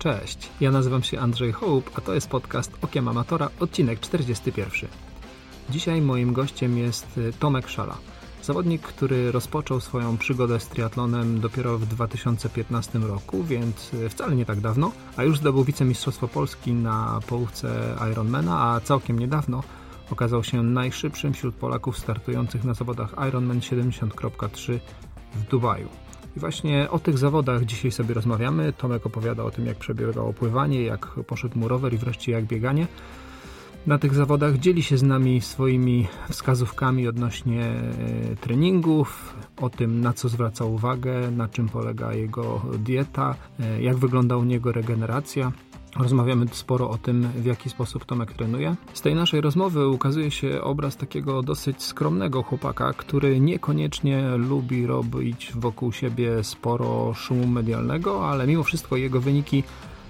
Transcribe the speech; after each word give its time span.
Cześć, 0.00 0.50
ja 0.60 0.70
nazywam 0.70 1.02
się 1.02 1.20
Andrzej 1.20 1.52
Hołb, 1.52 1.90
a 1.94 2.00
to 2.00 2.14
jest 2.14 2.28
podcast 2.28 2.72
Okiem 2.82 3.08
Amatora, 3.08 3.50
odcinek 3.60 4.00
41. 4.00 4.90
Dzisiaj 5.70 6.00
moim 6.02 6.32
gościem 6.32 6.78
jest 6.78 7.18
y, 7.18 7.32
Tomek 7.32 7.68
Szala. 7.68 7.96
Zawodnik, 8.42 8.82
który 8.82 9.32
rozpoczął 9.32 9.80
swoją 9.80 10.16
przygodę 10.18 10.60
z 10.60 10.68
triatlonem 10.68 11.40
dopiero 11.40 11.78
w 11.78 11.86
2015 11.86 12.98
roku, 12.98 13.44
więc 13.44 13.94
y, 13.94 14.08
wcale 14.08 14.36
nie 14.36 14.44
tak 14.46 14.60
dawno, 14.60 14.92
a 15.16 15.22
już 15.22 15.38
zdobył 15.38 15.64
wicemistrzostwo 15.64 16.28
Polski 16.28 16.72
na 16.72 17.20
połówce 17.26 17.96
Ironmana, 18.12 18.60
a 18.60 18.80
całkiem 18.80 19.18
niedawno 19.18 19.62
okazał 20.10 20.44
się 20.44 20.62
najszybszym 20.62 21.32
wśród 21.32 21.54
Polaków 21.54 21.98
startujących 21.98 22.64
na 22.64 22.74
zawodach 22.74 23.14
Ironman 23.28 23.58
70.3 23.58 24.78
w 25.34 25.42
Dubaju. 25.42 25.88
Właśnie 26.40 26.90
o 26.90 26.98
tych 26.98 27.18
zawodach 27.18 27.64
dzisiaj 27.64 27.90
sobie 27.90 28.14
rozmawiamy. 28.14 28.72
Tomek 28.72 29.06
opowiada 29.06 29.42
o 29.42 29.50
tym, 29.50 29.66
jak 29.66 29.76
przebiegało 29.76 30.32
pływanie, 30.32 30.82
jak 30.82 31.06
poszedł 31.06 31.58
mu 31.58 31.68
rower 31.68 31.94
i 31.94 31.98
wreszcie 31.98 32.32
jak 32.32 32.44
bieganie. 32.44 32.86
Na 33.86 33.98
tych 33.98 34.14
zawodach 34.14 34.58
dzieli 34.58 34.82
się 34.82 34.98
z 34.98 35.02
nami 35.02 35.40
swoimi 35.40 36.08
wskazówkami 36.30 37.08
odnośnie 37.08 37.64
e, 37.64 38.36
treningów, 38.36 39.34
o 39.60 39.70
tym 39.70 40.00
na 40.00 40.12
co 40.12 40.28
zwraca 40.28 40.64
uwagę, 40.64 41.30
na 41.30 41.48
czym 41.48 41.68
polega 41.68 42.12
jego 42.12 42.62
dieta, 42.78 43.34
e, 43.60 43.82
jak 43.82 43.96
wygląda 43.96 44.36
u 44.36 44.44
niego 44.44 44.72
regeneracja. 44.72 45.52
Rozmawiamy 45.96 46.46
sporo 46.52 46.90
o 46.90 46.98
tym, 46.98 47.28
w 47.36 47.44
jaki 47.44 47.70
sposób 47.70 48.04
Tomek 48.04 48.32
trenuje. 48.32 48.76
Z 48.94 49.00
tej 49.00 49.14
naszej 49.14 49.40
rozmowy 49.40 49.88
ukazuje 49.88 50.30
się 50.30 50.62
obraz 50.62 50.96
takiego 50.96 51.42
dosyć 51.42 51.82
skromnego 51.82 52.42
chłopaka, 52.42 52.92
który 52.92 53.40
niekoniecznie 53.40 54.30
lubi 54.36 54.86
robić 54.86 55.52
wokół 55.54 55.92
siebie 55.92 56.44
sporo 56.44 57.14
szumu 57.14 57.46
medialnego, 57.46 58.28
ale 58.28 58.46
mimo 58.46 58.62
wszystko 58.62 58.96
jego 58.96 59.20
wyniki 59.20 59.64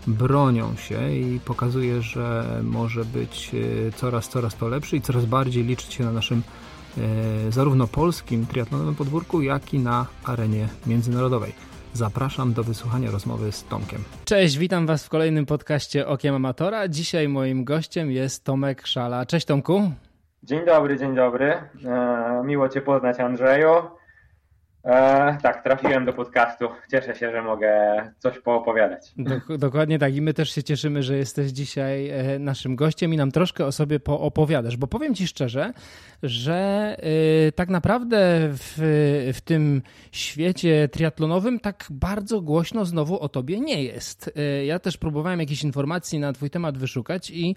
bronią 0.07 0.77
się 0.77 1.13
i 1.13 1.41
pokazuje, 1.41 2.03
że 2.03 2.61
może 2.63 3.05
być 3.05 3.51
e, 3.55 3.93
coraz, 3.93 4.29
coraz 4.29 4.57
to 4.57 4.69
lepszy 4.69 4.97
i 4.97 5.01
coraz 5.01 5.25
bardziej 5.25 5.65
liczyć 5.65 5.93
się 5.93 6.05
na 6.05 6.13
naszym 6.13 6.43
e, 6.99 7.53
zarówno 7.53 7.87
polskim 7.87 8.47
triatlonowym 8.47 8.95
podwórku, 8.95 9.43
jak 9.43 9.75
i 9.75 9.79
na 9.79 10.07
arenie 10.25 10.69
międzynarodowej. 10.87 11.70
Zapraszam 11.95 12.53
do 12.53 12.65
wysłuchania 12.65 13.11
rozmowy 13.11 13.53
z 13.53 13.65
Tomkiem. 13.65 14.05
Cześć, 14.25 14.59
witam 14.59 14.87
Was 14.87 15.07
w 15.07 15.09
kolejnym 15.09 15.47
podcaście 15.47 16.07
Okiem 16.07 16.35
Amatora. 16.35 16.89
Dzisiaj 16.89 17.29
moim 17.29 17.65
gościem 17.65 18.11
jest 18.11 18.45
Tomek 18.45 18.87
Szala. 18.87 19.27
Cześć 19.27 19.47
Tomku. 19.47 19.93
Dzień 20.43 20.67
dobry, 20.67 20.99
dzień 20.99 21.15
dobry. 21.15 21.53
E, 21.85 22.43
miło 22.45 22.69
Cię 22.69 22.81
poznać 22.81 23.21
Andrzeju. 23.21 23.69
E, 24.85 25.39
tak, 25.43 25.65
trafiłem 25.65 26.05
do 26.05 26.13
podcastu. 26.13 26.69
Cieszę 26.91 27.15
się, 27.15 27.31
że 27.31 27.43
mogę 27.43 27.73
coś 28.19 28.39
poopowiadać. 28.39 29.13
dokładnie 29.59 29.99
tak. 29.99 30.17
I 30.17 30.23
my 30.23 30.35
też 30.35 30.51
się 30.51 30.63
cieszymy, 30.63 31.03
że 31.03 31.17
jesteś 31.17 31.51
dzisiaj 31.51 32.11
e, 32.11 32.39
naszym 32.39 32.77
gościem 32.77 33.15
i 33.15 33.17
nam 33.17 33.31
troszkę 33.33 33.67
o 33.67 33.73
sobie 33.73 34.01
poopowiadasz. 34.01 34.77
Bo 34.77 34.87
powiem 34.87 35.15
Ci 35.15 35.27
szczerze, 35.27 35.73
że 36.23 36.97
e, 37.49 37.53
tak 37.53 37.69
naprawdę 37.69 38.19
w, 38.53 38.75
w 39.35 39.41
tym 39.41 39.83
świecie 40.13 40.89
triatlonowym 40.89 41.61
tak 41.61 41.87
bardzo 41.91 42.41
głośno 42.41 42.85
znowu 42.85 43.21
o 43.21 43.29
Tobie 43.29 43.61
nie 43.61 43.85
jest. 43.85 44.31
E, 44.37 44.65
ja 44.65 44.79
też 44.79 44.97
próbowałem 44.97 45.41
jakieś 45.41 45.65
informacji 45.65 46.19
na 46.19 46.33
Twój 46.33 46.51
temat 46.51 46.79
wyszukać 46.79 47.31
i 47.31 47.57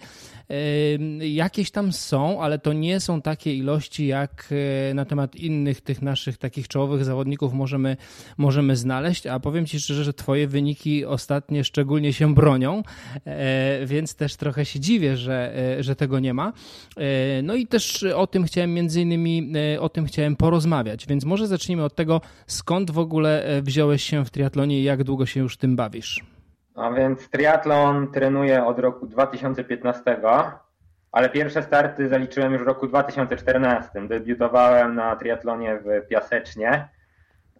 jakieś 1.19 1.72
tam 1.72 1.91
są, 1.91 2.41
ale 2.41 2.59
to 2.59 2.73
nie 2.73 3.00
są 3.00 3.22
takie 3.22 3.56
ilości 3.56 4.07
jak 4.07 4.53
na 4.94 5.06
temat 5.06 5.35
innych 5.35 5.81
tych 5.81 6.01
naszych 6.01 6.38
takich 6.38 6.67
czołowych 6.67 7.06
zawodników 7.13 7.53
możemy, 7.53 7.97
możemy 8.38 8.75
znaleźć, 8.75 9.28
a 9.28 9.40
powiem 9.40 9.66
Ci 9.66 9.79
szczerze, 9.79 10.03
że 10.03 10.13
Twoje 10.13 10.47
wyniki 10.47 11.06
ostatnie 11.06 11.63
szczególnie 11.63 12.13
się 12.13 12.34
bronią, 12.34 12.84
e, 13.25 13.85
więc 13.85 14.16
też 14.16 14.35
trochę 14.35 14.66
się 14.66 14.79
dziwię, 14.79 15.18
że, 15.18 15.53
e, 15.78 15.84
że 15.84 15.96
tego 15.96 16.19
nie 16.19 16.34
ma. 16.34 16.53
E, 16.97 17.41
no 17.41 17.56
i 17.56 17.68
też 17.68 18.03
o 18.03 18.28
tym 18.28 18.44
chciałem 18.44 18.74
między 18.74 19.01
innymi 19.01 19.53
o 19.79 19.90
tym 19.90 20.06
chciałem 20.06 20.35
porozmawiać, 20.35 21.07
więc 21.07 21.25
może 21.25 21.47
zacznijmy 21.47 21.84
od 21.84 21.96
tego, 21.96 22.22
skąd 22.47 22.91
w 22.91 23.00
ogóle 23.00 23.44
wziąłeś 23.62 24.03
się 24.03 24.25
w 24.25 24.30
triatlonie 24.30 24.80
i 24.80 24.84
jak 24.84 25.03
długo 25.03 25.25
się 25.25 25.40
już 25.40 25.57
tym 25.57 25.75
bawisz? 25.75 26.24
A 26.75 26.91
więc 26.91 27.30
triatlon 27.30 28.12
trenuję 28.12 28.66
od 28.66 28.80
roku 28.80 29.07
2015, 29.07 30.01
ale 31.12 31.30
pierwsze 31.30 31.63
starty 31.63 32.09
zaliczyłem 32.09 32.53
już 32.53 32.62
w 32.63 32.68
roku 32.68 32.88
2014. 32.88 34.07
Debiutowałem 34.07 34.95
na 34.95 35.16
triatlonie 35.16 35.80
w 35.85 36.07
Piasecznie 36.07 36.88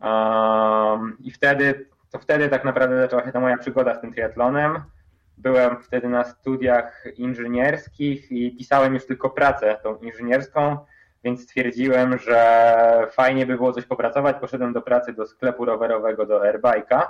Um, 0.03 1.18
I 1.19 1.31
wtedy, 1.31 1.86
to 2.12 2.19
wtedy 2.19 2.50
tak 2.50 2.66
naprawdę 2.66 3.02
zaczęła 3.02 3.25
się 3.25 3.31
ta 3.31 3.40
moja 3.40 3.58
przygoda 3.58 3.96
z 3.96 4.02
tym 4.02 4.14
triatlonem. 4.14 4.84
Byłem 5.38 5.84
wtedy 5.84 6.09
na 6.09 6.24
studiach 6.24 7.06
inżynierskich 7.16 8.31
i 8.31 8.56
pisałem 8.58 8.94
już 8.94 9.06
tylko 9.06 9.30
pracę 9.30 9.78
tą 9.84 9.96
inżynierską, 9.96 10.78
więc 11.24 11.44
stwierdziłem, 11.44 12.18
że 12.18 13.08
fajnie 13.12 13.46
by 13.46 13.56
było 13.56 13.74
coś 13.74 13.86
popracować. 13.86 14.36
Poszedłem 14.41 14.74
do 14.74 14.81
pracy 14.81 15.14
do 15.14 15.28
sklepu 15.28 15.66
rowerowego, 15.66 16.25
do 16.25 16.41
Airbike'a. 16.41 17.02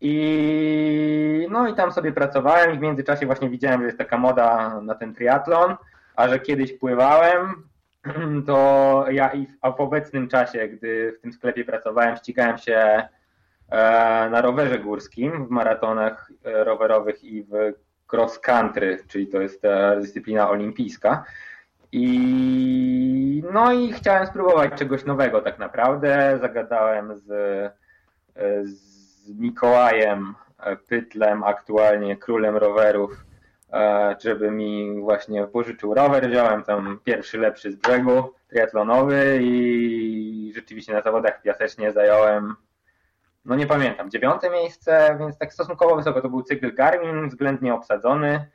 I 0.00 1.46
no 1.50 1.68
i 1.68 1.74
tam 1.74 1.92
sobie 1.92 2.12
pracowałem 2.12 2.74
i 2.74 2.78
w 2.78 2.80
międzyczasie 2.80 3.26
właśnie 3.26 3.50
widziałem, 3.50 3.80
że 3.80 3.86
jest 3.86 3.98
taka 3.98 4.18
moda 4.18 4.80
na 4.80 4.94
ten 4.94 5.14
triatlon, 5.14 5.76
a 6.16 6.28
że 6.28 6.40
kiedyś 6.40 6.72
pływałem, 6.72 7.62
to 8.46 9.04
ja 9.10 9.28
i 9.28 9.46
w, 9.46 9.58
w 9.76 9.80
obecnym 9.80 10.28
czasie, 10.28 10.68
gdy 10.68 11.12
w 11.18 11.20
tym 11.20 11.32
sklepie 11.32 11.64
pracowałem, 11.64 12.16
ścigałem 12.16 12.58
się 12.58 12.74
e, 12.76 13.08
na 14.30 14.40
rowerze 14.40 14.78
górskim, 14.78 15.46
w 15.46 15.50
maratonach 15.50 16.30
e, 16.44 16.64
rowerowych 16.64 17.24
i 17.24 17.42
w 17.42 17.52
cross 18.12 18.38
country, 18.38 18.98
czyli 19.08 19.26
to 19.26 19.40
jest 19.40 19.62
dyscyplina 20.00 20.50
olimpijska. 20.50 21.24
I 21.92 23.42
no 23.52 23.72
i 23.72 23.92
chciałem 23.92 24.26
spróbować 24.26 24.72
czegoś 24.74 25.04
nowego 25.04 25.40
tak 25.40 25.58
naprawdę. 25.58 26.38
Zagadałem 26.40 27.18
z, 27.18 27.30
e, 27.30 28.64
z 28.64 29.28
Mikołajem 29.38 30.34
Pytlem, 30.88 31.44
aktualnie 31.44 32.16
królem 32.16 32.56
rowerów 32.56 33.24
żeby 34.18 34.50
mi 34.50 35.00
właśnie 35.00 35.46
pożyczył 35.46 35.94
rower. 35.94 36.30
Wziąłem 36.30 36.62
tam 36.62 37.00
pierwszy 37.04 37.38
lepszy 37.38 37.72
z 37.72 37.76
brzegu, 37.76 38.32
triatlonowy 38.48 39.38
i 39.42 40.52
rzeczywiście 40.54 40.92
na 40.92 41.02
zawodach 41.02 41.42
piasecznie 41.42 41.92
zająłem, 41.92 42.54
no 43.44 43.56
nie 43.56 43.66
pamiętam, 43.66 44.10
dziewiąte 44.10 44.50
miejsce, 44.50 45.16
więc 45.18 45.38
tak 45.38 45.52
stosunkowo 45.52 45.96
wysoko 45.96 46.20
to 46.20 46.28
był 46.28 46.42
cykl 46.42 46.74
Garmin, 46.74 47.28
względnie 47.28 47.74
obsadzony. 47.74 48.46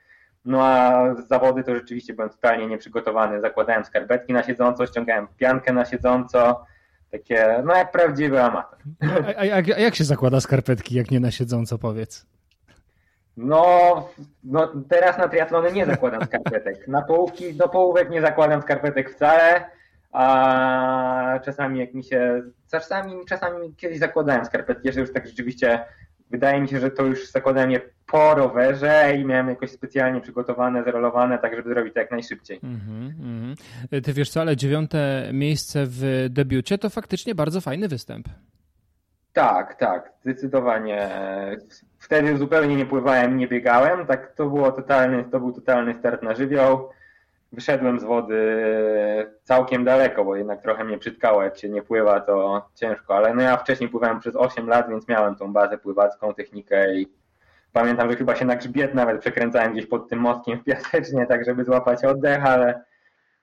No 0.45 0.63
a 0.63 1.05
z 1.15 1.27
zawody 1.27 1.63
to 1.63 1.75
rzeczywiście 1.75 2.13
byłem 2.13 2.29
totalnie 2.29 2.67
nieprzygotowany. 2.67 3.41
Zakładałem 3.41 3.85
skarpetki 3.85 4.33
na 4.33 4.43
siedząco, 4.43 4.87
ściągałem 4.87 5.27
piankę 5.37 5.73
na 5.73 5.85
siedząco. 5.85 6.65
Takie, 7.11 7.63
no 7.65 7.75
jak 7.75 7.91
prawdziwy 7.91 8.41
amator. 8.43 8.79
A, 9.37 9.39
a, 9.39 9.75
a 9.75 9.79
jak 9.79 9.95
się 9.95 10.03
zakłada 10.03 10.41
skarpetki, 10.41 10.95
jak 10.95 11.11
nie 11.11 11.19
na 11.19 11.31
siedząco, 11.31 11.77
powiedz? 11.77 12.25
No, 13.37 14.09
no 14.43 14.73
teraz 14.89 15.17
na 15.17 15.27
triatlony 15.27 15.71
nie 15.71 15.85
zakładam 15.85 16.25
skarpetek. 16.25 16.87
Na 16.87 17.01
połówki, 17.01 17.53
do 17.53 17.69
połówek 17.69 18.09
nie 18.09 18.21
zakładam 18.21 18.61
skarpetek 18.61 19.13
wcale, 19.13 19.65
a 20.11 21.39
czasami 21.45 21.79
jak 21.79 21.93
mi 21.93 22.03
się, 22.03 22.41
czasami, 22.71 23.25
czasami 23.29 23.75
kiedyś 23.75 23.99
zakładałem 23.99 24.45
skarpetki, 24.45 24.91
że 24.91 24.99
już 24.99 25.13
tak 25.13 25.27
rzeczywiście 25.27 25.79
wydaje 26.31 26.61
mi 26.61 26.67
się, 26.67 26.79
że 26.79 26.91
to 26.91 27.05
już 27.05 27.31
zakładałem 27.31 27.71
je 27.71 27.81
po 28.05 28.35
rowerze 28.35 29.13
i 29.19 29.25
miałem 29.25 29.49
jakoś 29.49 29.71
specjalnie 29.71 30.21
przygotowane, 30.21 30.83
zerolowane, 30.83 31.37
tak 31.37 31.55
żeby 31.55 31.69
zrobić 31.69 31.93
to 31.93 31.99
jak 31.99 32.11
najszybciej. 32.11 32.59
Mm 32.63 32.79
-hmm. 32.79 34.03
Ty 34.03 34.13
wiesz 34.13 34.29
co, 34.29 34.41
ale 34.41 34.55
dziewiąte 34.55 35.29
miejsce 35.33 35.83
w 35.85 36.27
debiucie 36.29 36.77
to 36.77 36.89
faktycznie 36.89 37.35
bardzo 37.35 37.61
fajny 37.61 37.87
występ. 37.87 38.27
Tak, 39.37 39.75
tak, 39.75 40.11
zdecydowanie. 40.21 41.09
Wtedy 41.99 42.37
zupełnie 42.37 42.75
nie 42.75 42.85
pływałem, 42.85 43.37
nie 43.37 43.47
biegałem, 43.47 44.05
tak 44.05 44.31
to 44.31 44.45
było 44.45 44.71
totalny, 44.71 45.23
to 45.23 45.39
był 45.39 45.51
totalny 45.53 45.93
start 45.93 46.23
na 46.23 46.35
żywioł. 46.35 46.89
Wyszedłem 47.51 47.99
z 47.99 48.03
wody 48.03 48.37
całkiem 49.43 49.83
daleko, 49.83 50.25
bo 50.25 50.35
jednak 50.35 50.61
trochę 50.61 50.83
mnie 50.83 50.97
przytkało, 50.97 51.43
jak 51.43 51.57
się 51.57 51.69
nie 51.69 51.81
pływa, 51.81 52.19
to 52.19 52.65
ciężko, 52.75 53.15
ale 53.15 53.33
no 53.33 53.41
ja 53.41 53.57
wcześniej 53.57 53.89
pływałem 53.89 54.19
przez 54.19 54.35
8 54.35 54.67
lat, 54.67 54.89
więc 54.89 55.07
miałem 55.07 55.35
tą 55.35 55.53
bazę 55.53 55.77
pływacką, 55.77 56.33
technikę 56.33 56.95
i 56.95 57.07
pamiętam, 57.73 58.11
że 58.11 58.17
chyba 58.17 58.35
się 58.35 58.45
na 58.45 58.55
grzbiet 58.55 58.93
nawet 58.93 59.21
przekręcałem 59.21 59.73
gdzieś 59.73 59.85
pod 59.85 60.09
tym 60.09 60.19
mostkiem 60.19 60.59
w 60.59 60.63
piasecznie, 60.63 61.25
tak 61.25 61.45
żeby 61.45 61.63
złapać 61.63 62.05
oddech, 62.05 62.45
ale, 62.45 62.83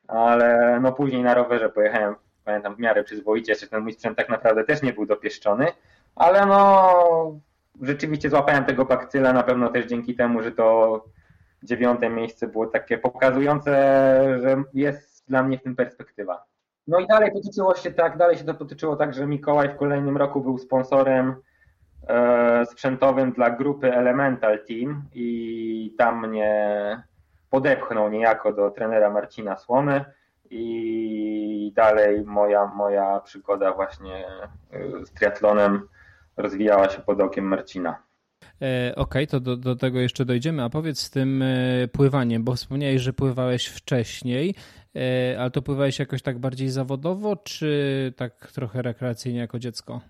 ale 0.08 0.78
no 0.82 0.92
później 0.92 1.22
na 1.22 1.34
rowerze 1.34 1.68
pojechałem 1.68 2.14
pamiętam 2.44 2.76
w 2.76 2.78
miarę 2.78 3.04
przyzwoicie, 3.04 3.52
jeszcze 3.52 3.66
ten 3.66 3.82
mój 3.82 3.92
sprzęt 3.92 4.18
tak 4.18 4.28
naprawdę 4.28 4.64
też 4.64 4.82
nie 4.82 4.92
był 4.92 5.06
dopieszczony, 5.06 5.66
ale 6.16 6.46
no 6.46 7.40
rzeczywiście 7.82 8.30
złapałem 8.30 8.64
tego 8.64 8.84
bakcyla 8.84 9.32
na 9.32 9.42
pewno 9.42 9.68
też 9.68 9.86
dzięki 9.86 10.14
temu, 10.14 10.42
że 10.42 10.52
to 10.52 11.04
dziewiąte 11.62 12.10
miejsce 12.10 12.46
było 12.46 12.66
takie 12.66 12.98
pokazujące, 12.98 13.70
że 14.42 14.62
jest 14.74 15.28
dla 15.28 15.42
mnie 15.42 15.58
w 15.58 15.62
tym 15.62 15.76
perspektywa. 15.76 16.44
No 16.86 17.00
i 17.00 17.06
dalej 17.06 17.32
potyczyło 17.32 17.74
się 17.74 17.92
tak, 17.92 18.16
dalej 18.16 18.36
się 18.36 18.44
to 18.44 18.54
potyczyło 18.54 18.96
tak, 18.96 19.14
że 19.14 19.26
Mikołaj 19.26 19.68
w 19.68 19.76
kolejnym 19.76 20.16
roku 20.16 20.40
był 20.40 20.58
sponsorem 20.58 21.34
e, 22.08 22.66
sprzętowym 22.66 23.32
dla 23.32 23.50
grupy 23.50 23.94
Elemental 23.94 24.64
Team 24.68 25.02
i 25.14 25.94
tam 25.98 26.28
mnie 26.28 27.02
podepchnął 27.50 28.10
niejako 28.10 28.52
do 28.52 28.70
trenera 28.70 29.10
Marcina 29.10 29.56
Słomy 29.56 30.04
i 30.54 31.72
dalej 31.76 32.24
moja, 32.24 32.66
moja 32.66 33.20
przygoda 33.20 33.72
właśnie 33.72 34.24
z 35.04 35.10
triatlonem 35.10 35.88
rozwijała 36.36 36.88
się 36.88 37.02
pod 37.02 37.20
okiem 37.20 37.44
Marcina. 37.44 38.02
E, 38.62 38.94
okej, 38.96 39.24
okay, 39.24 39.26
to 39.26 39.40
do, 39.40 39.56
do 39.56 39.76
tego 39.76 40.00
jeszcze 40.00 40.24
dojdziemy. 40.24 40.62
A 40.62 40.70
powiedz 40.70 41.00
z 41.00 41.10
tym 41.10 41.42
e, 41.42 41.88
pływaniem, 41.92 42.44
bo 42.44 42.54
wspomniałeś, 42.54 43.02
że 43.02 43.12
pływałeś 43.12 43.66
wcześniej, 43.66 44.54
e, 44.96 45.36
ale 45.40 45.50
to 45.50 45.62
pływałeś 45.62 45.98
jakoś 45.98 46.22
tak 46.22 46.38
bardziej 46.38 46.68
zawodowo, 46.68 47.36
czy 47.36 48.12
tak 48.16 48.52
trochę 48.52 48.82
rekreacyjnie 48.82 49.40
jako 49.40 49.58
dziecko? 49.58 50.00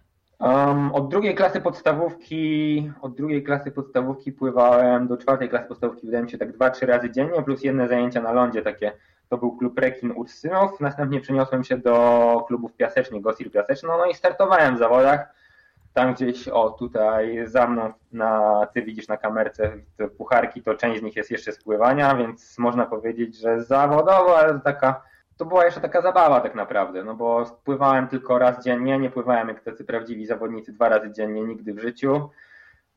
Um, 0.40 0.92
od 0.92 1.08
drugiej 1.08 1.34
klasy 1.34 1.60
podstawówki, 1.60 2.92
od 3.02 3.16
drugiej 3.16 3.42
klasy 3.42 3.70
podstawówki 3.70 4.32
pływałem 4.32 5.08
do 5.08 5.16
czwartej 5.16 5.48
klasy 5.48 5.68
podstawówki, 5.68 6.06
wydaje 6.06 6.24
mi 6.24 6.30
się, 6.30 6.38
tak 6.38 6.52
dwa, 6.52 6.70
trzy 6.70 6.86
razy 6.86 7.10
dziennie, 7.10 7.42
plus 7.42 7.64
jedne 7.64 7.88
zajęcia 7.88 8.22
na 8.22 8.32
lądzie, 8.32 8.62
takie, 8.62 8.92
to 9.34 9.38
był 9.38 9.56
klub 9.56 9.78
Rekin 9.78 10.12
Ursynów, 10.12 10.80
następnie 10.80 11.20
przeniosłem 11.20 11.64
się 11.64 11.78
do 11.78 12.44
klubów 12.46 12.76
piasecznych, 12.76 13.22
Gosir 13.22 13.52
Piaseczno, 13.52 13.98
no 13.98 14.06
i 14.06 14.14
startowałem 14.14 14.76
w 14.76 14.78
zawodach, 14.78 15.34
tam 15.94 16.14
gdzieś, 16.14 16.48
o 16.48 16.70
tutaj 16.70 17.46
za 17.46 17.66
mną, 17.66 17.92
na, 18.12 18.60
ty 18.74 18.82
widzisz 18.82 19.08
na 19.08 19.16
kamerce 19.16 19.72
te 19.96 20.08
pucharki, 20.08 20.62
to 20.62 20.74
część 20.74 21.00
z 21.00 21.02
nich 21.02 21.16
jest 21.16 21.30
jeszcze 21.30 21.52
spływania, 21.52 22.14
więc 22.14 22.58
można 22.58 22.86
powiedzieć, 22.86 23.36
że 23.36 23.62
zawodowo, 23.62 24.38
ale 24.38 24.60
taka, 24.60 25.02
to 25.36 25.44
była 25.44 25.64
jeszcze 25.64 25.80
taka 25.80 26.02
zabawa 26.02 26.40
tak 26.40 26.54
naprawdę, 26.54 27.04
no 27.04 27.14
bo 27.14 27.44
pływałem 27.64 28.08
tylko 28.08 28.38
raz 28.38 28.64
dziennie, 28.64 28.98
nie 28.98 29.10
pływałem 29.10 29.48
jak 29.48 29.60
tacy 29.60 29.84
prawdziwi 29.84 30.26
zawodnicy 30.26 30.72
dwa 30.72 30.88
razy 30.88 31.12
dziennie 31.12 31.42
nigdy 31.42 31.74
w 31.74 31.78
życiu, 31.78 32.30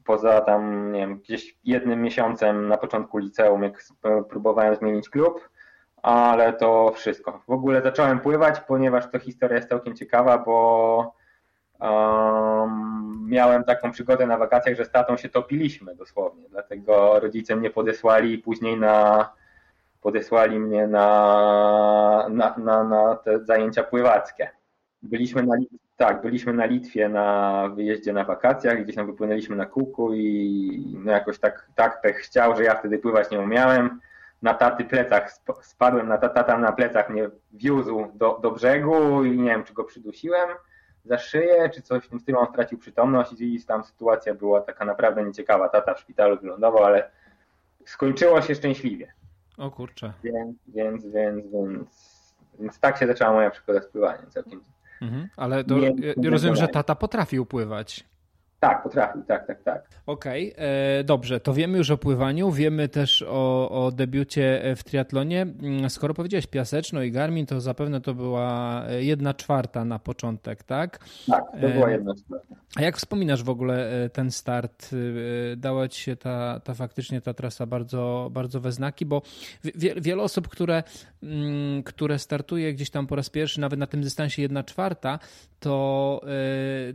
poza 0.06 0.42
tam, 0.42 0.92
nie 0.92 1.00
wiem, 1.00 1.18
gdzieś 1.18 1.58
jednym 1.64 2.02
miesiącem 2.02 2.68
na 2.68 2.78
początku 2.78 3.18
liceum, 3.18 3.64
jak 3.64 3.84
próbowałem 4.30 4.76
zmienić 4.76 5.10
klub, 5.10 5.50
ale 6.02 6.54
to 6.54 6.92
wszystko. 6.92 7.42
W 7.48 7.52
ogóle 7.52 7.82
zacząłem 7.82 8.20
pływać, 8.20 8.60
ponieważ 8.60 9.12
to 9.12 9.20
historia 9.20 9.56
jest 9.56 9.70
całkiem 9.70 9.96
ciekawa, 9.96 10.38
bo 10.38 11.18
Um, 11.80 13.26
miałem 13.30 13.64
taką 13.64 13.92
przygodę 13.92 14.28
na 14.28 14.38
wakacjach, 14.38 14.76
że 14.76 14.86
z 14.86 14.92
tatą 14.92 15.18
się 15.18 15.30
topiliśmy 15.30 15.96
dosłownie, 15.96 16.50
dlatego 16.50 17.20
rodzice 17.20 17.56
mnie 17.56 17.70
podesłali 17.70 18.38
później 18.38 18.78
na 18.78 19.30
podesłali 20.02 20.60
mnie 20.60 20.88
na, 20.88 22.28
na, 22.30 22.56
na, 22.58 22.84
na 22.84 23.16
te 23.16 23.46
zajęcia 23.46 23.84
pływackie. 23.84 24.50
Byliśmy 25.02 25.44
na, 25.44 25.56
tak, 25.98 26.22
byliśmy 26.22 26.54
na 26.54 26.66
Litwie 26.66 27.10
na 27.10 27.70
wyjeździe 27.76 28.14
na 28.14 28.24
wakacjach, 28.24 28.84
gdzieś 28.84 28.96
tam 28.96 29.06
wypłynęliśmy 29.08 29.56
na 29.56 29.66
kółku 29.66 30.14
i 30.14 30.98
no 31.06 31.12
jakoś 31.12 31.40
tak, 31.40 31.68
tak 31.76 32.02
pech 32.02 32.18
chciał, 32.18 32.56
że 32.56 32.64
ja 32.64 32.76
wtedy 32.76 33.00
pływać 33.00 33.32
nie 33.32 33.40
umiałem. 33.40 34.00
Na 34.42 34.54
taty 34.54 34.84
plecach 34.84 35.32
spadłem, 35.62 36.08
na 36.08 36.18
tata 36.18 36.58
na 36.58 36.72
plecach 36.72 37.10
mnie 37.10 37.30
wiózł 37.54 38.08
do, 38.16 38.40
do 38.42 38.52
brzegu 38.52 39.24
i 39.24 39.38
nie 39.38 39.50
wiem, 39.50 39.64
czy 39.64 39.74
go 39.74 39.84
przydusiłem 39.84 40.50
za 41.06 41.18
szyję, 41.18 41.70
czy 41.70 41.82
coś 41.82 42.04
w 42.04 42.10
tym 42.10 42.20
stylu, 42.20 42.40
on 42.40 42.48
stracił 42.48 42.78
przytomność 42.78 43.32
i 43.40 43.64
tam 43.66 43.84
sytuacja 43.84 44.34
była 44.34 44.62
taka 44.62 44.86
naprawdę 44.86 45.24
nieciekawa. 45.24 45.70
Tata 45.70 45.94
w 45.94 46.00
szpitalu 46.00 46.38
wylądował, 46.38 46.84
ale 46.84 47.10
skończyło 47.86 48.42
się 48.42 48.56
szczęśliwie. 48.56 49.14
O 49.58 49.72
kurczę. 49.72 50.14
Więc, 50.24 50.58
więc, 50.68 51.06
więc, 51.08 51.52
więc, 51.52 51.88
więc 52.60 52.80
tak 52.80 52.98
się 52.98 53.08
zaczęła 53.08 53.34
moja 53.34 53.50
przygoda 53.50 53.82
z 53.82 53.88
pływaniem 53.88 54.32
całkiem. 54.32 54.62
Mhm, 55.02 55.30
ale 55.38 55.64
to, 55.64 55.76
nie, 56.18 56.30
rozumiem, 56.30 56.56
że 56.56 56.68
tata 56.68 56.96
potrafił 56.96 57.46
pływać. 57.46 58.06
Tak, 58.60 58.84
potrafił, 58.84 59.24
tak, 59.24 59.48
tak, 59.48 59.64
tak. 59.64 59.88
Okej, 60.06 60.54
okay, 60.54 60.66
e, 60.66 61.04
dobrze, 61.04 61.40
to 61.40 61.54
wiemy 61.54 61.78
już 61.78 61.92
o 61.92 61.98
pływaniu, 61.98 62.52
wiemy 62.52 62.88
też 62.88 63.26
o, 63.28 63.70
o 63.86 63.92
debiucie 63.92 64.62
w 64.76 64.84
triatlonie. 64.84 65.42
Mm, 65.42 65.90
skoro 65.90 66.14
powiedziałeś 66.14 66.48
Piaseczno 66.48 67.02
i 67.02 67.12
Garmin, 67.12 67.46
to 67.46 67.62
zapewne 67.62 68.02
to 68.02 68.14
była 68.14 68.84
jedna 69.00 69.34
czwarta 69.34 69.86
na 69.86 70.00
początek, 70.00 70.64
tak? 70.64 71.00
Tak, 71.28 71.44
to 71.62 71.70
była 71.70 71.90
e, 71.90 71.92
jedna 71.92 72.16
czwarta. 72.16 72.56
A 72.76 72.82
jak 72.82 72.98
wspominasz 72.98 73.44
w 73.44 73.50
ogóle 73.50 74.04
e, 74.04 74.10
ten 74.10 74.32
start? 74.32 74.90
Dała 75.58 75.88
ci 75.88 76.02
się 76.02 76.16
ta, 76.16 76.60
ta 76.60 76.74
faktycznie 76.74 77.22
ta 77.22 77.34
trasa 77.34 77.66
bardzo, 77.66 78.30
bardzo 78.32 78.60
we 78.60 78.72
znaki, 78.72 79.06
bo 79.06 79.22
wie, 79.64 79.96
wiele 79.96 80.24
osób, 80.24 80.48
które, 80.48 80.84
które 81.86 82.20
startuje 82.20 82.74
gdzieś 82.74 82.90
tam 82.90 83.08
po 83.08 83.16
raz 83.16 83.30
pierwszy, 83.30 83.62
nawet 83.62 83.80
na 83.80 83.88
tym 83.88 84.02
dystansie 84.02 84.42
jedna 84.42 84.64
czwarta, 84.64 85.20
to 85.60 86.22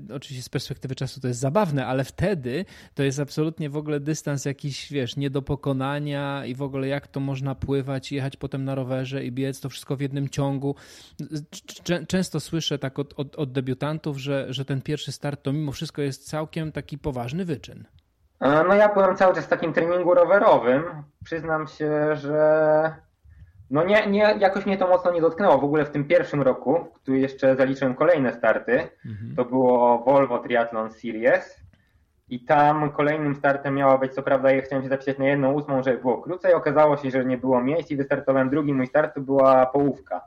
yy, 0.09 0.15
oczywiście 0.15 0.43
z 0.43 0.49
perspektywy 0.49 0.95
czasu 0.95 1.21
to 1.21 1.29
jest 1.29 1.41
zabawne, 1.41 1.87
ale 1.87 2.05
wtedy 2.05 2.65
to 2.95 3.03
jest 3.03 3.21
absolutnie 3.21 3.71
w 3.71 3.77
ogóle 3.77 4.01
dystans 4.01 4.45
jakiś, 4.45 4.93
wiesz, 4.93 5.17
nie 5.17 5.31
do 5.31 5.43
pokonania 5.43 6.47
i 6.47 6.55
w 6.55 6.63
ogóle 6.63 6.89
jak 6.89 7.07
to 7.07 7.21
można 7.21 7.55
pływać, 7.55 8.13
jechać 8.13 8.37
potem 8.37 8.65
na 8.65 8.75
rowerze 8.75 9.25
i 9.25 9.33
biec, 9.33 9.61
to 9.61 9.69
wszystko 9.69 9.97
w 9.97 10.01
jednym 10.01 10.29
ciągu. 10.29 10.75
Często 12.09 12.41
słyszę 12.41 12.79
tak 12.79 12.99
od, 12.99 13.15
od, 13.17 13.37
od 13.37 13.53
debiutantów, 13.53 14.19
że, 14.19 14.47
że 14.49 14.65
ten 14.65 14.83
pierwszy 14.83 15.13
start 15.13 15.43
to 15.43 15.53
mimo 15.53 15.73
wszystko 15.73 16.03
jest 16.03 16.29
całkiem 16.29 16.73
taki 16.73 16.99
poważny 16.99 17.45
wyczyn. 17.45 17.85
No 18.41 18.75
ja 18.75 18.95
byłem 18.95 19.17
cały 19.17 19.35
czas 19.35 19.45
w 19.45 19.49
takim 19.49 19.73
treningu 19.73 20.15
rowerowym. 20.15 20.83
Przyznam 21.25 21.67
się, 21.67 22.17
że 22.17 23.12
no 23.73 23.85
nie, 23.85 24.07
nie, 24.07 24.37
jakoś 24.39 24.67
mnie 24.67 24.79
to 24.79 24.89
mocno 24.89 25.13
nie 25.13 25.21
dotknęło. 25.21 25.59
W 25.59 25.65
ogóle 25.65 25.85
w 25.85 25.91
tym 25.91 26.05
pierwszym 26.05 26.43
roku, 26.43 26.87
który 26.95 27.19
jeszcze 27.19 27.57
zaliczyłem 27.57 27.95
kolejne 27.95 28.33
starty, 28.33 28.73
mhm. 29.07 29.35
to 29.37 29.45
było 29.45 29.99
Volvo 29.99 30.39
Triathlon 30.39 30.91
Series 30.91 31.63
i 32.29 32.45
tam 32.45 32.91
kolejnym 32.91 33.35
startem 33.35 33.75
miała 33.75 33.99
być, 33.99 34.15
co 34.15 34.23
prawda 34.23 34.53
ja 34.53 34.63
chciałem 34.63 34.83
się 34.83 34.89
zapisać 34.89 35.19
na 35.19 35.25
jedną 35.25 35.53
ósmą, 35.53 35.83
żeby 35.83 35.99
było 35.99 36.19
krócej, 36.19 36.55
okazało 36.55 36.97
się, 36.97 37.11
że 37.11 37.25
nie 37.25 37.39
było 37.39 37.63
miejsc 37.63 37.91
i 37.91 37.97
wystartowałem 37.97 38.51
drugi 38.51 38.75
mój 38.75 38.87
start, 38.87 39.15
to 39.15 39.21
była 39.21 39.67
połówka. 39.67 40.21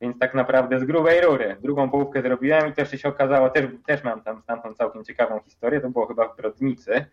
Więc 0.00 0.18
tak 0.18 0.34
naprawdę 0.34 0.80
z 0.80 0.84
grubej 0.84 1.20
rury. 1.20 1.56
Drugą 1.62 1.90
połówkę 1.90 2.22
zrobiłem 2.22 2.68
i 2.68 2.72
też 2.72 2.90
się 2.90 3.08
okazało, 3.08 3.50
też, 3.50 3.66
też 3.86 4.04
mam 4.04 4.20
tam 4.20 4.42
stamtąd 4.42 4.76
całkiem 4.76 5.04
ciekawą 5.04 5.40
historię, 5.40 5.80
to 5.80 5.90
było 5.90 6.06
chyba 6.06 6.28
w 6.28 6.36
Brodnicy. 6.36 7.04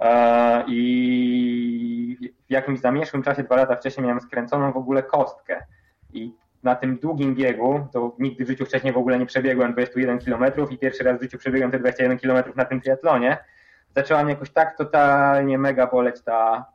E, 0.00 0.64
I 0.68 2.32
w 2.48 2.50
jakimś 2.50 2.80
zamieszłym 2.80 3.22
czasie, 3.22 3.42
dwa 3.42 3.56
lata 3.56 3.76
wcześniej, 3.76 4.04
miałem 4.06 4.20
skręconą 4.20 4.72
w 4.72 4.76
ogóle 4.76 5.02
kostkę. 5.02 5.64
I 6.12 6.32
na 6.62 6.74
tym 6.74 6.98
długim 6.98 7.34
biegu, 7.34 7.86
to 7.92 8.16
nigdy 8.18 8.44
w 8.44 8.48
życiu 8.48 8.66
wcześniej 8.66 8.92
w 8.92 8.96
ogóle 8.96 9.18
nie 9.18 9.26
przebiegłem 9.26 9.72
21 9.72 10.18
km 10.18 10.70
i 10.70 10.78
pierwszy 10.78 11.04
raz 11.04 11.18
w 11.18 11.22
życiu 11.22 11.38
przebiegłem 11.38 11.70
te 11.70 11.78
21 11.78 12.18
km 12.18 12.52
na 12.56 12.64
tym 12.64 12.80
triatlonie. 12.80 13.38
Zaczęła 13.96 14.24
mnie 14.24 14.32
jakoś 14.32 14.50
tak 14.50 14.76
totalnie 14.76 15.58
mega 15.58 15.86
boleć 15.86 16.22
ta 16.22 16.66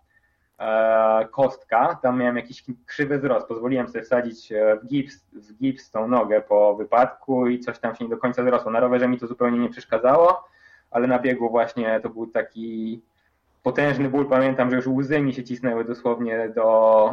e, 0.60 1.28
kostka. 1.32 2.00
Tam 2.02 2.20
miałem 2.20 2.36
jakiś 2.36 2.64
krzywy 2.86 3.20
wzrost. 3.20 3.48
Pozwoliłem 3.48 3.88
sobie 3.88 4.04
wsadzić 4.04 4.52
e, 4.52 4.76
w 4.76 4.88
gips, 4.88 5.26
w 5.34 5.54
gips 5.54 5.92
tą 5.92 6.08
nogę 6.08 6.42
po 6.42 6.76
wypadku 6.76 7.48
i 7.48 7.60
coś 7.60 7.80
tam 7.80 7.96
się 7.96 8.04
nie 8.04 8.10
do 8.10 8.18
końca 8.18 8.44
zrosło. 8.44 8.72
Na 8.72 8.80
rowerze 8.80 9.08
mi 9.08 9.20
to 9.20 9.28
zupełnie 9.28 9.60
nie 9.60 9.70
przeszkadzało, 9.70 10.44
ale 10.92 11.08
na 11.08 11.20
biegu 11.20 11.50
właśnie 11.50 12.00
to 12.04 12.10
był 12.10 12.28
taki 12.28 13.02
potężny 13.64 14.10
ból. 14.10 14.26
Pamiętam, 14.26 14.70
że 14.70 14.76
już 14.76 14.88
łzy 14.88 15.20
mi 15.20 15.34
się 15.34 15.44
cisnęły 15.44 15.86
dosłownie 15.86 16.50
do, 16.56 17.10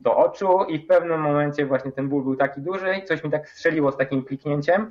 do 0.00 0.16
oczu 0.16 0.64
i 0.68 0.78
w 0.78 0.86
pewnym 0.86 1.20
momencie 1.20 1.66
właśnie 1.66 1.92
ten 1.92 2.08
ból 2.08 2.22
był 2.22 2.36
taki 2.36 2.60
duży 2.60 2.94
i 2.96 3.04
coś 3.04 3.24
mi 3.24 3.30
tak 3.30 3.48
strzeliło 3.48 3.92
z 3.92 3.96
takim 3.96 4.24
kliknięciem, 4.24 4.88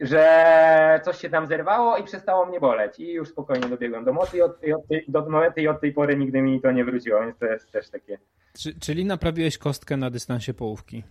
że 0.00 1.00
coś 1.04 1.18
się 1.18 1.30
tam 1.30 1.46
zerwało 1.46 1.96
i 1.96 2.04
przestało 2.04 2.46
mnie 2.46 2.60
boleć 2.60 3.00
i 3.00 3.12
już 3.12 3.28
spokojnie 3.28 3.68
dobiegłem 3.68 4.04
do 4.04 4.12
mocy 4.12 4.36
i 4.36 4.42
od, 4.42 4.64
i 4.64 4.72
od 4.72 4.88
tej, 4.88 5.04
do 5.08 5.28
mety 5.28 5.62
i 5.62 5.68
od 5.68 5.80
tej 5.80 5.92
pory 5.92 6.16
nigdy 6.16 6.42
mi 6.42 6.60
to 6.60 6.72
nie 6.72 6.84
wróciło, 6.84 7.20
więc 7.20 7.38
to 7.38 7.46
jest 7.46 7.70
też 7.70 7.90
takie... 7.90 8.18
Czyli 8.80 9.04
naprawiłeś 9.04 9.58
kostkę 9.58 9.96
na 9.96 10.10
dystansie 10.10 10.54
połówki? 10.54 11.02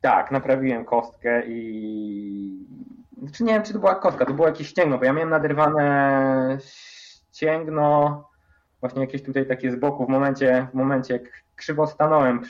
Tak, 0.00 0.30
naprawiłem 0.30 0.84
kostkę 0.84 1.42
i... 1.46 2.66
Znaczy 3.22 3.44
nie 3.44 3.52
wiem, 3.54 3.62
czy 3.62 3.72
to 3.72 3.78
była 3.78 3.94
kostka, 3.94 4.26
to 4.26 4.34
było 4.34 4.48
jakieś 4.48 4.68
ścięgno, 4.68 4.98
bo 4.98 5.04
ja 5.04 5.12
miałem 5.12 5.30
naderwane 5.30 6.58
ścięgno 7.32 8.24
właśnie 8.80 9.00
jakieś 9.00 9.22
tutaj 9.22 9.46
takie 9.46 9.72
z 9.72 9.76
boku 9.76 10.06
w 10.06 10.08
momencie, 10.08 10.66
w 10.70 10.74
momencie 10.74 11.14
jak 11.14 11.22
krzywo 11.56 11.86
stanąłem, 11.86 12.42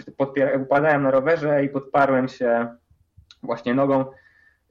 upadałem 0.62 1.02
na 1.02 1.10
rowerze 1.10 1.64
i 1.64 1.68
podparłem 1.68 2.28
się 2.28 2.68
właśnie 3.42 3.74
nogą 3.74 4.04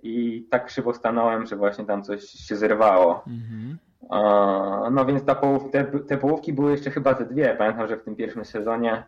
i 0.04 0.48
tak 0.52 0.66
krzywo 0.66 0.94
stanąłem, 0.94 1.46
że 1.46 1.56
właśnie 1.56 1.86
tam 1.86 2.04
coś 2.04 2.24
się 2.24 2.56
zerwało. 2.56 3.24
Mhm. 3.28 3.78
No 4.96 5.06
więc 5.06 5.26
ta 5.26 5.36
połów, 5.36 5.72
te, 5.72 5.84
te 5.84 6.18
połówki 6.18 6.54
były 6.54 6.72
jeszcze 6.72 6.92
chyba 6.92 7.14
ze 7.14 7.26
dwie. 7.26 7.56
Pamiętam, 7.58 7.88
że 7.88 7.98
w 7.98 8.04
tym 8.04 8.16
pierwszym 8.16 8.46
sezonie 8.46 9.04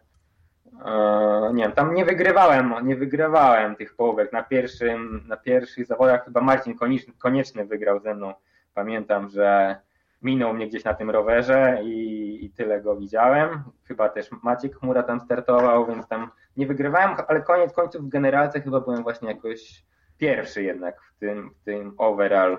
nie 1.53 1.63
wiem, 1.63 1.71
tam 1.71 1.95
nie 1.95 2.05
wygrywałem, 2.05 2.73
nie 2.83 2.95
wygrywałem 2.95 3.75
tych 3.75 3.95
połówek. 3.95 4.33
Na 4.33 4.43
pierwszym, 4.43 5.23
na 5.27 5.37
pierwszych 5.37 5.85
zawodach 5.85 6.25
chyba 6.25 6.41
Marcin 6.41 6.77
Konieczny, 6.77 7.13
Konieczny 7.19 7.65
wygrał 7.65 7.99
ze 7.99 8.15
mną. 8.15 8.33
Pamiętam, 8.73 9.29
że 9.29 9.75
minął 10.21 10.53
mnie 10.53 10.67
gdzieś 10.67 10.83
na 10.83 10.93
tym 10.93 11.09
rowerze 11.09 11.79
i, 11.83 12.45
i, 12.45 12.49
tyle 12.49 12.81
go 12.81 12.95
widziałem. 12.95 13.63
Chyba 13.83 14.09
też 14.09 14.29
Maciek 14.43 14.75
Chmura 14.75 15.03
tam 15.03 15.19
startował, 15.19 15.85
więc 15.85 16.07
tam 16.07 16.31
nie 16.57 16.67
wygrywałem, 16.67 17.11
ale 17.27 17.41
koniec 17.41 17.73
końców 17.73 18.05
w 18.05 18.09
generalce 18.09 18.61
chyba 18.61 18.79
byłem 18.79 19.03
właśnie 19.03 19.27
jakoś 19.27 19.83
pierwszy 20.17 20.63
jednak 20.63 21.01
w 21.01 21.19
tym, 21.19 21.49
w 21.49 21.63
tym 21.65 21.93
overall 21.97 22.57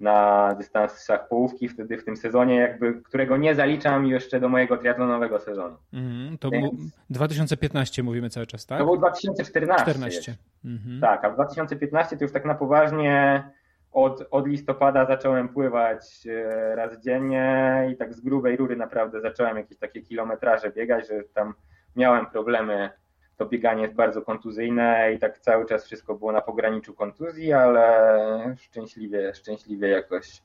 na 0.00 0.54
dystansach 0.54 1.28
połówki 1.28 1.68
wtedy 1.68 1.98
w 1.98 2.04
tym 2.04 2.16
sezonie, 2.16 2.54
jakby, 2.54 3.02
którego 3.02 3.36
nie 3.36 3.54
zaliczam 3.54 4.06
jeszcze 4.06 4.40
do 4.40 4.48
mojego 4.48 4.76
triatlonowego 4.76 5.38
sezonu. 5.38 5.76
Mm, 5.92 6.38
to 6.38 6.50
Więc... 6.50 6.70
2015 7.10 8.02
mówimy 8.02 8.30
cały 8.30 8.46
czas, 8.46 8.66
tak? 8.66 8.78
To 8.78 8.84
był 8.84 8.96
2014. 8.96 9.84
14. 9.84 10.36
Mhm. 10.64 11.00
Tak, 11.00 11.24
a 11.24 11.30
w 11.30 11.34
2015 11.34 12.16
to 12.16 12.24
już 12.24 12.32
tak 12.32 12.44
na 12.44 12.54
poważnie 12.54 13.44
od, 13.92 14.28
od 14.30 14.46
listopada 14.46 15.06
zacząłem 15.06 15.48
pływać 15.48 16.26
e, 16.26 16.76
raz 16.76 17.00
dziennie 17.00 17.88
i 17.92 17.96
tak 17.96 18.14
z 18.14 18.20
grubej 18.20 18.56
rury 18.56 18.76
naprawdę 18.76 19.20
zacząłem 19.20 19.56
jakieś 19.56 19.78
takie 19.78 20.02
kilometraże 20.02 20.70
biegać, 20.70 21.08
że 21.08 21.22
tam 21.34 21.54
miałem 21.96 22.26
problemy. 22.26 22.90
To 23.36 23.46
bieganie 23.46 23.82
jest 23.82 23.94
bardzo 23.94 24.22
kontuzyjne 24.22 25.12
i 25.14 25.18
tak 25.18 25.38
cały 25.38 25.66
czas 25.66 25.84
wszystko 25.84 26.14
było 26.14 26.32
na 26.32 26.40
pograniczu 26.40 26.94
kontuzji, 26.94 27.52
ale 27.52 28.54
szczęśliwie, 28.58 29.34
szczęśliwie 29.34 29.88
jakoś 29.88 30.42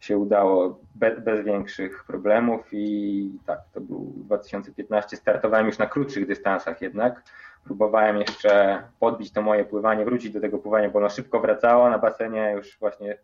się 0.00 0.18
udało 0.18 0.78
bez, 0.94 1.20
bez 1.20 1.44
większych 1.44 2.04
problemów 2.04 2.68
i 2.72 3.30
tak, 3.46 3.60
to 3.72 3.80
był 3.80 4.12
2015. 4.16 5.16
Startowałem 5.16 5.66
już 5.66 5.78
na 5.78 5.86
krótszych 5.86 6.26
dystansach 6.26 6.82
jednak. 6.82 7.22
Próbowałem 7.64 8.16
jeszcze 8.16 8.82
podbić 9.00 9.32
to 9.32 9.42
moje 9.42 9.64
pływanie, 9.64 10.04
wrócić 10.04 10.32
do 10.32 10.40
tego 10.40 10.58
pływania, 10.58 10.90
bo 10.90 10.98
ono 10.98 11.08
szybko 11.08 11.40
wracało 11.40 11.90
na 11.90 11.98
basenie, 11.98 12.52
już 12.56 12.78
właśnie 12.78 13.18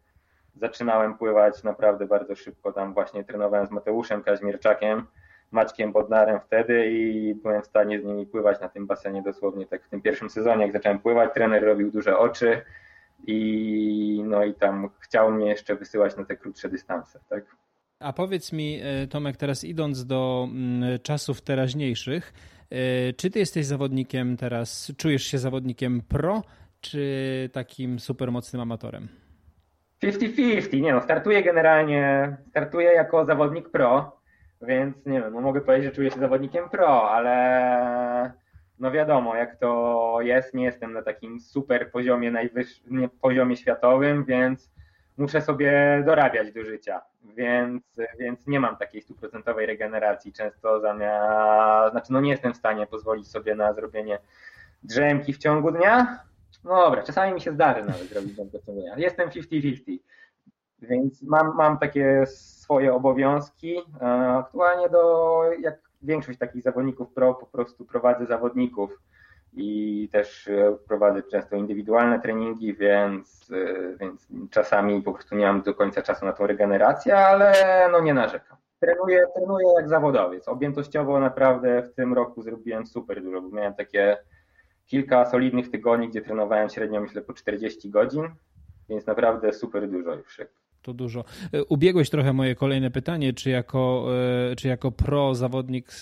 zaczynałem 0.57 1.19
pływać 1.19 1.63
naprawdę 1.63 2.07
bardzo 2.07 2.37
szybko, 2.37 2.73
tam 2.73 2.95
właśnie 2.95 3.25
trenowałem 3.25 3.67
z 3.67 3.71
Mateuszem 3.71 4.23
Kaźmierczakiem, 4.23 5.07
Maćkiem 5.53 5.93
Bodnarem 5.93 6.41
wtedy 6.41 6.87
i 6.91 7.35
byłem 7.35 7.63
w 7.63 7.67
stanie 7.67 8.01
z 8.01 8.05
nimi 8.05 8.27
pływać 8.27 8.61
na 8.61 8.69
tym 8.69 8.87
basenie 8.87 9.23
dosłownie 9.23 9.67
tak 9.67 9.85
w 9.85 9.89
tym 9.89 10.03
pierwszym 10.03 10.31
sezonie, 10.31 10.63
jak 10.63 10.73
zacząłem 10.73 10.99
pływać, 10.99 11.35
trener 11.35 11.65
robił 11.65 11.91
duże 11.91 12.19
oczy 12.19 12.63
i 13.27 14.23
no 14.27 14.45
i 14.45 14.55
tam 14.55 14.91
chciał 15.01 15.31
mnie 15.31 15.49
jeszcze 15.49 15.77
wysyłać 15.77 16.17
na 16.17 16.25
te 16.25 16.37
krótsze 16.37 16.69
dystanse, 16.69 17.21
tak. 17.29 17.45
A 18.01 18.13
powiedz 18.13 18.53
mi, 18.53 18.81
e, 18.83 19.07
Tomek, 19.07 19.37
teraz 19.37 19.65
idąc 19.65 20.07
do 20.07 20.49
mm, 20.51 20.99
czasów 21.03 21.41
teraźniejszych, 21.41 22.33
E, 22.73 23.13
czy 23.13 23.31
ty 23.31 23.39
jesteś 23.39 23.67
zawodnikiem 23.67 24.37
teraz, 24.37 24.93
czujesz 24.97 25.23
się 25.23 25.39
zawodnikiem 25.39 26.03
pro, 26.09 26.43
czy 26.81 27.51
takim 27.53 27.99
super 27.99 28.33
mocnym 28.33 28.63
amatorem? 28.63 29.09
50-50, 30.05 30.81
nie 30.81 30.93
no, 30.93 31.01
startuję 31.01 31.43
generalnie, 31.43 32.37
startuję 32.51 32.93
jako 32.93 33.25
zawodnik 33.25 33.71
pro, 33.71 34.21
więc 34.63 35.07
nie 35.07 35.21
wiem, 35.21 35.35
no 35.35 35.41
mogę 35.41 35.61
powiedzieć, 35.61 35.85
że 35.85 35.97
czuję 35.97 36.11
się 36.11 36.21
zawodnikiem 36.21 36.69
pro, 36.69 37.11
ale 37.11 38.33
no 38.79 38.91
wiadomo, 38.91 39.37
jak 39.37 39.57
to 39.57 40.19
jest, 40.21 40.55
nie 40.55 40.65
jestem 40.65 40.93
na 40.93 41.03
takim 41.03 41.41
super 41.41 41.91
poziomie, 41.91 42.31
najwyższym 42.31 43.11
poziomie 43.21 43.57
światowym, 43.57 44.25
więc 44.25 44.71
muszę 45.17 45.41
sobie 45.41 46.03
dorabiać 46.07 46.53
do 46.53 46.65
życia, 46.65 47.03
więc, 47.25 47.83
więc 48.19 48.47
nie 48.47 48.61
mam 48.61 48.77
takiej 48.77 49.03
stuprocentowej 49.03 49.67
regeneracji. 49.67 50.33
Często 50.33 50.81
zamiast, 50.81 51.91
znaczy 51.91 52.13
no 52.13 52.21
nie 52.21 52.31
jestem 52.31 52.55
w 52.55 52.57
stanie 52.57 52.87
pozwolić 52.87 53.29
sobie 53.29 53.55
na 53.55 53.73
zrobienie 53.73 54.19
drzemki 54.83 55.33
w 55.33 55.39
ciągu 55.39 55.71
dnia. 55.71 56.19
No 56.65 56.77
dobra, 56.77 57.03
czasami 57.03 57.35
mi 57.35 57.41
się 57.41 57.53
zdarzy 57.53 57.85
nawet 57.85 58.09
zrobić 58.09 58.33
drzemkę 58.33 58.59
w 58.59 58.67
ciągu 58.67 58.81
dnia. 58.81 58.95
Jestem 58.97 59.29
50-50, 59.29 59.99
więc 60.83 61.23
mam, 61.23 61.57
mam 61.57 61.79
takie 61.79 62.27
swoje 62.27 62.95
obowiązki. 62.95 63.79
E, 64.01 64.07
aktualnie 64.29 64.89
do, 64.89 65.43
jak 65.61 65.79
większość 66.03 66.39
takich 66.39 66.63
zawodników 66.63 67.13
pro, 67.13 67.35
po 67.35 67.47
prostu 67.47 67.85
prowadzę 67.85 68.27
zawodników 68.27 68.99
i 69.53 70.09
też 70.13 70.49
e, 70.49 70.77
prowadzę 70.89 71.23
często 71.23 71.57
indywidualne 71.57 72.21
treningi, 72.21 72.75
więc, 72.75 73.51
e, 73.53 73.97
więc 73.97 74.29
czasami 74.51 75.03
po 75.03 75.13
prostu 75.13 75.37
nie 75.37 75.47
mam 75.47 75.63
do 75.63 75.75
końca 75.75 76.03
czasu 76.03 76.27
na 76.27 76.33
tą 76.33 76.47
regenerację, 76.47 77.19
ale 77.19 77.53
no 77.93 78.01
nie 78.01 78.15
narzekam. 78.15 78.57
Trenuję, 78.81 79.27
trenuję 79.37 79.67
jak 79.77 79.89
zawodowiec. 79.89 80.49
Objętościowo 80.49 81.21
naprawdę 81.21 81.83
w 81.83 81.95
tym 81.95 82.15
roku 82.15 82.43
zrobiłem 82.43 82.87
super 82.87 83.23
dużo, 83.23 83.43
bo 83.43 83.57
miałem 83.57 83.75
takie 83.75 84.17
kilka 84.87 85.25
solidnych 85.27 85.71
tygodni, 85.71 86.09
gdzie 86.09 86.23
trenowałem 86.23 86.69
średnio 86.69 87.01
myślę 87.01 87.23
po 87.23 87.33
40 87.33 87.91
godzin, 87.91 88.29
więc 88.89 89.07
naprawdę 89.07 89.53
super 89.53 89.91
dużo 89.91 90.15
już 90.15 90.41
to 90.83 90.95
dużo. 90.95 91.25
E, 91.53 91.65
ubiegłeś 91.65 92.11
trochę 92.11 92.33
moje 92.33 92.55
kolejne 92.55 92.91
pytanie, 92.91 93.33
czy 93.33 93.51
jako, 93.51 94.07
e, 94.51 94.57
czy 94.57 94.69
jako 94.69 94.91
pro 94.91 95.35
zawodnik 95.35 95.93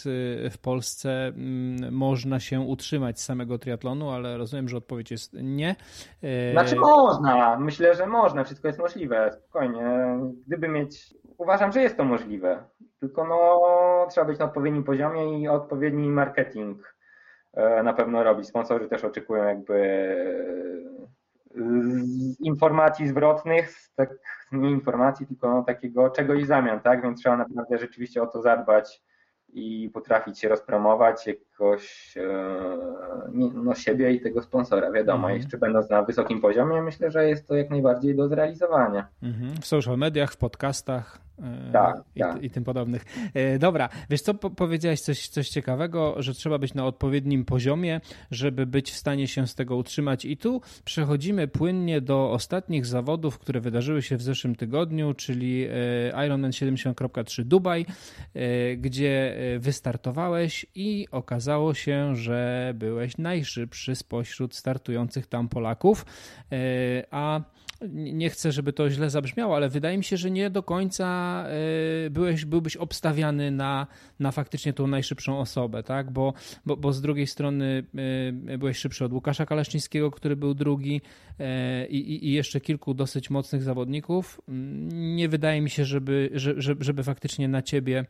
w 0.50 0.58
Polsce 0.62 1.26
mm, 1.26 1.94
można 1.94 2.40
się 2.40 2.60
utrzymać 2.60 3.20
z 3.20 3.24
samego 3.24 3.58
triatlonu, 3.58 4.10
ale 4.10 4.38
rozumiem, 4.38 4.68
że 4.68 4.76
odpowiedź 4.76 5.10
jest 5.10 5.36
nie. 5.42 5.76
E, 6.22 6.52
znaczy 6.52 6.76
można, 6.76 7.58
myślę, 7.58 7.94
że 7.94 8.06
można, 8.06 8.44
wszystko 8.44 8.68
jest 8.68 8.80
możliwe, 8.80 9.32
spokojnie. 9.32 9.82
Gdyby 10.46 10.68
mieć, 10.68 11.14
uważam, 11.38 11.72
że 11.72 11.82
jest 11.82 11.96
to 11.96 12.04
możliwe, 12.04 12.64
tylko 13.00 13.24
no 13.24 13.60
trzeba 14.10 14.26
być 14.26 14.38
na 14.38 14.44
odpowiednim 14.44 14.84
poziomie 14.84 15.40
i 15.40 15.48
odpowiedni 15.48 16.08
marketing 16.08 16.94
na 17.84 17.92
pewno 17.92 18.22
robić. 18.22 18.48
Sponsorzy 18.48 18.88
też 18.88 19.04
oczekują 19.04 19.44
jakby 19.44 19.76
informacji 22.40 23.08
zwrotnych, 23.08 23.76
tak, 23.96 24.10
nie 24.52 24.70
informacji, 24.70 25.26
tylko 25.26 25.50
no, 25.50 25.62
takiego 25.62 26.10
czegoś 26.10 26.44
w 26.44 26.46
zamian, 26.46 26.80
tak? 26.80 27.02
Więc 27.02 27.20
trzeba 27.20 27.36
naprawdę 27.36 27.78
rzeczywiście 27.78 28.22
o 28.22 28.26
to 28.26 28.42
zadbać 28.42 29.02
i 29.52 29.90
potrafić 29.94 30.38
się 30.38 30.48
rozpromować 30.48 31.26
jakoś 31.26 32.14
e, 32.16 32.22
no, 33.32 33.74
siebie 33.74 34.12
i 34.12 34.20
tego 34.20 34.42
sponsora, 34.42 34.92
wiadomo. 34.92 35.18
Mhm. 35.18 35.36
Jeszcze 35.36 35.58
będąc 35.58 35.90
na 35.90 36.02
wysokim 36.02 36.40
poziomie, 36.40 36.82
myślę, 36.82 37.10
że 37.10 37.28
jest 37.28 37.48
to 37.48 37.54
jak 37.54 37.70
najbardziej 37.70 38.16
do 38.16 38.28
zrealizowania. 38.28 39.08
Mhm. 39.22 39.54
W 39.60 39.66
social 39.66 39.98
mediach, 39.98 40.32
w 40.32 40.36
podcastach 40.36 41.18
tak, 41.72 42.02
i, 42.16 42.20
tak. 42.20 42.42
i 42.42 42.50
tym 42.50 42.64
podobnych. 42.64 43.04
E, 43.34 43.58
dobra, 43.58 43.88
wiesz 44.10 44.22
co, 44.22 44.34
powiedziałeś 44.34 45.00
coś, 45.00 45.28
coś 45.28 45.48
ciekawego, 45.48 46.14
że 46.18 46.34
trzeba 46.34 46.58
być 46.58 46.74
na 46.74 46.86
odpowiednim 46.86 47.44
poziomie, 47.44 48.00
żeby 48.30 48.66
być 48.66 48.90
w 48.90 48.96
stanie 48.96 49.28
się 49.28 49.46
z 49.46 49.54
tego 49.54 49.76
utrzymać 49.76 50.24
i 50.24 50.36
tu 50.36 50.60
przechodzimy 50.84 51.48
płynnie 51.48 52.00
do 52.00 52.30
ostatnich 52.30 52.86
zawodów, 52.86 53.38
które 53.38 53.60
wydarzyły 53.60 54.02
się 54.02 54.16
w 54.16 54.22
zeszłym 54.22 54.56
tygodniu, 54.56 55.14
czyli 55.14 55.66
e, 56.12 56.26
Ironman 56.26 56.50
70.3 56.50 57.44
Dubaj, 57.44 57.86
gdzie 58.76 59.36
wystartowałeś 59.58 60.66
i 60.74 61.08
okazało 61.10 61.74
się, 61.74 62.16
że 62.16 62.72
byłeś 62.74 63.18
najszybszy 63.18 63.94
spośród 63.94 64.54
startujących 64.54 65.26
tam 65.26 65.48
Polaków, 65.48 66.06
a 67.10 67.40
nie 67.88 68.30
chcę, 68.30 68.52
żeby 68.52 68.72
to 68.72 68.90
źle 68.90 69.10
zabrzmiało, 69.10 69.56
ale 69.56 69.68
wydaje 69.68 69.98
mi 69.98 70.04
się, 70.04 70.16
że 70.16 70.30
nie 70.30 70.50
do 70.50 70.62
końca 70.62 71.06
e, 72.06 72.10
byłeś, 72.10 72.44
byłbyś 72.44 72.76
obstawiany 72.76 73.50
na, 73.50 73.86
na 74.20 74.32
faktycznie 74.32 74.72
tą 74.72 74.86
najszybszą 74.86 75.38
osobę, 75.38 75.82
tak? 75.82 76.10
Bo, 76.10 76.32
bo, 76.66 76.76
bo 76.76 76.92
z 76.92 77.00
drugiej 77.00 77.26
strony 77.26 77.84
e, 78.52 78.58
byłeś 78.58 78.78
szybszy 78.78 79.04
od 79.04 79.12
Łukasza 79.12 79.46
Kaleszczyńskiego, 79.46 80.10
który 80.10 80.36
był 80.36 80.54
drugi 80.54 81.00
e, 81.38 81.86
i, 81.86 82.28
i 82.28 82.32
jeszcze 82.32 82.60
kilku 82.60 82.94
dosyć 82.94 83.30
mocnych 83.30 83.62
zawodników. 83.62 84.40
Nie 84.92 85.28
wydaje 85.28 85.60
mi 85.60 85.70
się, 85.70 85.84
żeby, 85.84 86.30
żeby, 86.34 86.84
żeby 86.84 87.02
faktycznie 87.02 87.48
na 87.48 87.62
ciebie 87.62 88.04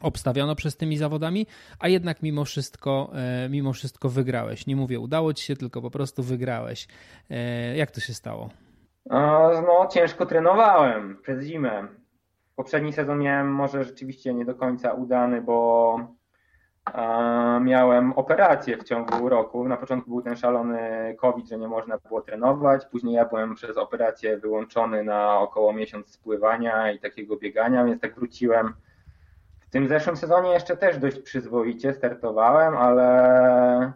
obstawiono 0.00 0.54
przez 0.54 0.76
tymi 0.76 0.96
zawodami, 0.96 1.46
a 1.78 1.88
jednak 1.88 2.22
mimo 2.22 2.44
wszystko, 2.44 3.12
mimo 3.50 3.72
wszystko 3.72 4.08
wygrałeś. 4.08 4.66
Nie 4.66 4.76
mówię 4.76 5.00
udało 5.00 5.34
ci 5.34 5.44
się, 5.44 5.56
tylko 5.56 5.82
po 5.82 5.90
prostu 5.90 6.22
wygrałeś. 6.22 6.88
Jak 7.76 7.90
to 7.90 8.00
się 8.00 8.14
stało? 8.14 8.50
No, 9.10 9.88
ciężko 9.90 10.26
trenowałem 10.26 11.18
przez 11.22 11.44
zimę. 11.44 11.88
Poprzedni 12.58 12.92
sezon 12.92 13.18
miałem 13.18 13.52
może 13.52 13.84
rzeczywiście 13.84 14.34
nie 14.34 14.44
do 14.44 14.54
końca 14.54 14.92
udany, 14.92 15.42
bo 15.42 16.00
miałem 17.60 18.12
operację 18.12 18.76
w 18.76 18.84
ciągu 18.84 19.28
roku. 19.28 19.68
Na 19.68 19.76
początku 19.76 20.10
był 20.10 20.22
ten 20.22 20.36
szalony 20.36 20.78
COVID, 21.18 21.48
że 21.48 21.58
nie 21.58 21.68
można 21.68 21.98
było 21.98 22.20
trenować. 22.20 22.86
Później 22.86 23.14
ja 23.14 23.24
byłem 23.24 23.54
przez 23.54 23.76
operację 23.76 24.38
wyłączony 24.38 25.04
na 25.04 25.38
około 25.38 25.72
miesiąc 25.72 26.08
spływania 26.08 26.92
i 26.92 26.98
takiego 26.98 27.36
biegania, 27.36 27.84
więc 27.84 28.02
tak 28.02 28.14
wróciłem. 28.14 28.74
W 29.60 29.70
tym 29.70 29.88
zeszłym 29.88 30.16
sezonie 30.16 30.50
jeszcze 30.50 30.76
też 30.76 30.98
dość 30.98 31.18
przyzwoicie 31.18 31.92
startowałem, 31.92 32.76
ale 32.76 33.92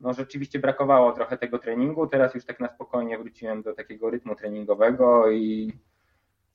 no 0.00 0.12
rzeczywiście 0.12 0.58
brakowało 0.58 1.12
trochę 1.12 1.38
tego 1.38 1.58
treningu. 1.58 2.06
Teraz 2.06 2.34
już 2.34 2.44
tak 2.44 2.60
na 2.60 2.68
spokojnie 2.68 3.18
wróciłem 3.18 3.62
do 3.62 3.74
takiego 3.74 4.10
rytmu 4.10 4.34
treningowego 4.34 5.30
i 5.30 5.72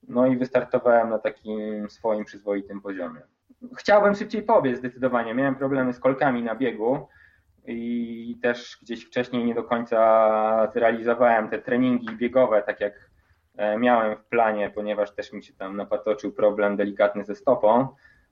no 0.08 0.28
i 0.28 0.38
wystartowałem 0.38 1.10
na 1.10 1.20
takim 1.20 1.90
swoim 1.90 2.26
przyzwoitym 2.26 2.82
poziomie. 2.82 3.22
Chciałbym 3.78 4.16
szybciej 4.16 4.44
pobiec 4.44 4.78
zdecydowanie. 4.78 5.34
Miałem 5.34 5.56
problemy 5.56 5.94
z 5.94 6.00
kolkami 6.00 6.44
na 6.44 6.56
biegu 6.56 7.08
i 7.68 8.40
też 8.42 8.78
gdzieś 8.82 9.06
wcześniej 9.06 9.46
nie 9.46 9.56
do 9.56 9.64
końca 9.64 10.72
zrealizowałem 10.74 11.50
te 11.50 11.60
treningi 11.60 12.16
biegowe 12.16 12.64
tak 12.64 12.82
jak 12.82 13.10
e, 13.58 13.78
miałem 13.78 14.18
w 14.18 14.26
planie, 14.26 14.70
ponieważ 14.76 15.16
też 15.16 15.34
mi 15.34 15.44
się 15.44 15.54
tam 15.54 15.78
napatoczył 15.78 16.32
problem 16.32 16.78
delikatny 16.78 17.24
ze 17.24 17.36
stopą 17.36 17.88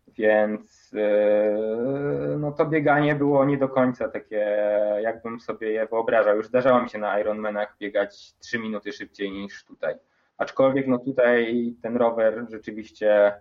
więc 0.08 0.92
yy, 0.92 2.38
no 2.40 2.52
to 2.52 2.66
bieganie 2.66 3.16
było 3.16 3.46
nie 3.46 3.58
do 3.58 3.70
końca 3.70 4.10
takie, 4.10 4.58
jakbym 5.02 5.40
sobie 5.40 5.72
je 5.72 5.88
wyobrażał. 5.88 6.36
Już 6.36 6.48
zdarzało 6.48 6.82
mi 6.82 6.90
się 6.90 6.98
na 6.98 7.20
Ironmanach 7.20 7.76
biegać 7.80 8.34
3 8.40 8.60
minuty 8.60 8.92
szybciej 8.92 9.32
niż 9.32 9.66
tutaj. 9.66 9.96
Aczkolwiek 10.38 10.88
no 10.88 10.98
tutaj 10.98 11.74
ten 11.82 11.98
rower 11.98 12.46
rzeczywiście 12.52 13.34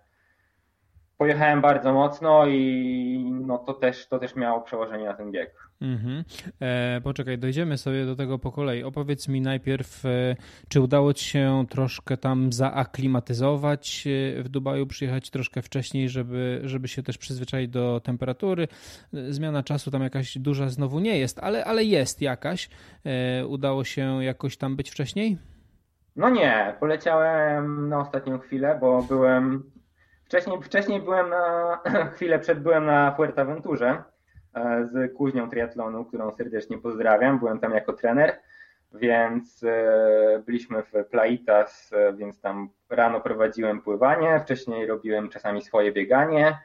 pojechałem 1.23 1.61
bardzo 1.61 1.93
mocno 1.93 2.47
i 2.47 3.31
no 3.47 3.59
to 3.59 3.75
też, 3.75 4.09
to 4.09 4.19
też 4.19 4.37
miało 4.37 4.61
przełożenie 4.61 5.05
na 5.05 5.15
ten 5.15 5.31
bieg. 5.33 5.69
Mhm. 5.81 6.25
E, 6.61 7.01
poczekaj, 7.05 7.39
dojdziemy 7.39 7.79
sobie 7.79 8.07
do 8.07 8.17
tego 8.17 8.39
po 8.39 8.53
kolei. 8.53 8.83
Opowiedz 8.83 9.29
mi 9.29 9.41
najpierw, 9.41 10.07
e, 10.07 10.37
czy 10.69 10.81
udało 10.81 11.15
ci 11.15 11.25
się 11.25 11.65
troszkę 11.71 12.17
tam 12.17 12.53
zaaklimatyzować 12.53 14.05
e, 14.39 14.43
w 14.43 14.49
Dubaju, 14.49 14.87
przyjechać 14.87 15.31
troszkę 15.31 15.63
wcześniej, 15.63 16.09
żeby, 16.09 16.61
żeby 16.65 16.89
się 16.89 17.03
też 17.03 17.19
przyzwyczaić 17.19 17.71
do 17.71 18.01
temperatury. 18.01 18.69
E, 19.15 19.33
zmiana 19.33 19.63
czasu 19.63 19.91
tam 19.91 20.03
jakaś 20.03 20.39
duża 20.39 20.69
znowu 20.69 21.01
nie 21.01 21.19
jest, 21.19 21.39
ale, 21.39 21.65
ale 21.65 21.85
jest 21.85 22.23
jakaś. 22.23 22.69
E, 23.05 23.47
udało 23.47 23.85
się 23.85 24.25
jakoś 24.25 24.57
tam 24.57 24.77
być 24.77 24.91
wcześniej? 24.91 25.39
No 26.17 26.31
nie, 26.31 26.77
poleciałem 26.81 27.89
na 27.89 28.01
ostatnią 28.01 28.39
chwilę, 28.39 28.79
bo 28.81 29.03
byłem 29.03 29.73
Wcześniej, 30.33 30.63
wcześniej 30.63 31.01
byłem 31.01 31.31
na 31.31 31.79
chwilę 32.15 32.39
przed 32.39 32.61
byłem 32.61 32.87
na 32.87 33.15
Fuerteventurze 33.15 34.03
e, 34.55 34.87
z 34.87 35.17
kuźnią 35.17 35.51
triatlonu, 35.51 36.05
którą 36.05 36.31
serdecznie 36.31 36.79
pozdrawiam. 36.79 37.39
Byłem 37.39 37.61
tam 37.61 37.75
jako 37.75 37.93
trener, 37.93 38.39
więc 38.95 39.65
e, 39.65 40.43
byliśmy 40.47 40.83
w 40.83 40.93
Plaitas, 41.11 41.93
e, 41.93 42.13
więc 42.13 42.41
tam 42.41 42.69
rano 42.91 43.21
prowadziłem 43.21 43.83
pływanie, 43.83 44.41
wcześniej 44.41 44.87
robiłem 44.87 45.29
czasami 45.29 45.63
swoje 45.63 45.93
bieganie. 45.93 46.59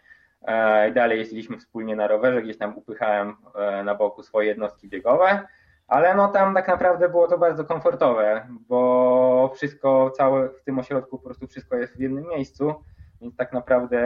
I 0.89 0.93
dalej 0.93 1.19
jeździliśmy 1.19 1.57
wspólnie 1.57 1.95
na 1.95 2.07
rowerze, 2.07 2.41
gdzieś 2.41 2.57
tam 2.57 2.77
upychałem 2.77 3.35
na 3.83 3.95
boku 3.95 4.23
swoje 4.23 4.47
jednostki 4.47 4.87
biegowe, 4.87 5.47
ale 5.87 6.15
no 6.15 6.27
tam 6.27 6.53
tak 6.53 6.67
naprawdę 6.67 7.09
było 7.09 7.27
to 7.27 7.37
bardzo 7.37 7.65
komfortowe, 7.65 8.47
bo 8.69 9.51
wszystko 9.55 10.11
całe 10.11 10.49
w 10.49 10.63
tym 10.63 10.79
ośrodku 10.79 11.17
po 11.17 11.23
prostu 11.23 11.47
wszystko 11.47 11.75
jest 11.75 11.97
w 11.97 11.99
jednym 11.99 12.27
miejscu 12.27 12.75
więc 13.21 13.35
tak 13.35 13.53
naprawdę 13.53 13.99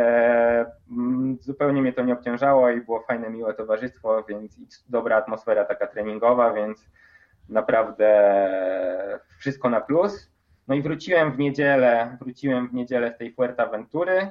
mm, 0.92 1.38
zupełnie 1.42 1.82
mnie 1.82 1.94
to 1.94 2.04
nie 2.04 2.14
obciążało 2.14 2.70
i 2.70 2.82
było 2.82 3.00
fajne, 3.00 3.30
miłe 3.30 3.54
towarzystwo, 3.54 4.24
więc 4.24 4.58
dobra 4.90 5.18
atmosfera 5.18 5.66
taka 5.66 5.88
treningowa, 5.88 6.54
więc 6.54 6.90
naprawdę 7.50 8.10
wszystko 9.40 9.70
na 9.70 9.82
plus. 9.82 10.32
No 10.68 10.76
i 10.76 10.82
wróciłem 10.82 11.32
w 11.32 11.38
niedzielę, 11.38 12.18
wróciłem 12.22 12.68
w 12.68 12.74
niedzielę 12.74 13.14
z 13.16 13.18
tej 13.18 13.34
Fuerteventury. 13.34 14.30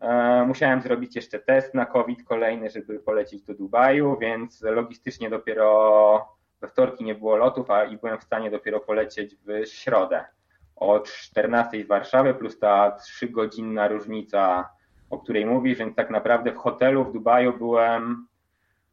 E, 0.00 0.44
musiałem 0.46 0.82
zrobić 0.82 1.16
jeszcze 1.16 1.38
test 1.38 1.74
na 1.74 1.86
COVID 1.86 2.24
kolejny, 2.24 2.70
żeby 2.70 3.00
polecieć 3.00 3.42
do 3.42 3.54
Dubaju, 3.54 4.18
więc 4.18 4.62
logistycznie 4.62 5.30
dopiero 5.30 6.28
we 6.62 6.68
wtorki 6.68 7.04
nie 7.04 7.14
było 7.14 7.36
lotów, 7.36 7.70
a 7.70 7.84
i 7.84 7.98
byłem 7.98 8.18
w 8.18 8.24
stanie 8.24 8.50
dopiero 8.50 8.80
polecieć 8.80 9.36
w 9.36 9.66
środę 9.66 10.24
o 10.76 11.00
14 11.00 11.84
z 11.84 11.86
Warszawy, 11.86 12.34
plus 12.34 12.58
ta 12.58 12.96
3-godzinna 13.00 13.88
różnica, 13.88 14.70
o 15.10 15.18
której 15.18 15.46
mówisz, 15.46 15.78
więc 15.78 15.96
tak 15.96 16.10
naprawdę 16.10 16.52
w 16.52 16.56
hotelu 16.56 17.04
w 17.04 17.12
Dubaju 17.12 17.58
byłem 17.58 18.26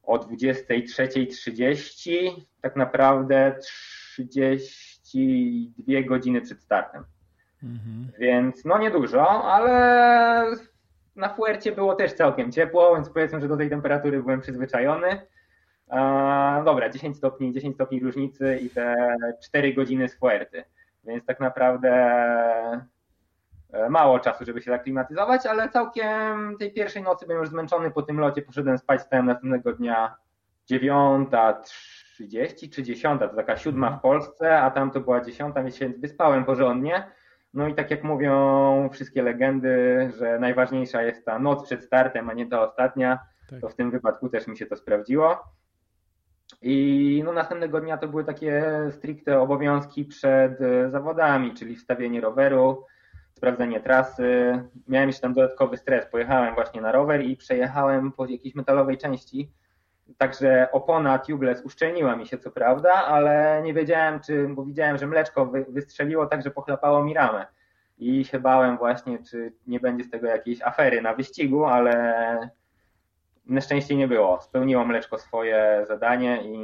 o 0.03 0.17
23.30, 0.17 2.31
tak 2.61 2.75
naprawdę 2.75 3.55
32 3.61 6.01
godziny 6.07 6.41
przed 6.41 6.61
startem. 6.61 7.03
Mhm. 7.63 8.11
Więc 8.19 8.65
no 8.65 8.77
niedużo, 8.77 9.43
ale 9.43 10.45
na 11.15 11.29
Fuercie 11.29 11.71
było 11.71 11.95
też 11.95 12.13
całkiem 12.13 12.51
ciepło, 12.51 12.95
więc 12.95 13.09
powiedzmy, 13.09 13.41
że 13.41 13.47
do 13.47 13.57
tej 13.57 13.69
temperatury 13.69 14.23
byłem 14.23 14.41
przyzwyczajony. 14.41 15.21
Dobra, 16.65 16.89
10 16.89 17.17
stopni, 17.17 17.53
10 17.53 17.75
stopni 17.75 17.99
różnicy 17.99 18.57
i 18.61 18.69
te 18.69 19.15
4 19.43 19.73
godziny 19.73 20.09
z 20.09 20.15
Fuerty. 20.15 20.63
Więc 21.03 21.25
tak 21.25 21.39
naprawdę 21.39 21.89
e, 23.73 23.89
mało 23.89 24.19
czasu, 24.19 24.45
żeby 24.45 24.61
się 24.61 24.71
zaklimatyzować, 24.71 25.45
ale 25.45 25.69
całkiem 25.69 26.57
tej 26.59 26.73
pierwszej 26.73 27.03
nocy 27.03 27.25
byłem 27.25 27.41
już 27.41 27.49
zmęczony 27.49 27.91
po 27.91 28.01
tym 28.01 28.19
locie, 28.19 28.41
poszedłem 28.41 28.77
spać, 28.77 29.01
stałem 29.01 29.25
następnego 29.25 29.73
dnia 29.73 30.15
9.30 30.71 32.69
czy 32.69 32.83
10, 32.83 33.19
to 33.19 33.27
taka 33.27 33.57
siódma 33.57 33.91
w 33.91 34.01
Polsce, 34.01 34.61
a 34.61 34.71
tam 34.71 34.91
to 34.91 34.99
była 34.99 35.21
10, 35.21 35.55
więc 35.79 35.99
wyspałem 35.99 36.45
porządnie. 36.45 37.11
No 37.53 37.67
i 37.67 37.75
tak 37.75 37.91
jak 37.91 38.03
mówią 38.03 38.89
wszystkie 38.93 39.23
legendy, 39.23 40.11
że 40.17 40.39
najważniejsza 40.39 41.01
jest 41.01 41.25
ta 41.25 41.39
noc 41.39 41.65
przed 41.65 41.83
startem, 41.83 42.29
a 42.29 42.33
nie 42.33 42.47
ta 42.47 42.61
ostatnia, 42.61 43.19
tak. 43.49 43.61
to 43.61 43.69
w 43.69 43.75
tym 43.75 43.91
wypadku 43.91 44.29
też 44.29 44.47
mi 44.47 44.57
się 44.57 44.65
to 44.65 44.75
sprawdziło. 44.75 45.43
I 46.61 47.21
no, 47.25 47.33
następnego 47.33 47.81
dnia 47.81 47.97
to 47.97 48.07
były 48.07 48.23
takie 48.23 48.63
stricte 48.91 49.39
obowiązki 49.39 50.05
przed 50.05 50.61
e, 50.61 50.89
zawodami, 50.89 51.53
czyli 51.53 51.75
wstawienie 51.75 52.21
roweru, 52.21 52.85
sprawdzenie 53.33 53.79
trasy. 53.79 54.59
Miałem 54.87 55.09
jeszcze 55.09 55.21
tam 55.21 55.33
dodatkowy 55.33 55.77
stres. 55.77 56.05
Pojechałem 56.05 56.55
właśnie 56.55 56.81
na 56.81 56.91
rower 56.91 57.25
i 57.25 57.37
przejechałem 57.37 58.11
po 58.11 58.25
jakiejś 58.25 58.55
metalowej 58.55 58.97
części. 58.97 59.51
Także 60.17 60.67
opona 60.71 61.19
tubeless 61.19 61.61
uszczelniła 61.61 62.15
mi 62.15 62.27
się 62.27 62.37
co 62.37 62.51
prawda, 62.51 62.93
ale 62.93 63.61
nie 63.63 63.73
wiedziałem, 63.73 64.19
czy, 64.19 64.47
bo 64.47 64.65
widziałem, 64.65 64.97
że 64.97 65.07
mleczko 65.07 65.51
wystrzeliło 65.69 66.25
tak, 66.25 66.43
że 66.43 66.51
pochlapało 66.51 67.03
mi 67.03 67.13
ramę. 67.13 67.45
I 67.97 68.25
się 68.25 68.39
bałem 68.39 68.77
właśnie, 68.77 69.19
czy 69.23 69.53
nie 69.67 69.79
będzie 69.79 70.03
z 70.03 70.09
tego 70.09 70.27
jakiejś 70.27 70.61
afery 70.61 71.01
na 71.01 71.13
wyścigu, 71.13 71.65
ale 71.65 72.49
na 73.49 73.61
szczęście 73.61 73.95
nie 73.95 74.07
było. 74.07 74.41
Spełniło 74.41 74.85
mleczko 74.85 75.17
swoje 75.17 75.85
zadanie 75.87 76.39
i, 76.43 76.55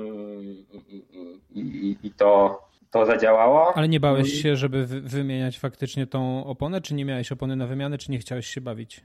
i, 0.74 1.06
i, 1.52 1.98
i, 2.04 2.12
to, 2.12 2.62
to 2.92 3.06
zadziałało. 3.06 3.78
Ale 3.78 3.88
nie 3.88 4.00
bałeś 4.00 4.42
się, 4.42 4.56
żeby 4.56 4.86
wymieniać 4.86 5.60
faktycznie 5.60 6.08
tą 6.08 6.46
oponę, 6.46 6.82
czy 6.82 6.96
nie 6.96 7.06
miałeś 7.06 7.32
opony 7.32 7.56
na 7.56 7.68
wymianę, 7.68 7.98
czy 7.98 8.12
nie 8.12 8.20
chciałeś 8.20 8.48
się 8.48 8.62
bawić? 8.62 9.04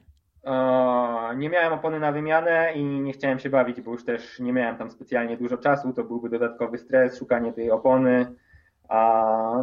nie 1.37 1.49
miałem 1.49 1.73
opony 1.73 2.01
na 2.01 2.13
wymianę 2.13 2.73
i 2.75 2.85
nie 2.85 3.13
chciałem 3.13 3.39
się 3.39 3.51
bawić, 3.51 3.81
bo 3.81 3.91
już 3.91 4.05
też 4.05 4.39
nie 4.39 4.53
miałem 4.53 4.77
tam 4.77 4.91
specjalnie 4.91 5.37
dużo 5.37 5.57
czasu, 5.57 5.93
to 5.93 6.05
byłby 6.05 6.29
dodatkowy 6.29 6.79
stres, 6.79 7.19
szukanie 7.19 7.53
tej 7.53 7.71
opony. 7.71 8.35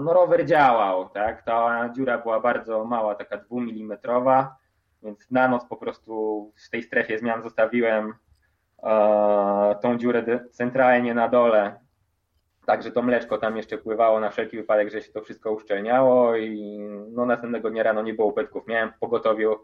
No 0.02 0.14
rower 0.14 0.46
działał, 0.46 1.10
tak? 1.10 1.44
Ta 1.44 1.90
dziura 1.96 2.18
była 2.18 2.40
bardzo 2.40 2.86
mała, 2.86 3.16
taka 3.16 3.38
dwumilimetrowa 3.38 4.56
więc 5.08 5.32
na 5.32 5.48
noc 5.48 5.66
po 5.66 5.78
prostu 5.78 6.54
w 6.68 6.70
tej 6.70 6.84
strefie 6.84 7.20
zmian 7.20 7.44
zostawiłem 7.44 8.14
e, 8.84 9.76
tą 9.82 9.98
dziurę 9.98 10.40
centralnie 10.52 11.14
na 11.14 11.28
dole, 11.28 11.80
Także 12.68 12.92
to 12.92 13.02
mleczko 13.02 13.38
tam 13.38 13.58
jeszcze 13.58 13.78
pływało 13.78 14.20
na 14.20 14.30
wszelki 14.30 14.58
wypadek, 14.58 14.90
że 14.92 15.02
się 15.02 15.12
to 15.12 15.22
wszystko 15.22 15.52
uszczelniało 15.52 16.36
i 16.36 16.80
no 17.12 17.26
następnego 17.26 17.70
dnia 17.70 17.84
rano 17.84 18.02
nie 18.02 18.14
było 18.14 18.28
ubytków. 18.28 18.68
Miałem 18.68 18.92
w 18.92 19.00
pogotowiu 19.00 19.56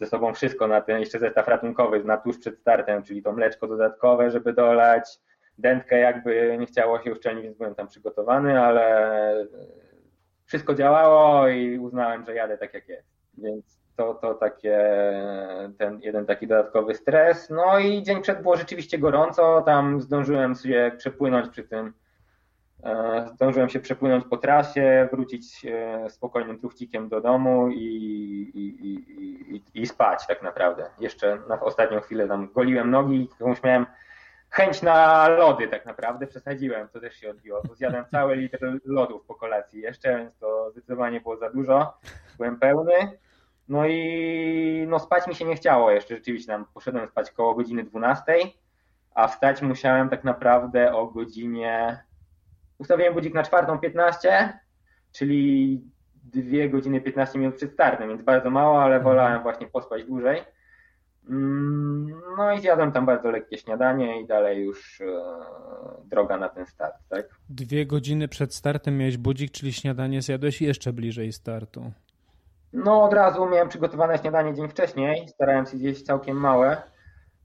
ze 0.00 0.06
sobą 0.06 0.34
wszystko 0.34 0.66
na 0.66 0.80
ten 0.80 1.00
jeszcze 1.00 1.18
zestaw 1.18 1.48
ratunkowy 1.48 2.04
na 2.04 2.16
tuż 2.16 2.38
przed 2.38 2.58
startem, 2.58 3.02
czyli 3.02 3.22
to 3.22 3.32
mleczko 3.32 3.66
dodatkowe, 3.66 4.30
żeby 4.30 4.52
dolać, 4.52 5.18
dętkę 5.58 5.98
jakby 5.98 6.56
nie 6.60 6.66
chciało 6.66 7.02
się 7.02 7.12
uszczelnić, 7.12 7.44
więc 7.44 7.56
byłem 7.56 7.74
tam 7.74 7.88
przygotowany, 7.88 8.60
ale 8.60 9.46
wszystko 10.44 10.74
działało 10.74 11.48
i 11.48 11.78
uznałem, 11.78 12.24
że 12.24 12.34
jadę 12.34 12.58
tak 12.58 12.74
jak 12.74 12.88
jest. 12.88 13.08
Więc 13.38 13.79
to, 13.96 14.14
to 14.14 14.34
takie, 14.34 14.78
ten 15.78 16.00
jeden 16.00 16.26
taki 16.26 16.46
dodatkowy 16.46 16.94
stres. 16.94 17.50
No 17.50 17.78
i 17.78 18.02
dzień 18.02 18.22
przed 18.22 18.42
było 18.42 18.56
rzeczywiście 18.56 18.98
gorąco, 18.98 19.62
tam 19.62 20.00
zdążyłem 20.00 20.54
się 20.54 20.92
przepłynąć 20.96 21.48
przy 21.48 21.62
tym, 21.62 21.92
e, 22.84 23.28
zdążyłem 23.34 23.68
się 23.68 23.80
przepłynąć 23.80 24.24
po 24.24 24.36
trasie, 24.36 25.08
wrócić 25.12 25.66
e, 25.66 26.10
spokojnym 26.10 26.58
truchcikiem 26.58 27.08
do 27.08 27.20
domu 27.20 27.68
i, 27.68 27.84
i, 28.54 28.86
i, 29.54 29.62
i, 29.74 29.86
spać 29.86 30.26
tak 30.26 30.42
naprawdę. 30.42 30.90
Jeszcze 31.00 31.38
na 31.48 31.60
ostatnią 31.60 32.00
chwilę 32.00 32.28
tam 32.28 32.52
goliłem 32.52 32.90
nogi, 32.90 33.28
jakąś 33.40 33.62
miałem 33.62 33.86
chęć 34.50 34.82
na 34.82 35.28
lody 35.28 35.68
tak 35.68 35.86
naprawdę, 35.86 36.26
przesadziłem, 36.26 36.88
to 36.88 37.00
też 37.00 37.14
się 37.14 37.30
odbiło, 37.30 37.62
zjadłem 37.74 38.04
cały 38.10 38.36
litr 38.36 38.80
lodów 38.84 39.26
po 39.26 39.34
kolacji 39.34 39.80
jeszcze, 39.80 40.18
więc 40.18 40.38
to 40.38 40.70
zdecydowanie 40.70 41.20
było 41.20 41.36
za 41.36 41.50
dużo, 41.50 41.98
byłem 42.36 42.58
pełny. 42.58 42.92
No 43.70 43.86
i 43.86 44.84
no 44.88 44.98
spać 44.98 45.26
mi 45.26 45.34
się 45.34 45.44
nie 45.44 45.56
chciało 45.56 45.90
jeszcze 45.90 46.16
rzeczywiście, 46.16 46.52
tam 46.52 46.66
poszedłem 46.74 47.08
spać 47.08 47.30
koło 47.30 47.54
godziny 47.54 47.84
12, 47.84 48.32
a 49.14 49.28
wstać 49.28 49.62
musiałem 49.62 50.08
tak 50.08 50.24
naprawdę 50.24 50.94
o 50.94 51.06
godzinie, 51.06 51.98
ustawiłem 52.78 53.14
budzik 53.14 53.34
na 53.34 53.42
4.15, 53.42 54.48
czyli 55.12 55.80
2 56.24 56.68
godziny 56.68 57.00
15 57.00 57.38
minut 57.38 57.54
przed 57.54 57.72
startem, 57.72 58.08
więc 58.08 58.22
bardzo 58.22 58.50
mało, 58.50 58.82
ale 58.82 58.96
mhm. 58.96 59.02
wolałem 59.02 59.42
właśnie 59.42 59.66
pospać 59.66 60.04
dłużej. 60.04 60.42
Mm, 61.28 62.20
no 62.36 62.52
i 62.52 62.60
zjadłem 62.60 62.92
tam 62.92 63.06
bardzo 63.06 63.30
lekkie 63.30 63.58
śniadanie 63.58 64.22
i 64.22 64.26
dalej 64.26 64.64
już 64.64 65.00
e, 65.00 65.04
droga 66.04 66.36
na 66.36 66.48
ten 66.48 66.66
start, 66.66 66.96
tak? 67.08 67.28
Dwie 67.48 67.86
godziny 67.86 68.28
przed 68.28 68.54
startem 68.54 68.98
miałeś 68.98 69.16
budzik, 69.16 69.50
czyli 69.50 69.72
śniadanie 69.72 70.22
zjadłeś 70.22 70.62
jeszcze 70.62 70.92
bliżej 70.92 71.32
startu. 71.32 71.92
No 72.72 73.02
od 73.02 73.12
razu 73.12 73.46
miałem 73.46 73.68
przygotowane 73.68 74.18
śniadanie 74.18 74.54
dzień 74.54 74.68
wcześniej, 74.68 75.28
starałem 75.28 75.66
się 75.66 75.76
zjeść 75.76 76.02
całkiem 76.02 76.36
małe. 76.36 76.82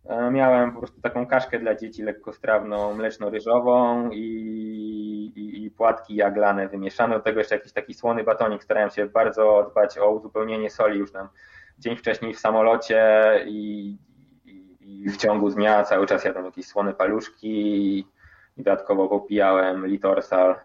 E, 0.05 0.31
miałem 0.31 0.71
po 0.71 0.79
prostu 0.79 1.01
taką 1.01 1.27
kaszkę 1.27 1.59
dla 1.59 1.75
dzieci 1.75 2.03
lekkostrawną, 2.03 2.93
mleczno-ryżową 2.93 4.09
i, 4.11 4.25
i, 5.35 5.63
i 5.65 5.71
płatki 5.71 6.15
jaglane 6.15 6.67
wymieszane, 6.67 7.15
do 7.15 7.21
tego 7.21 7.39
jeszcze 7.39 7.55
jakiś 7.55 7.73
taki 7.73 7.93
słony 7.93 8.23
batonik. 8.23 8.63
Starałem 8.63 8.89
się 8.89 9.05
bardzo 9.05 9.67
dbać 9.71 9.97
o 9.97 10.09
uzupełnienie 10.09 10.69
soli 10.69 10.99
już 10.99 11.11
tam 11.11 11.29
dzień 11.79 11.95
wcześniej 11.95 12.33
w 12.33 12.39
samolocie 12.39 13.03
i, 13.45 13.89
i, 14.45 14.77
i 15.03 15.09
w 15.09 15.17
ciągu 15.17 15.49
dnia 15.49 15.83
cały 15.83 16.07
czas 16.07 16.23
jadłem 16.23 16.45
jakieś 16.45 16.67
słone 16.67 16.93
paluszki 16.93 17.99
i 17.99 18.63
dodatkowo 18.63 19.07
popijałem 19.07 19.87
litorsal. 19.87 20.55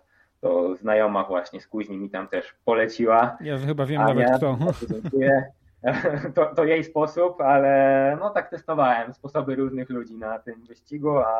To 0.40 0.76
znajoma 0.76 1.24
właśnie 1.24 1.60
z 1.60 1.66
Kuźni 1.66 1.98
mi 1.98 2.10
tam 2.10 2.28
też 2.28 2.54
poleciła. 2.64 3.36
Ja 3.40 3.58
chyba 3.58 3.86
wiem 3.86 4.00
Ania, 4.00 4.14
nawet 4.14 4.36
kto. 4.36 4.58
To, 6.34 6.54
to 6.54 6.64
jej 6.64 6.84
sposób, 6.84 7.40
ale 7.40 8.16
no 8.20 8.30
tak 8.30 8.50
testowałem 8.50 9.14
sposoby 9.14 9.54
różnych 9.54 9.90
ludzi 9.90 10.14
na 10.14 10.38
tym 10.38 10.62
wyścigu, 10.64 11.18
a 11.18 11.32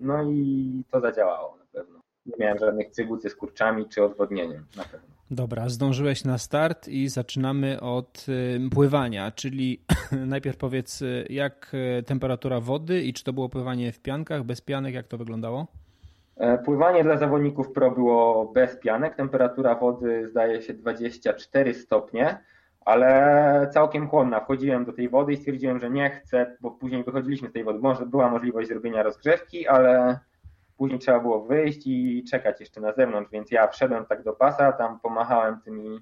no 0.00 0.22
i 0.22 0.84
to 0.90 1.00
zadziałało 1.00 1.56
na 1.56 1.64
pewno. 1.72 2.00
Nie 2.26 2.32
miałem 2.38 2.58
żadnych 2.58 2.90
cygłucy 2.90 3.30
z 3.30 3.36
kurczami 3.36 3.88
czy 3.88 4.04
odwodnieniem 4.04 4.66
na 4.76 4.84
pewno. 4.84 5.08
Dobra, 5.30 5.68
zdążyłeś 5.68 6.24
na 6.24 6.38
start 6.38 6.88
i 6.88 7.08
zaczynamy 7.08 7.80
od 7.80 8.26
y, 8.28 8.70
pływania, 8.70 9.30
czyli 9.30 9.80
najpierw 10.26 10.56
powiedz 10.56 11.02
y, 11.02 11.26
jak 11.30 11.72
y, 11.98 12.02
temperatura 12.02 12.60
wody 12.60 13.02
i 13.02 13.12
czy 13.12 13.24
to 13.24 13.32
było 13.32 13.48
pływanie 13.48 13.92
w 13.92 14.00
piankach, 14.00 14.44
bez 14.44 14.60
pianek, 14.60 14.94
jak 14.94 15.08
to 15.08 15.18
wyglądało? 15.18 15.66
E, 16.36 16.58
pływanie 16.58 17.04
dla 17.04 17.16
zawodników 17.16 17.72
pro 17.72 17.90
było 17.90 18.44
bez 18.44 18.76
pianek, 18.76 19.14
temperatura 19.14 19.74
wody 19.74 20.28
zdaje 20.28 20.62
się 20.62 20.74
24 20.74 21.74
stopnie 21.74 22.38
ale 22.84 23.70
całkiem 23.72 24.08
chłonna. 24.08 24.40
Wchodziłem 24.40 24.84
do 24.84 24.92
tej 24.92 25.08
wody 25.08 25.32
i 25.32 25.36
stwierdziłem, 25.36 25.80
że 25.80 25.90
nie 25.90 26.10
chcę, 26.10 26.56
bo 26.60 26.70
później 26.70 27.04
wychodziliśmy 27.04 27.48
z 27.48 27.52
tej 27.52 27.64
wody. 27.64 27.78
Może 27.78 28.06
była 28.06 28.30
możliwość 28.30 28.68
zrobienia 28.68 29.02
rozgrzewki, 29.02 29.68
ale 29.68 30.18
później 30.76 30.98
trzeba 30.98 31.20
było 31.20 31.44
wyjść 31.44 31.86
i 31.86 32.24
czekać 32.30 32.60
jeszcze 32.60 32.80
na 32.80 32.92
zewnątrz, 32.92 33.30
więc 33.30 33.50
ja 33.50 33.68
wszedłem 33.68 34.06
tak 34.06 34.22
do 34.22 34.32
pasa, 34.32 34.72
tam 34.72 35.00
pomachałem 35.00 35.60
tymi 35.64 36.00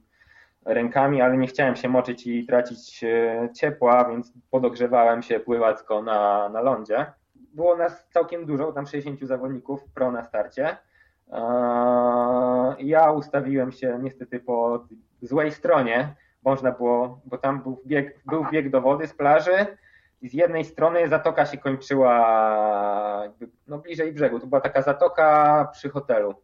rękami, 0.65 1.21
ale 1.21 1.37
nie 1.37 1.47
chciałem 1.47 1.77
się 1.77 1.89
moczyć 1.89 2.27
i 2.27 2.47
tracić 2.47 3.05
e, 3.05 3.49
ciepła, 3.55 4.05
więc 4.05 4.33
podogrzewałem 4.51 5.23
się 5.23 5.41
pływacko 5.41 6.03
na, 6.03 6.49
na 6.49 6.61
lądzie. 6.61 7.07
Było 7.55 7.77
nas 7.77 8.09
całkiem 8.11 8.47
dużo, 8.47 8.73
tam 8.73 8.87
60 8.87 9.21
zawodników 9.21 9.85
pro 9.95 10.13
na 10.13 10.25
starcie. 10.25 10.77
Ja 12.79 13.13
ustawiłem 13.13 13.73
się 13.73 13.99
niestety 14.03 14.41
po 14.41 14.87
złej 15.23 15.53
stronie, 15.53 16.15
można 16.45 16.73
było, 16.73 17.21
bo 17.25 17.39
tam 17.39 17.63
był 17.63 17.83
bieg, 17.87 18.21
był 18.27 18.45
bieg 18.53 18.71
do 18.71 18.81
wody 18.81 19.07
z 19.07 19.15
plaży 19.15 19.67
i 20.23 20.29
z 20.29 20.35
jednej 20.35 20.65
strony 20.65 21.09
zatoka 21.09 21.47
się 21.47 21.59
kończyła 21.59 22.15
no 23.67 23.79
bliżej 23.79 24.13
brzegu. 24.13 24.41
To 24.41 24.47
była 24.47 24.61
taka 24.61 24.83
zatoka 24.83 25.69
przy 25.73 25.89
hotelu. 25.89 26.35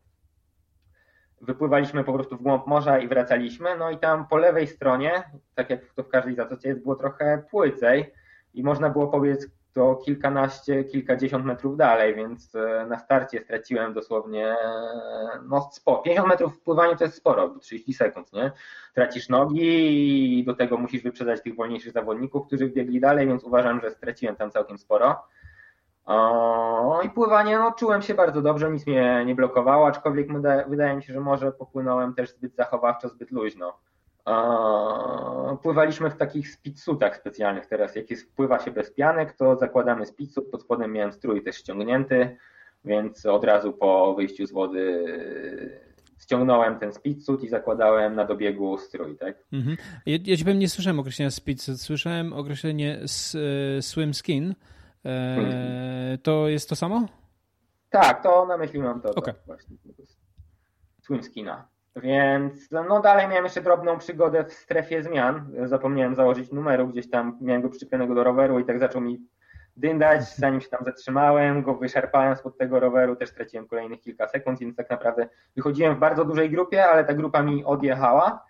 Wypływaliśmy 1.40 2.04
po 2.04 2.12
prostu 2.12 2.36
w 2.36 2.42
głąb 2.42 2.66
morza 2.66 2.98
i 2.98 3.08
wracaliśmy. 3.08 3.76
No 3.78 3.90
i 3.90 3.98
tam 3.98 4.26
po 4.26 4.36
lewej 4.36 4.66
stronie, 4.66 5.30
tak 5.54 5.70
jak 5.70 5.80
to 5.94 6.02
w 6.02 6.08
każdej 6.08 6.34
zatoce 6.34 6.68
jest, 6.68 6.82
było 6.82 6.96
trochę 6.96 7.42
płycej 7.50 8.12
i 8.54 8.62
można 8.62 8.90
było 8.90 9.08
powiedzieć 9.08 9.40
to 9.76 9.96
kilkanaście, 9.96 10.84
kilkadziesiąt 10.84 11.44
metrów 11.44 11.76
dalej, 11.76 12.14
więc 12.14 12.54
e, 12.54 12.86
na 12.88 12.98
starcie 12.98 13.40
straciłem 13.40 13.94
dosłownie 13.94 14.48
e, 14.48 14.78
no 15.48 15.70
sporo. 15.72 16.02
50 16.02 16.28
metrów 16.28 16.56
w 16.56 16.60
pływaniu 16.60 16.96
to 16.96 17.04
jest 17.04 17.16
sporo, 17.16 17.48
30 17.60 17.94
sekund, 17.94 18.32
nie? 18.32 18.52
Tracisz 18.94 19.28
nogi 19.28 20.38
i 20.38 20.44
do 20.44 20.54
tego 20.54 20.76
musisz 20.76 21.02
wyprzedzać 21.02 21.42
tych 21.42 21.56
wolniejszych 21.56 21.92
zawodników, 21.92 22.46
którzy 22.46 22.68
biegli 22.68 23.00
dalej, 23.00 23.26
więc 23.26 23.44
uważam, 23.44 23.80
że 23.80 23.90
straciłem 23.90 24.36
tam 24.36 24.50
całkiem 24.50 24.78
sporo. 24.78 25.22
O, 26.04 27.00
I 27.04 27.10
pływanie, 27.10 27.58
no 27.58 27.72
czułem 27.72 28.02
się 28.02 28.14
bardzo 28.14 28.42
dobrze, 28.42 28.70
nic 28.70 28.86
mnie 28.86 29.24
nie 29.26 29.34
blokowało, 29.34 29.86
aczkolwiek 29.86 30.28
wydaje 30.68 30.96
mi 30.96 31.02
się, 31.02 31.12
że 31.12 31.20
może 31.20 31.52
popłynąłem 31.52 32.14
też 32.14 32.30
zbyt 32.30 32.56
zachowawczo, 32.56 33.08
zbyt 33.08 33.30
luźno. 33.30 33.78
Pływaliśmy 35.62 36.10
w 36.10 36.16
takich 36.16 36.50
speedsuitach 36.50 37.16
specjalnych 37.16 37.66
teraz. 37.66 37.96
Jak 37.96 38.10
jest, 38.10 38.34
pływa 38.34 38.58
się 38.58 38.70
bez 38.70 38.90
pianek, 38.90 39.32
to 39.32 39.56
zakładamy 39.56 40.06
speedsuit, 40.06 40.50
pod 40.50 40.62
spodem 40.62 40.92
miałem 40.92 41.12
strój 41.12 41.42
też 41.42 41.56
ściągnięty, 41.56 42.36
więc 42.84 43.26
od 43.26 43.44
razu 43.44 43.72
po 43.72 44.14
wyjściu 44.14 44.46
z 44.46 44.52
wody 44.52 45.04
ściągnąłem 46.18 46.78
ten 46.78 46.92
speedsuit 46.92 47.42
i 47.42 47.48
zakładałem 47.48 48.14
na 48.14 48.24
dobiegu 48.24 48.78
strój, 48.78 49.16
tak? 49.16 49.36
Mhm. 49.52 49.76
Ja, 50.06 50.18
ja 50.24 50.36
ci 50.36 50.44
powiem, 50.44 50.58
nie 50.58 50.68
słyszałem 50.68 51.00
określenia 51.00 51.30
speedsuit, 51.30 51.80
słyszałem 51.80 52.32
określenie 52.32 53.00
swim 53.80 54.14
skin. 54.14 54.54
E, 55.04 56.18
to 56.22 56.48
jest 56.48 56.68
to 56.68 56.76
samo? 56.76 57.08
Tak, 57.90 58.22
to 58.22 58.46
na 58.46 58.56
myśli 58.58 58.78
mam 58.78 59.00
to, 59.00 59.10
okay. 59.14 59.34
to 59.34 59.40
właśnie. 59.46 59.76
Swim 61.02 61.22
skina. 61.22 61.68
Więc 61.96 62.70
no 62.70 63.00
dalej 63.00 63.28
miałem 63.28 63.44
jeszcze 63.44 63.60
drobną 63.62 63.98
przygodę 63.98 64.44
w 64.44 64.52
strefie 64.52 65.02
zmian. 65.02 65.52
Zapomniałem 65.64 66.14
założyć 66.14 66.52
numeru, 66.52 66.88
gdzieś 66.88 67.10
tam 67.10 67.38
miałem 67.40 67.62
go 67.62 67.68
przyczepionego 67.68 68.14
do 68.14 68.24
roweru 68.24 68.58
i 68.58 68.64
tak 68.64 68.78
zaczął 68.78 69.00
mi 69.00 69.20
dyndać, 69.76 70.36
zanim 70.36 70.60
się 70.60 70.68
tam 70.68 70.84
zatrzymałem, 70.84 71.62
go 71.62 71.74
wyszarpałem 71.74 72.36
spod 72.36 72.58
tego 72.58 72.80
roweru, 72.80 73.16
też 73.16 73.28
straciłem 73.28 73.68
kolejnych 73.68 74.00
kilka 74.00 74.28
sekund, 74.28 74.58
więc 74.58 74.76
tak 74.76 74.90
naprawdę 74.90 75.28
wychodziłem 75.56 75.96
w 75.96 75.98
bardzo 75.98 76.24
dużej 76.24 76.50
grupie, 76.50 76.84
ale 76.84 77.04
ta 77.04 77.14
grupa 77.14 77.42
mi 77.42 77.64
odjechała. 77.64 78.44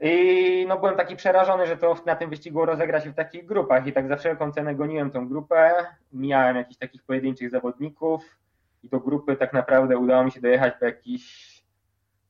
I 0.00 0.64
no 0.68 0.78
byłem 0.78 0.96
taki 0.96 1.16
przerażony, 1.16 1.66
że 1.66 1.76
to 1.76 1.96
na 2.06 2.16
tym 2.16 2.30
wyścigu 2.30 2.64
rozegra 2.64 3.00
się 3.00 3.10
w 3.10 3.14
takich 3.14 3.46
grupach 3.46 3.86
i 3.86 3.92
tak 3.92 4.08
za 4.08 4.16
wszelką 4.16 4.52
cenę 4.52 4.74
goniłem 4.74 5.10
tą 5.10 5.28
grupę, 5.28 5.72
mijałem 6.12 6.56
jakichś 6.56 6.78
takich 6.78 7.02
pojedynczych 7.02 7.50
zawodników 7.50 8.38
i 8.82 8.88
do 8.88 9.00
grupy 9.00 9.36
tak 9.36 9.52
naprawdę 9.52 9.98
udało 9.98 10.24
mi 10.24 10.30
się 10.30 10.40
dojechać 10.40 10.74
po 10.78 10.84
jakichś 10.84 11.55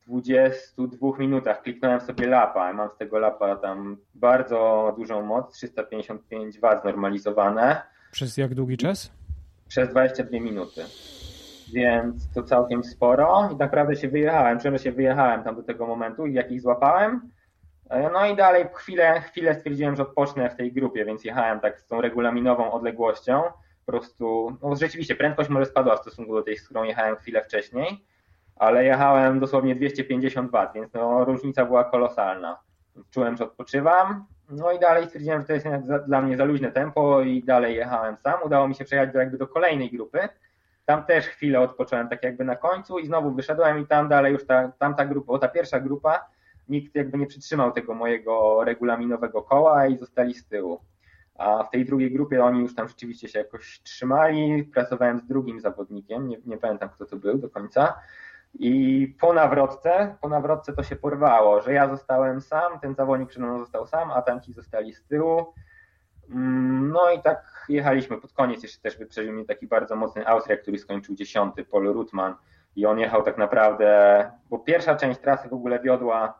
22 0.07 1.17
minutach 1.19 1.61
kliknąłem 1.61 2.01
sobie 2.01 2.27
lapa. 2.27 2.73
Mam 2.73 2.89
z 2.89 2.97
tego 2.97 3.19
lapa 3.19 3.55
tam 3.55 3.97
bardzo 4.15 4.93
dużą 4.97 5.21
moc, 5.21 5.53
355 5.53 6.59
W 6.59 6.81
znormalizowane. 6.81 7.81
Przez 8.11 8.37
jak 8.37 8.55
długi 8.55 8.77
czas? 8.77 9.11
Przez 9.67 9.89
22 9.89 10.39
minuty. 10.39 10.81
Więc 11.73 12.33
to 12.33 12.43
całkiem 12.43 12.83
sporo 12.83 13.49
i 13.53 13.55
naprawdę 13.55 13.95
się 13.95 14.07
wyjechałem. 14.07 14.59
Czułem, 14.59 14.77
że 14.77 14.83
się 14.83 14.91
wyjechałem 14.91 15.43
tam 15.43 15.55
do 15.55 15.63
tego 15.63 15.87
momentu 15.87 16.25
i 16.25 16.33
jak 16.33 16.51
ich 16.51 16.61
złapałem. 16.61 17.31
E, 17.89 18.09
no 18.13 18.25
i 18.25 18.35
dalej 18.35 18.65
chwilę, 18.73 19.21
chwilę 19.21 19.55
stwierdziłem, 19.55 19.95
że 19.95 20.03
odpocznę 20.03 20.49
w 20.49 20.55
tej 20.55 20.73
grupie, 20.73 21.05
więc 21.05 21.23
jechałem 21.23 21.59
tak 21.59 21.79
z 21.79 21.87
tą 21.87 22.01
regulaminową 22.01 22.71
odległością. 22.71 23.43
Po 23.85 23.91
prostu, 23.91 24.57
no 24.63 24.75
rzeczywiście 24.75 25.15
prędkość 25.15 25.49
może 25.49 25.65
spadła 25.65 25.97
w 25.97 25.99
stosunku 25.99 26.33
do 26.33 26.43
tej, 26.43 26.57
z 26.57 26.65
którą 26.65 26.83
jechałem 26.83 27.15
chwilę 27.15 27.43
wcześniej 27.43 28.05
ale 28.59 28.85
jechałem 28.85 29.39
dosłownie 29.39 29.75
250 29.75 30.51
W, 30.51 30.73
więc 30.75 30.93
no, 30.93 31.25
różnica 31.25 31.65
była 31.65 31.83
kolosalna. 31.83 32.59
Czułem, 33.11 33.37
że 33.37 33.43
odpoczywam, 33.43 34.25
no 34.49 34.71
i 34.71 34.79
dalej 34.79 35.05
stwierdziłem, 35.05 35.41
że 35.41 35.47
to 35.47 35.53
jest 35.53 35.67
dla 36.07 36.21
mnie 36.21 36.37
za 36.37 36.45
luźne 36.45 36.71
tempo 36.71 37.21
i 37.21 37.43
dalej 37.43 37.75
jechałem 37.75 38.17
sam. 38.17 38.43
Udało 38.45 38.67
mi 38.67 38.75
się 38.75 38.85
przejechać 38.85 39.13
do, 39.13 39.19
jakby 39.19 39.37
do 39.37 39.47
kolejnej 39.47 39.91
grupy. 39.91 40.19
Tam 40.85 41.03
też 41.03 41.25
chwilę 41.25 41.59
odpocząłem 41.59 42.09
tak 42.09 42.23
jakby 42.23 42.43
na 42.43 42.55
końcu 42.55 42.99
i 42.99 43.07
znowu 43.07 43.31
wyszedłem 43.31 43.79
i 43.79 43.87
tam 43.87 44.09
dalej 44.09 44.33
już 44.33 44.45
ta, 44.45 44.71
tamta 44.79 45.05
grupa, 45.05 45.27
bo 45.27 45.39
ta 45.39 45.47
pierwsza 45.47 45.79
grupa, 45.79 46.25
nikt 46.69 46.95
jakby 46.95 47.17
nie 47.17 47.27
przytrzymał 47.27 47.71
tego 47.71 47.93
mojego 47.93 48.63
regulaminowego 48.63 49.41
koła 49.41 49.87
i 49.87 49.97
zostali 49.97 50.33
z 50.33 50.47
tyłu. 50.47 50.79
A 51.35 51.63
w 51.63 51.69
tej 51.69 51.85
drugiej 51.85 52.11
grupie 52.11 52.43
oni 52.43 52.59
już 52.59 52.75
tam 52.75 52.87
rzeczywiście 52.87 53.27
się 53.27 53.39
jakoś 53.39 53.81
trzymali. 53.83 54.63
Pracowałem 54.63 55.19
z 55.19 55.25
drugim 55.25 55.59
zawodnikiem, 55.59 56.27
nie, 56.27 56.37
nie 56.45 56.57
pamiętam 56.57 56.89
kto 56.89 57.05
to 57.05 57.15
był 57.15 57.37
do 57.37 57.49
końca. 57.49 57.93
I 58.59 59.07
po 59.19 59.33
nawrotce, 59.33 60.15
po 60.21 60.29
nawrotce 60.29 60.73
to 60.73 60.83
się 60.83 60.95
porwało, 60.95 61.61
że 61.61 61.73
ja 61.73 61.87
zostałem 61.89 62.41
sam, 62.41 62.79
ten 62.79 62.95
zawodnik 62.95 63.29
przede 63.29 63.45
mną 63.45 63.59
został 63.59 63.87
sam, 63.87 64.11
a 64.11 64.21
tamci 64.21 64.53
zostali 64.53 64.93
z 64.93 65.03
tyłu. 65.03 65.53
Mm, 66.29 66.91
no 66.91 67.11
i 67.11 67.21
tak 67.21 67.65
jechaliśmy 67.69 68.17
pod 68.17 68.33
koniec, 68.33 68.63
jeszcze 68.63 68.81
też 68.81 68.97
wyprzedził 68.97 69.33
mnie 69.33 69.45
taki 69.45 69.67
bardzo 69.67 69.95
mocny 69.95 70.27
Austriak, 70.27 70.61
który 70.61 70.77
skończył 70.77 71.15
dziesiąty, 71.15 71.65
Paul 71.65 71.93
Rutman 71.93 72.35
i 72.75 72.85
on 72.85 72.99
jechał 72.99 73.23
tak 73.23 73.37
naprawdę, 73.37 74.31
bo 74.49 74.59
pierwsza 74.59 74.95
część 74.95 75.19
trasy 75.19 75.49
w 75.49 75.53
ogóle 75.53 75.79
wiodła 75.79 76.39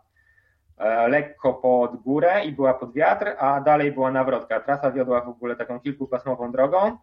e, 0.77 1.07
lekko 1.07 1.53
pod 1.53 1.95
górę 1.95 2.45
i 2.45 2.51
była 2.51 2.73
pod 2.73 2.93
wiatr, 2.93 3.35
a 3.39 3.61
dalej 3.61 3.91
była 3.91 4.11
nawrotka. 4.11 4.59
Trasa 4.59 4.91
wiodła 4.91 5.21
w 5.21 5.29
ogóle 5.29 5.55
taką 5.55 5.79
kilkupasmową 5.79 6.51
drogą 6.51 6.97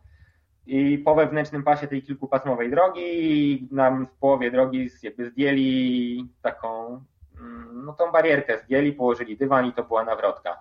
i 0.66 0.98
po 0.98 1.14
wewnętrznym 1.14 1.62
pasie 1.62 1.87
tej 1.87 2.03
kilkupasmowej 2.03 2.70
drogi 2.70 3.68
nam 3.70 4.07
w 4.07 4.11
połowie 4.11 4.50
drogi 4.50 4.90
jakby 5.03 5.31
zdjęli 5.31 6.29
taką, 6.42 7.00
mm, 7.40 7.85
no 7.85 7.92
tą 7.92 8.12
barierkę 8.12 8.59
zdjęli, 8.59 8.92
położyli 8.92 9.37
dywan 9.37 9.66
i 9.66 9.72
to 9.72 9.83
była 9.83 10.05
nawrotka. 10.05 10.59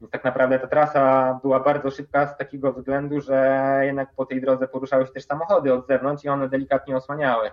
Więc 0.00 0.12
tak 0.12 0.24
naprawdę 0.24 0.58
ta 0.58 0.66
trasa 0.66 1.34
była 1.42 1.60
bardzo 1.60 1.90
szybka 1.90 2.26
z 2.26 2.36
takiego 2.36 2.72
względu, 2.72 3.20
że 3.20 3.80
jednak 3.82 4.14
po 4.16 4.26
tej 4.26 4.40
drodze 4.40 4.68
poruszały 4.68 5.06
się 5.06 5.12
też 5.12 5.24
samochody 5.24 5.74
od 5.74 5.86
zewnątrz 5.86 6.24
i 6.24 6.28
one 6.28 6.48
delikatnie 6.48 6.96
osłaniały. 6.96 7.50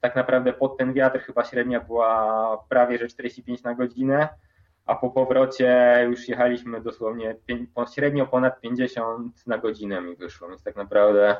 Tak 0.00 0.16
naprawdę 0.16 0.52
pod 0.52 0.76
ten 0.76 0.92
wiatr 0.92 1.20
chyba 1.20 1.44
średnia 1.44 1.80
była 1.80 2.64
prawie 2.68 2.98
że 2.98 3.08
45 3.08 3.62
na 3.62 3.74
godzinę, 3.74 4.28
a 4.86 4.94
po 4.94 5.10
powrocie 5.10 6.00
już 6.08 6.28
jechaliśmy 6.28 6.80
dosłownie 6.80 7.36
średnio 7.94 8.26
ponad 8.26 8.60
50 8.60 9.46
na 9.46 9.58
godzinę 9.58 10.00
mi 10.00 10.16
wyszło, 10.16 10.48
więc 10.48 10.62
tak 10.62 10.76
naprawdę 10.76 11.36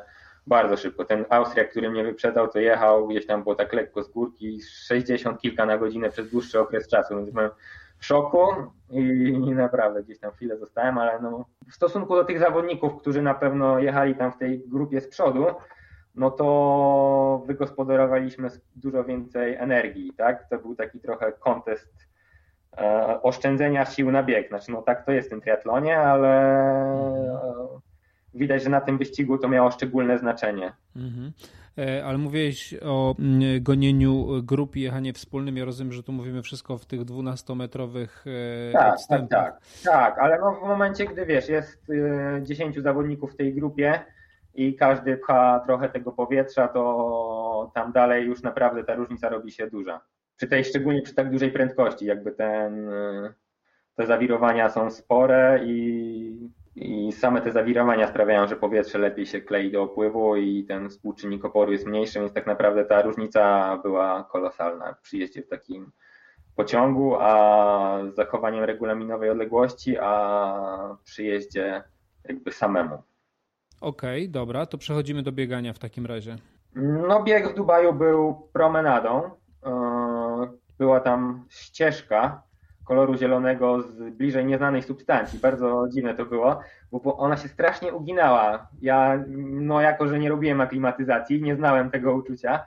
bardzo 0.47 0.77
szybko. 0.77 1.05
Ten 1.05 1.25
Austriak, 1.31 1.71
który 1.71 1.91
mnie 1.91 2.05
wyprzedzał, 2.05 2.49
to 2.49 2.59
jechał 2.59 3.09
gdzieś 3.09 3.27
tam 3.27 3.43
było 3.43 3.55
tak 3.55 3.73
lekko 3.73 4.03
z 4.03 4.09
górki, 4.09 4.63
60 4.63 5.41
kilka 5.41 5.67
na 5.67 5.79
godzinę 5.79 6.11
przez 6.11 6.31
dłuższy 6.31 6.61
okres 6.61 6.89
czasu, 6.89 7.17
więc 7.17 7.31
byłem 7.31 7.51
w 7.99 8.07
szoku 8.07 8.47
i, 8.91 9.55
naprawdę 9.55 10.03
gdzieś 10.03 10.19
tam 10.19 10.33
chwilę 10.33 10.59
zostałem, 10.59 10.99
ale 10.99 11.21
no, 11.21 11.45
w 11.71 11.75
stosunku 11.75 12.15
do 12.15 12.25
tych 12.25 12.39
zawodników, 12.39 13.01
którzy 13.01 13.23
na 13.23 13.35
pewno 13.35 13.79
jechali 13.79 14.15
tam 14.15 14.33
w 14.33 14.39
tej 14.39 14.69
grupie 14.69 15.01
z 15.01 15.09
przodu, 15.09 15.45
no 16.15 16.31
to 16.31 17.43
wygospodarowaliśmy 17.47 18.49
dużo 18.77 19.05
więcej 19.05 19.55
energii, 19.55 20.13
tak? 20.17 20.49
To 20.51 20.59
był 20.59 20.75
taki 20.75 21.01
trochę 21.01 21.33
kontest 21.33 22.06
oszczędzenia 23.23 23.85
sił 23.85 24.11
na 24.11 24.23
bieg. 24.23 24.49
Znaczy, 24.49 24.73
no 24.73 24.83
tak 24.83 25.07
to 25.07 25.13
jest 25.13 25.29
w 25.29 25.31
tym 25.31 25.41
triatlonie, 25.41 25.99
ale 25.99 26.29
e, 26.63 27.81
widać, 28.35 28.63
że 28.63 28.71
na 28.71 28.81
tym 28.81 28.99
wyścigu 28.99 29.39
to 29.39 29.49
miało 29.49 29.71
szczególne 29.71 30.19
znaczenie. 30.19 30.73
Mhm. 30.97 31.33
E, 31.79 32.05
ale 32.05 32.19
mówiłeś 32.19 32.75
o 32.83 33.15
mm, 33.19 33.63
gonieniu 33.63 34.27
grup 34.43 34.77
i 34.77 34.81
jechanie 34.81 35.13
wspólnym. 35.13 35.57
Ja 35.57 35.65
rozumiem, 35.65 35.93
że 35.93 36.03
tu 36.03 36.13
mówimy 36.13 36.43
wszystko 36.43 36.79
w 36.79 36.87
tych 36.87 37.01
12-metrowych 37.01 38.09
e, 38.27 38.73
tak, 38.73 38.83
tak, 38.83 38.95
odstępach. 38.95 39.29
Tak, 39.31 39.61
tak, 39.85 39.93
tak, 39.93 40.19
ale 40.19 40.39
no 40.39 40.53
w 40.53 40.63
momencie, 40.63 41.07
gdy 41.07 41.27
wiesz, 41.27 41.49
jest 41.49 41.87
10 42.43 42.79
e, 42.79 42.83
zawodników 42.83 43.33
w 43.33 43.37
tej 43.37 43.55
grupie 43.55 44.01
i 44.55 44.75
każdy 44.75 45.17
pcha 45.17 45.61
trochę 45.67 45.89
tego 45.89 46.13
powietrza, 46.13 46.69
to 46.69 47.71
tam 47.75 47.93
dalej 47.93 48.27
już 48.27 48.43
naprawdę 48.43 48.85
ta 48.85 48.95
różnica 48.95 49.29
robi 49.29 49.53
się 49.53 49.71
duża. 49.71 50.01
Przy 50.37 50.47
tej, 50.47 50.65
szczególnie 50.65 51.03
przy 51.03 51.15
tak 51.15 51.31
dużej 51.31 51.51
prędkości, 51.51 52.07
jakby 52.07 52.33
ten, 52.33 52.91
te 53.95 54.07
zawirowania 54.07 54.71
są 54.71 54.91
spore 54.91 55.61
i 55.65 56.51
i 56.77 57.13
same 57.13 57.41
te 57.41 57.53
zawirowania 57.53 58.09
sprawiają, 58.09 58.47
że 58.47 58.57
powietrze 58.57 58.99
lepiej 58.99 59.27
się 59.27 59.41
klei 59.41 59.73
do 59.73 59.83
opływu 59.83 60.37
i 60.37 60.65
ten 60.65 60.89
współczynnik 60.89 61.45
oporu 61.45 61.73
jest 61.73 61.87
mniejszy, 61.87 62.21
więc 62.21 62.33
tak 62.33 62.47
naprawdę 62.47 62.85
ta 62.85 63.03
różnica 63.03 63.77
była 63.77 64.25
kolosalna 64.25 64.95
przy 65.03 65.17
jeździe 65.17 65.43
w 65.43 65.49
takim 65.49 65.91
pociągu, 66.57 67.17
a 67.21 68.01
z 68.13 68.15
zachowaniem 68.15 68.65
regulaminowej 68.65 69.31
odległości, 69.31 69.97
a 70.01 70.97
przy 71.05 71.25
jeździe 71.25 71.83
jakby 72.25 72.53
samemu. 72.53 73.03
Okej, 73.81 74.23
okay, 74.23 74.33
dobra, 74.33 74.67
to 74.67 74.79
przechodzimy 74.79 75.23
do 75.23 75.33
biegania 75.33 75.73
w 75.73 75.79
takim 75.79 76.07
razie. 76.07 76.37
No 77.09 77.23
bieg 77.23 77.49
w 77.53 77.55
Dubaju 77.55 77.93
był 77.93 78.49
promenadą. 78.53 79.31
Była 80.79 81.01
tam 81.01 81.45
ścieżka, 81.49 82.43
koloru 82.87 83.17
zielonego 83.17 83.83
z 83.83 84.15
bliżej 84.15 84.45
nieznanej 84.45 84.83
substancji. 84.83 85.39
Bardzo 85.39 85.87
dziwne 85.89 86.15
to 86.15 86.27
było, 86.27 86.61
bo 86.93 87.17
ona 87.17 87.37
się 87.37 87.49
strasznie 87.49 87.93
uginała. 87.93 88.67
Ja, 88.83 89.25
no 89.47 89.81
jako, 89.81 90.09
że 90.09 90.19
nie 90.19 90.29
robiłem 90.29 90.61
aklimatyzacji, 90.61 91.43
nie 91.43 91.57
znałem 91.57 91.91
tego 91.91 92.15
uczucia, 92.15 92.65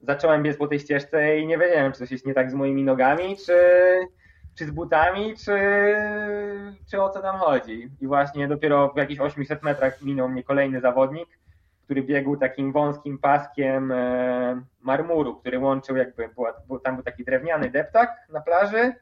zacząłem 0.00 0.42
biec 0.42 0.56
po 0.56 0.66
tej 0.66 0.80
ścieżce 0.80 1.38
i 1.38 1.46
nie 1.46 1.58
wiedziałem, 1.58 1.92
czy 1.92 1.98
coś 1.98 2.10
jest 2.10 2.26
nie 2.26 2.34
tak 2.34 2.50
z 2.50 2.54
moimi 2.54 2.84
nogami, 2.84 3.36
czy, 3.46 3.56
czy 4.54 4.66
z 4.66 4.70
butami, 4.70 5.34
czy, 5.36 5.58
czy 6.90 7.02
o 7.02 7.10
co 7.10 7.22
tam 7.22 7.36
chodzi. 7.36 7.90
I 8.00 8.06
właśnie 8.06 8.48
dopiero 8.48 8.88
w 8.88 8.96
jakichś 8.96 9.20
800 9.20 9.62
metrach 9.62 10.02
minął 10.02 10.28
mnie 10.28 10.42
kolejny 10.42 10.80
zawodnik, 10.80 11.28
który 11.92 12.02
biegł 12.02 12.36
takim 12.36 12.72
wąskim 12.72 13.18
paskiem 13.18 13.92
e, 13.92 14.62
marmuru, 14.80 15.36
który 15.36 15.58
łączył 15.58 15.96
jakby, 15.96 16.28
była, 16.28 16.52
tam 16.84 16.94
był 16.94 17.04
taki 17.04 17.24
drewniany 17.24 17.70
deptak 17.70 18.10
na 18.32 18.40
plaży, 18.40 18.92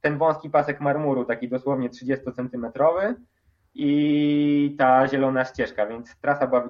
ten 0.00 0.18
wąski 0.18 0.50
pasek 0.50 0.80
marmuru, 0.80 1.24
taki 1.24 1.48
dosłownie 1.48 1.88
30-centymetrowy 1.90 3.14
i 3.80 4.74
ta 4.78 5.08
zielona 5.08 5.44
ścieżka, 5.44 5.86
więc 5.86 6.16
trasa 6.16 6.46
była 6.46 6.68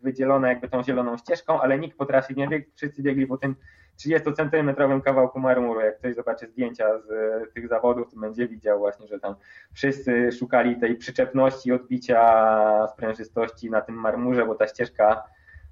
wydzielona 0.00 0.48
jakby 0.48 0.68
tą 0.68 0.82
zieloną 0.82 1.16
ścieżką, 1.16 1.60
ale 1.60 1.78
nikt 1.78 1.98
po 1.98 2.06
trasie 2.06 2.34
nie 2.34 2.48
biegł, 2.48 2.66
wszyscy 2.74 3.02
biegli 3.02 3.26
po 3.26 3.36
tym 3.36 3.56
30-centymetrowym 3.98 5.02
kawałku 5.02 5.40
marmuru. 5.40 5.80
Jak 5.80 5.98
ktoś 5.98 6.14
zobaczy 6.14 6.46
zdjęcia 6.46 6.98
z 6.98 7.08
tych 7.54 7.68
zawodów, 7.68 8.10
to 8.10 8.20
będzie 8.20 8.48
widział 8.48 8.78
właśnie, 8.78 9.06
że 9.06 9.20
tam 9.20 9.34
wszyscy 9.72 10.32
szukali 10.32 10.76
tej 10.76 10.96
przyczepności, 10.96 11.72
odbicia 11.72 12.88
sprężystości 12.88 13.70
na 13.70 13.80
tym 13.80 13.94
marmurze, 13.94 14.46
bo 14.46 14.54
ta 14.54 14.66
ścieżka, 14.66 15.24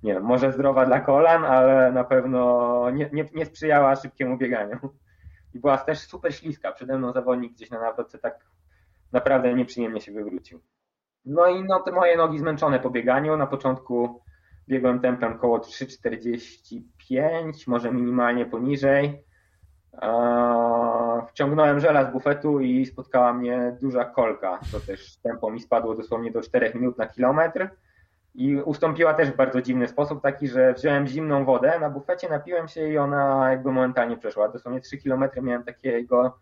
nie 0.02 0.14
wiem, 0.14 0.22
może 0.22 0.52
zdrowa 0.52 0.86
dla 0.86 1.00
kolan, 1.00 1.44
ale 1.44 1.92
na 1.92 2.04
pewno 2.04 2.90
nie, 2.90 3.10
nie, 3.12 3.24
nie 3.34 3.46
sprzyjała 3.46 3.96
szybkiemu 3.96 4.38
bieganiu 4.38 4.78
i 5.54 5.58
była 5.58 5.78
też 5.78 5.98
super 5.98 6.34
śliska. 6.34 6.72
Przede 6.72 6.98
mną 6.98 7.12
zawodnik 7.12 7.52
gdzieś 7.52 7.70
na 7.70 7.80
nawrotce 7.80 8.18
tak 8.18 8.38
naprawdę 9.12 9.54
nieprzyjemnie 9.54 10.00
się 10.00 10.12
wywrócił. 10.12 10.60
No 11.24 11.46
i 11.46 11.64
no, 11.64 11.80
te 11.80 11.92
moje 11.92 12.16
nogi 12.16 12.38
zmęczone 12.38 12.80
po 12.80 12.90
bieganiu. 12.90 13.36
Na 13.36 13.46
początku 13.46 14.22
biegłem 14.68 15.00
tempem 15.00 15.32
około 15.32 15.58
3,45, 15.58 17.52
może 17.66 17.92
minimalnie 17.92 18.46
poniżej. 18.46 19.24
Wciągnąłem 21.28 21.80
żela 21.80 22.04
z 22.04 22.12
bufetu 22.12 22.60
i 22.60 22.86
spotkała 22.86 23.32
mnie 23.32 23.76
duża 23.82 24.04
kolka. 24.04 24.58
To 24.72 24.80
też 24.80 25.16
tempo 25.16 25.50
mi 25.50 25.60
spadło 25.60 25.94
dosłownie 25.94 26.30
do 26.30 26.40
4 26.40 26.72
minut 26.74 26.98
na 26.98 27.06
kilometr. 27.06 27.68
I 28.34 28.56
ustąpiła 28.56 29.14
też 29.14 29.30
w 29.30 29.36
bardzo 29.36 29.62
dziwny 29.62 29.88
sposób, 29.88 30.22
taki, 30.22 30.48
że 30.48 30.74
wziąłem 30.74 31.06
zimną 31.06 31.44
wodę 31.44 31.78
na 31.80 31.90
bufecie, 31.90 32.28
napiłem 32.28 32.68
się 32.68 32.88
i 32.88 32.98
ona 32.98 33.50
jakby 33.50 33.72
momentalnie 33.72 34.16
przeszła. 34.16 34.48
Dosłownie 34.48 34.80
3 34.80 34.98
km 34.98 35.24
miałem 35.42 35.64
takiego 35.64 36.38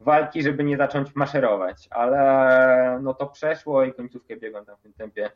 walki, 0.00 0.42
żeby 0.42 0.64
nie 0.64 0.76
zacząć 0.76 1.14
maszerować, 1.14 1.88
ale 1.90 2.98
no 3.02 3.14
to 3.14 3.26
przeszło 3.26 3.84
i 3.84 3.92
końcówkę 3.92 4.36
biegłem 4.36 4.64
tam 4.64 4.76
w 4.76 4.80
tym 4.80 4.92
tempie 4.92 5.30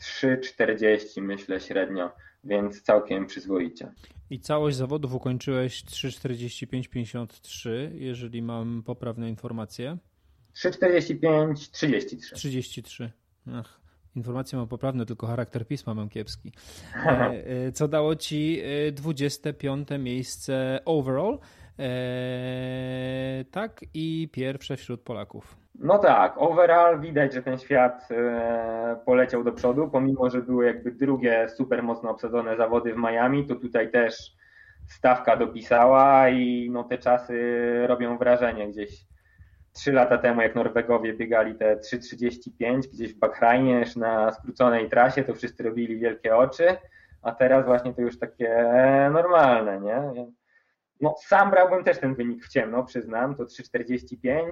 3,40 0.00 1.22
myślę 1.22 1.60
średnio, 1.60 2.10
więc 2.44 2.82
całkiem 2.82 3.26
przyzwoicie. 3.26 3.92
I 4.30 4.40
całość 4.40 4.76
zawodów 4.76 5.14
ukończyłeś 5.14 5.84
3,45-53, 5.84 7.70
jeżeli 7.92 8.42
mam 8.42 8.82
poprawne 8.82 9.28
informacje. 9.28 9.98
3,45-33. 10.54 12.34
33. 12.34 13.12
Ach. 13.52 13.80
Informacje 14.16 14.58
mam 14.58 14.68
poprawne, 14.68 15.06
tylko 15.06 15.26
charakter 15.26 15.66
pisma 15.66 15.94
mam 15.94 16.08
kiepski. 16.08 16.52
E, 16.94 17.46
e, 17.46 17.72
co 17.72 17.88
dało 17.88 18.16
ci 18.16 18.62
25 18.92 19.92
e, 19.92 19.98
miejsce 19.98 20.80
overall. 20.84 21.38
Tak, 23.50 23.80
i 23.94 24.28
pierwsze 24.32 24.76
wśród 24.76 25.02
Polaków. 25.02 25.56
No 25.78 25.98
tak, 25.98 26.34
overall 26.38 27.00
widać, 27.00 27.34
że 27.34 27.42
ten 27.42 27.58
świat 27.58 28.08
poleciał 29.04 29.44
do 29.44 29.52
przodu, 29.52 29.88
pomimo, 29.88 30.30
że 30.30 30.42
były 30.42 30.66
jakby 30.66 30.92
drugie 30.92 31.48
super 31.48 31.82
mocno 31.82 32.10
obsadzone 32.10 32.56
zawody 32.56 32.94
w 32.94 32.96
Miami, 32.96 33.46
to 33.46 33.54
tutaj 33.54 33.90
też 33.90 34.32
stawka 34.88 35.36
dopisała 35.36 36.28
i 36.28 36.70
no 36.70 36.84
te 36.84 36.98
czasy 36.98 37.36
robią 37.86 38.18
wrażenie 38.18 38.68
gdzieś 38.68 39.06
trzy 39.72 39.92
lata 39.92 40.18
temu, 40.18 40.40
jak 40.40 40.54
Norwegowie 40.54 41.14
biegali 41.14 41.54
te 41.54 41.76
3,35 41.76 42.80
gdzieś 42.92 43.14
w 43.14 43.18
Bahrajnie 43.18 43.84
na 43.96 44.32
skróconej 44.32 44.88
trasie, 44.88 45.24
to 45.24 45.34
wszyscy 45.34 45.62
robili 45.62 45.98
wielkie 45.98 46.36
oczy, 46.36 46.66
a 47.22 47.32
teraz 47.32 47.64
właśnie 47.64 47.94
to 47.94 48.02
już 48.02 48.18
takie 48.18 48.66
normalne, 49.12 49.80
nie? 49.80 50.26
No, 51.00 51.14
sam 51.18 51.50
brałbym 51.50 51.84
też 51.84 51.98
ten 51.98 52.14
wynik 52.14 52.44
w 52.44 52.48
ciemno, 52.48 52.84
przyznam, 52.84 53.34
to 53.34 53.44
3,45, 53.44 54.50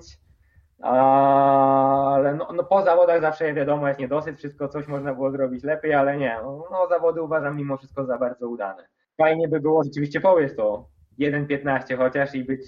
ale 0.80 2.34
no, 2.34 2.48
no 2.54 2.64
po 2.64 2.82
zawodach 2.82 3.20
zawsze 3.20 3.54
wiadomo 3.54 3.88
jest 3.88 4.00
niedosyt, 4.00 4.38
wszystko 4.38 4.68
coś 4.68 4.86
można 4.86 5.14
było 5.14 5.30
zrobić 5.30 5.64
lepiej, 5.64 5.94
ale 5.94 6.16
nie, 6.16 6.36
no, 6.42 6.68
no 6.70 6.88
zawody 6.88 7.22
uważam 7.22 7.56
mimo 7.56 7.76
wszystko 7.76 8.06
za 8.06 8.18
bardzo 8.18 8.48
udane. 8.48 8.88
Fajnie 9.16 9.48
by 9.48 9.60
było 9.60 9.84
rzeczywiście 9.84 10.20
powiedz 10.20 10.56
to 10.56 10.88
1,15 11.18 11.96
chociaż 11.96 12.34
i 12.34 12.44
być 12.44 12.60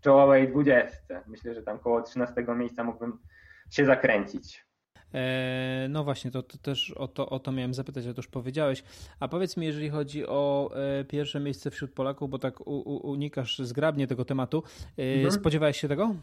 czołowej 0.00 0.48
dwudziestce. 0.48 1.22
Myślę, 1.26 1.54
że 1.54 1.62
tam 1.62 1.78
koło 1.78 2.02
13 2.02 2.44
miejsca 2.48 2.84
mógłbym 2.84 3.18
się 3.70 3.84
zakręcić. 3.84 4.69
E, 5.14 5.86
no 5.90 6.04
właśnie, 6.04 6.30
to, 6.30 6.42
to, 6.42 6.58
też 6.58 6.90
o 6.90 7.08
to, 7.08 7.28
o 7.28 7.38
to 7.38 7.52
miałem 7.52 7.74
zapytać, 7.74 8.06
a 8.06 8.14
to 8.14 8.18
już 8.18 8.28
powiedziałeś. 8.28 8.84
A 9.20 9.28
powiedz 9.28 9.56
mi, 9.56 9.66
jeżeli 9.66 9.90
chodzi 9.90 10.26
o 10.26 10.70
e, 11.00 11.04
pierwsze 11.04 11.40
miejsce 11.40 11.70
wśród 11.70 11.92
Polaków, 11.92 12.30
bo 12.30 12.38
tak 12.38 12.60
u, 12.60 12.74
u, 12.74 13.10
unikasz 13.10 13.58
zgrabnie 13.58 14.06
tego 14.06 14.24
tematu, 14.24 14.62
e, 14.98 15.02
mhm. 15.02 15.30
spodziewałeś 15.32 15.80
się 15.80 15.88
tego? 15.88 16.14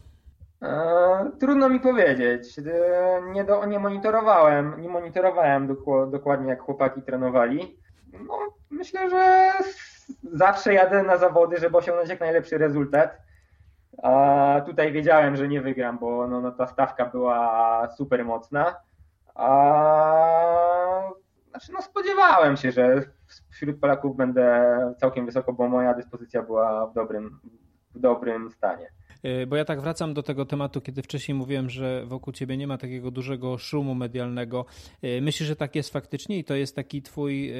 trudno 1.40 1.68
mi 1.68 1.80
powiedzieć. 1.80 2.56
Nie, 3.32 3.44
do, 3.44 3.66
nie 3.66 3.78
monitorowałem, 3.78 4.80
nie 4.80 4.88
monitorowałem 4.88 5.76
dokładnie 6.10 6.48
jak 6.48 6.62
chłopaki 6.62 7.02
trenowali. 7.02 7.78
No, 8.12 8.38
myślę, 8.70 9.10
że 9.10 9.52
zawsze 10.32 10.74
jadę 10.74 11.02
na 11.02 11.16
zawody, 11.16 11.56
żeby 11.56 11.76
osiągnąć 11.76 12.08
jak 12.08 12.20
najlepszy 12.20 12.58
rezultat. 12.58 13.18
A 14.02 14.60
tutaj 14.66 14.92
wiedziałem, 14.92 15.36
że 15.36 15.48
nie 15.48 15.60
wygram, 15.60 15.98
bo 15.98 16.28
no, 16.28 16.40
no 16.40 16.52
ta 16.52 16.66
stawka 16.66 17.06
była 17.06 17.88
super 17.96 18.24
mocna. 18.24 18.76
A 19.34 19.48
znaczy, 21.50 21.72
no 21.72 21.82
spodziewałem 21.82 22.56
się, 22.56 22.72
że 22.72 23.02
wśród 23.50 23.80
Polaków 23.80 24.16
będę 24.16 24.94
całkiem 24.98 25.26
wysoko, 25.26 25.52
bo 25.52 25.68
moja 25.68 25.94
dyspozycja 25.94 26.42
była 26.42 26.86
w 26.86 26.94
dobrym, 26.94 27.40
w 27.94 27.98
dobrym 28.00 28.50
stanie. 28.50 28.90
Y, 29.24 29.46
bo 29.46 29.56
ja 29.56 29.64
tak 29.64 29.80
wracam 29.80 30.14
do 30.14 30.22
tego 30.22 30.44
tematu, 30.44 30.80
kiedy 30.80 31.02
wcześniej 31.02 31.34
mówiłem, 31.34 31.70
że 31.70 32.06
wokół 32.06 32.32
ciebie 32.32 32.56
nie 32.56 32.66
ma 32.66 32.78
takiego 32.78 33.10
dużego 33.10 33.58
szumu 33.58 33.94
medialnego. 33.94 34.66
Y, 35.04 35.20
myślisz, 35.22 35.48
że 35.48 35.56
tak 35.56 35.76
jest 35.76 35.92
faktycznie 35.92 36.38
i 36.38 36.44
to 36.44 36.54
jest 36.54 36.76
taki 36.76 37.02
twój 37.02 37.50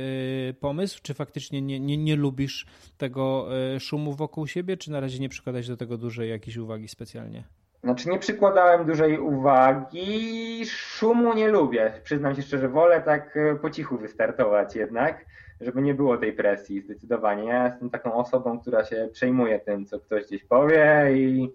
y, 0.51 0.55
pomysł? 0.61 1.01
Czy 1.03 1.15
faktycznie 1.15 1.63
nie, 1.63 1.81
nie, 1.81 1.97
nie 1.97 2.17
lubisz 2.17 2.67
tego 2.99 3.49
szumu 3.81 4.13
wokół 4.13 4.47
siebie, 4.47 4.77
czy 4.77 4.91
na 4.91 5.01
razie 5.01 5.19
nie 5.19 5.29
przykładać 5.29 5.69
do 5.69 5.77
tego 5.77 5.99
dużej 5.99 6.31
jakiejś 6.31 6.57
uwagi 6.57 6.89
specjalnie? 6.89 7.58
Znaczy 7.85 8.09
nie 8.09 8.19
przykładałem 8.19 8.87
dużej 8.87 9.19
uwagi, 9.19 10.67
szumu 10.67 11.35
nie 11.35 11.49
lubię. 11.49 11.93
Przyznam 12.05 12.35
się 12.35 12.43
szczerze, 12.43 12.69
wolę 12.69 13.03
tak 13.03 13.39
po 13.63 13.71
cichu 13.71 13.99
wystartować 13.99 14.77
jednak 14.77 15.25
żeby 15.61 15.83
nie 15.83 15.95
było 15.95 16.17
tej 16.17 16.33
presji 16.33 16.81
zdecydowanie. 16.81 17.45
Ja 17.45 17.67
jestem 17.67 17.91
taką 17.91 18.15
osobą, 18.15 18.61
która 18.61 18.85
się 18.85 19.09
przejmuje 19.13 19.61
tym, 19.61 19.87
co 19.87 20.01
ktoś 20.01 20.27
gdzieś 20.27 20.45
powie 20.45 21.07
i 21.13 21.53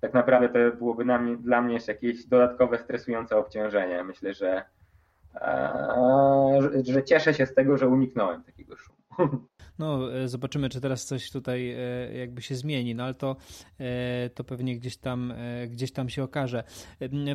tak 0.00 0.14
naprawdę 0.14 0.48
to 0.48 0.76
byłoby 0.76 1.04
mnie, 1.04 1.36
dla 1.36 1.62
mnie 1.62 1.74
jeszcze 1.74 1.92
jakieś 1.92 2.26
dodatkowe 2.26 2.78
stresujące 2.78 3.36
obciążenie. 3.36 4.04
Myślę, 4.04 4.34
że, 4.34 4.64
e, 5.34 6.60
że 6.84 7.04
cieszę 7.04 7.34
się 7.34 7.46
z 7.46 7.54
tego, 7.54 7.78
że 7.78 7.88
uniknąłem 7.88 8.44
takiego 8.44 8.76
szumu. 8.76 8.97
No, 9.78 10.14
e, 10.14 10.28
zobaczymy, 10.28 10.68
czy 10.68 10.80
teraz 10.80 11.04
coś 11.04 11.30
tutaj 11.30 11.70
e, 11.70 12.18
jakby 12.18 12.42
się 12.42 12.54
zmieni, 12.54 12.94
no 12.94 13.04
ale 13.04 13.14
to, 13.14 13.36
e, 13.80 14.30
to 14.30 14.44
pewnie 14.44 14.76
gdzieś 14.76 14.96
tam, 14.96 15.32
gdzieś 15.68 15.92
tam 15.92 16.08
się 16.08 16.22
okaże. 16.22 16.64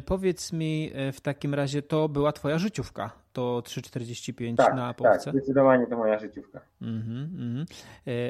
Powiedz 0.06 0.54
mi 0.54 0.92
w 1.14 1.22
takim 1.22 1.54
razie, 1.54 1.82
to 1.82 2.10
była 2.10 2.32
twoja 2.32 2.58
życiówka, 2.58 3.12
to 3.34 3.62
3,45 3.66 4.56
tak, 4.56 4.76
na 4.76 4.94
Polsce? 4.94 5.26
Tak, 5.26 5.34
zdecydowanie 5.34 5.88
to 5.88 5.98
moja 5.98 6.20
życiówka. 6.20 6.62
Mhm, 6.82 7.30
mhm. 7.40 7.66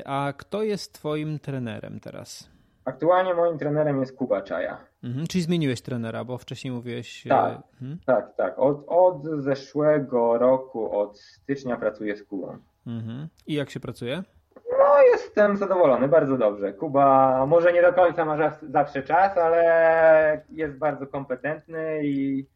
A 0.05 0.33
kto 0.37 0.63
jest 0.63 0.93
twoim 0.93 1.39
trenerem 1.39 1.99
teraz? 1.99 2.49
Aktualnie 2.85 3.33
moim 3.33 3.57
trenerem 3.57 3.99
jest 3.99 4.17
Kuba 4.17 4.41
Czaja. 4.41 4.77
Mhm, 5.03 5.27
czyli 5.27 5.43
zmieniłeś 5.43 5.81
trenera, 5.81 6.23
bo 6.23 6.37
wcześniej 6.37 6.73
mówiłeś... 6.73 7.23
Tak, 7.29 7.61
mhm. 7.73 7.99
tak, 8.05 8.35
tak. 8.35 8.59
Od, 8.59 8.83
od 8.87 9.25
zeszłego 9.25 10.37
roku, 10.37 10.99
od 10.99 11.19
stycznia 11.19 11.77
pracuję 11.77 12.15
z 12.15 12.23
Kubą. 12.23 12.57
Mhm. 12.87 13.27
I 13.47 13.53
jak 13.53 13.69
się 13.69 13.79
pracuje? 13.79 14.23
No, 14.55 15.01
jestem 15.11 15.57
zadowolony, 15.57 16.07
bardzo 16.07 16.37
dobrze. 16.37 16.73
Kuba 16.73 17.45
może 17.45 17.73
nie 17.73 17.81
do 17.81 17.93
końca 17.93 18.25
ma 18.25 18.51
zawsze 18.61 19.03
czas, 19.03 19.37
ale 19.37 20.41
jest 20.49 20.77
bardzo 20.77 21.07
kompetentny 21.07 21.99
i 22.03 22.47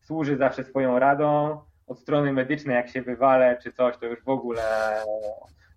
służy 0.00 0.36
zawsze 0.36 0.64
swoją 0.64 0.98
radą. 0.98 1.60
Od 1.86 1.98
strony 1.98 2.32
medycznej, 2.32 2.76
jak 2.76 2.88
się 2.88 3.02
wywalę 3.02 3.58
czy 3.62 3.72
coś, 3.72 3.96
to 3.96 4.06
już 4.06 4.24
w 4.24 4.28
ogóle 4.28 4.62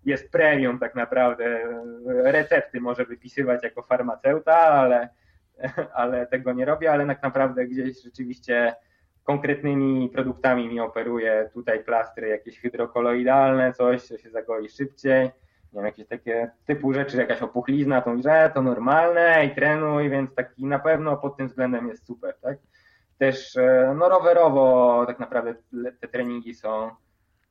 jest 0.04 0.30
premium 0.32 0.78
tak 0.78 0.94
naprawdę. 0.94 1.44
Recepty 2.06 2.80
może 2.80 3.04
wypisywać 3.04 3.62
jako 3.62 3.82
farmaceuta, 3.82 4.58
ale, 4.58 5.08
ale 5.94 6.26
tego 6.26 6.52
nie 6.52 6.64
robię, 6.64 6.92
ale 6.92 7.06
tak 7.06 7.22
naprawdę 7.22 7.66
gdzieś 7.66 8.02
rzeczywiście 8.02 8.74
konkretnymi 9.24 10.08
produktami 10.08 10.68
mi 10.68 10.80
operuje. 10.80 11.50
Tutaj 11.54 11.84
plastry 11.84 12.28
jakieś 12.28 12.60
hydrokoloidalne, 12.60 13.72
coś, 13.72 14.02
co 14.02 14.18
się 14.18 14.30
zagoi 14.30 14.68
szybciej. 14.68 15.24
Nie 15.24 15.32
wiem, 15.74 15.84
jakieś 15.84 16.08
takie 16.08 16.50
typu 16.66 16.92
rzeczy, 16.92 17.16
jakaś 17.16 17.42
opuchlizna, 17.42 18.02
to 18.02 18.16
że 18.22 18.50
to 18.54 18.62
normalne 18.62 19.46
i 19.46 19.54
trenuj, 19.54 20.10
więc 20.10 20.34
taki 20.34 20.66
na 20.66 20.78
pewno 20.78 21.16
pod 21.16 21.36
tym 21.36 21.48
względem 21.48 21.88
jest 21.88 22.06
super, 22.06 22.34
tak? 22.42 22.58
Też 23.18 23.56
e, 23.56 23.94
no 23.98 24.08
rowerowo 24.08 25.04
tak 25.06 25.18
naprawdę 25.18 25.54
te 26.00 26.08
treningi 26.08 26.54
są 26.54 26.90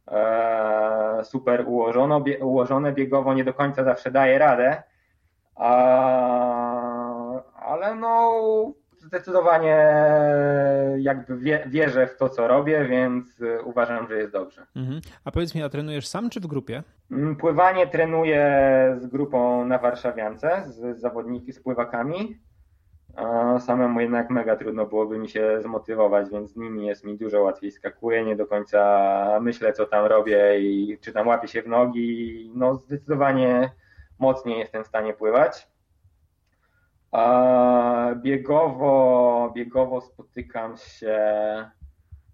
e, 0.08 1.24
super 1.24 1.64
ułożone, 1.68 2.22
ułożone 2.42 2.92
biegowo, 2.92 3.34
nie 3.34 3.44
do 3.44 3.54
końca 3.54 3.84
zawsze 3.84 4.12
daje 4.12 4.38
radę, 4.38 4.84
ale 7.56 7.96
no 7.96 8.32
zdecydowanie 9.14 9.88
jakby 10.98 11.38
wierzę 11.68 12.08
w 12.08 12.18
to, 12.18 12.30
co 12.30 12.48
robię, 12.48 12.86
więc 12.86 13.42
y, 13.42 13.62
uważam, 13.64 14.08
że 14.08 14.18
jest 14.18 14.32
dobrze. 14.32 14.66
Mhm. 14.76 15.02
A 15.26 15.32
powiedz 15.32 15.56
mi, 15.56 15.64
a 15.64 15.70
trenujesz 15.70 16.08
sam 16.08 16.30
czy 16.30 16.40
w 16.40 16.48
grupie? 16.48 16.84
Mm, 17.12 17.36
pływanie 17.36 17.88
trenuję 17.88 18.44
z 19.02 19.08
grupą 19.08 19.66
na 19.66 19.78
Warszawiance, 19.78 20.64
z 20.68 21.00
zawodniki, 21.00 21.54
z 21.54 21.60
pływakami. 21.60 22.40
Samemu 23.60 24.02
jednak 24.02 24.30
mega 24.30 24.56
trudno 24.56 24.86
byłoby 24.86 25.20
mi 25.20 25.30
się 25.30 25.62
zmotywować, 25.62 26.30
więc 26.30 26.52
z 26.52 26.56
nimi 26.56 26.86
jest 26.86 27.04
mi 27.04 27.18
dużo 27.18 27.42
łatwiej. 27.42 27.72
Skakuję, 27.72 28.26
nie 28.26 28.36
do 28.36 28.46
końca 28.46 29.40
myślę, 29.42 29.74
co 29.74 29.86
tam 29.86 30.06
robię 30.06 30.60
i 30.60 30.98
czy 31.02 31.14
tam 31.14 31.28
łapię 31.28 31.48
się 31.48 31.62
w 31.62 31.68
nogi. 31.68 32.52
No 32.56 32.76
zdecydowanie 32.76 33.72
mocniej 34.20 34.60
jestem 34.60 34.84
w 34.84 34.88
stanie 34.88 35.14
pływać. 35.14 35.73
Biegowo, 38.16 39.52
biegowo 39.56 40.02
spotykam 40.02 40.78
się 40.78 41.18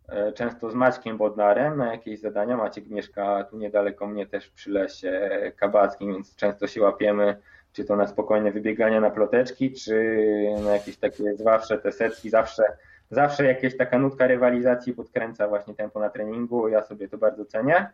e, 0.09 0.31
często 0.33 0.69
z 0.69 0.75
Maćkiem 0.75 1.17
Bodnarem 1.17 1.77
na 1.77 1.91
jakieś 1.91 2.19
zadania. 2.19 2.57
Maciek 2.57 2.89
mieszka 2.89 3.43
tu 3.43 3.57
niedaleko 3.57 4.07
mnie 4.07 4.27
też 4.27 4.49
przy 4.49 4.71
lesie 4.71 5.29
kabackim, 5.57 6.13
więc 6.13 6.35
często 6.35 6.67
się 6.67 6.81
łapiemy, 6.81 7.37
czy 7.73 7.85
to 7.85 7.95
na 7.95 8.07
spokojne 8.07 8.51
wybiegania 8.51 9.01
na 9.01 9.09
ploteczki, 9.09 9.73
czy 9.73 10.23
na 10.63 10.71
jakieś 10.71 10.97
takie 10.97 11.35
zwawsze 11.35 11.77
te 11.77 11.91
setki, 11.91 12.29
zawsze, 12.29 12.63
zawsze 13.11 13.45
jakieś 13.45 13.77
taka 13.77 13.99
nutka 13.99 14.27
rywalizacji 14.27 14.93
podkręca 14.93 15.47
właśnie 15.47 15.75
tempo 15.75 15.99
na 15.99 16.09
treningu, 16.09 16.67
ja 16.67 16.83
sobie 16.83 17.07
to 17.07 17.17
bardzo 17.17 17.45
cenię. 17.45 17.89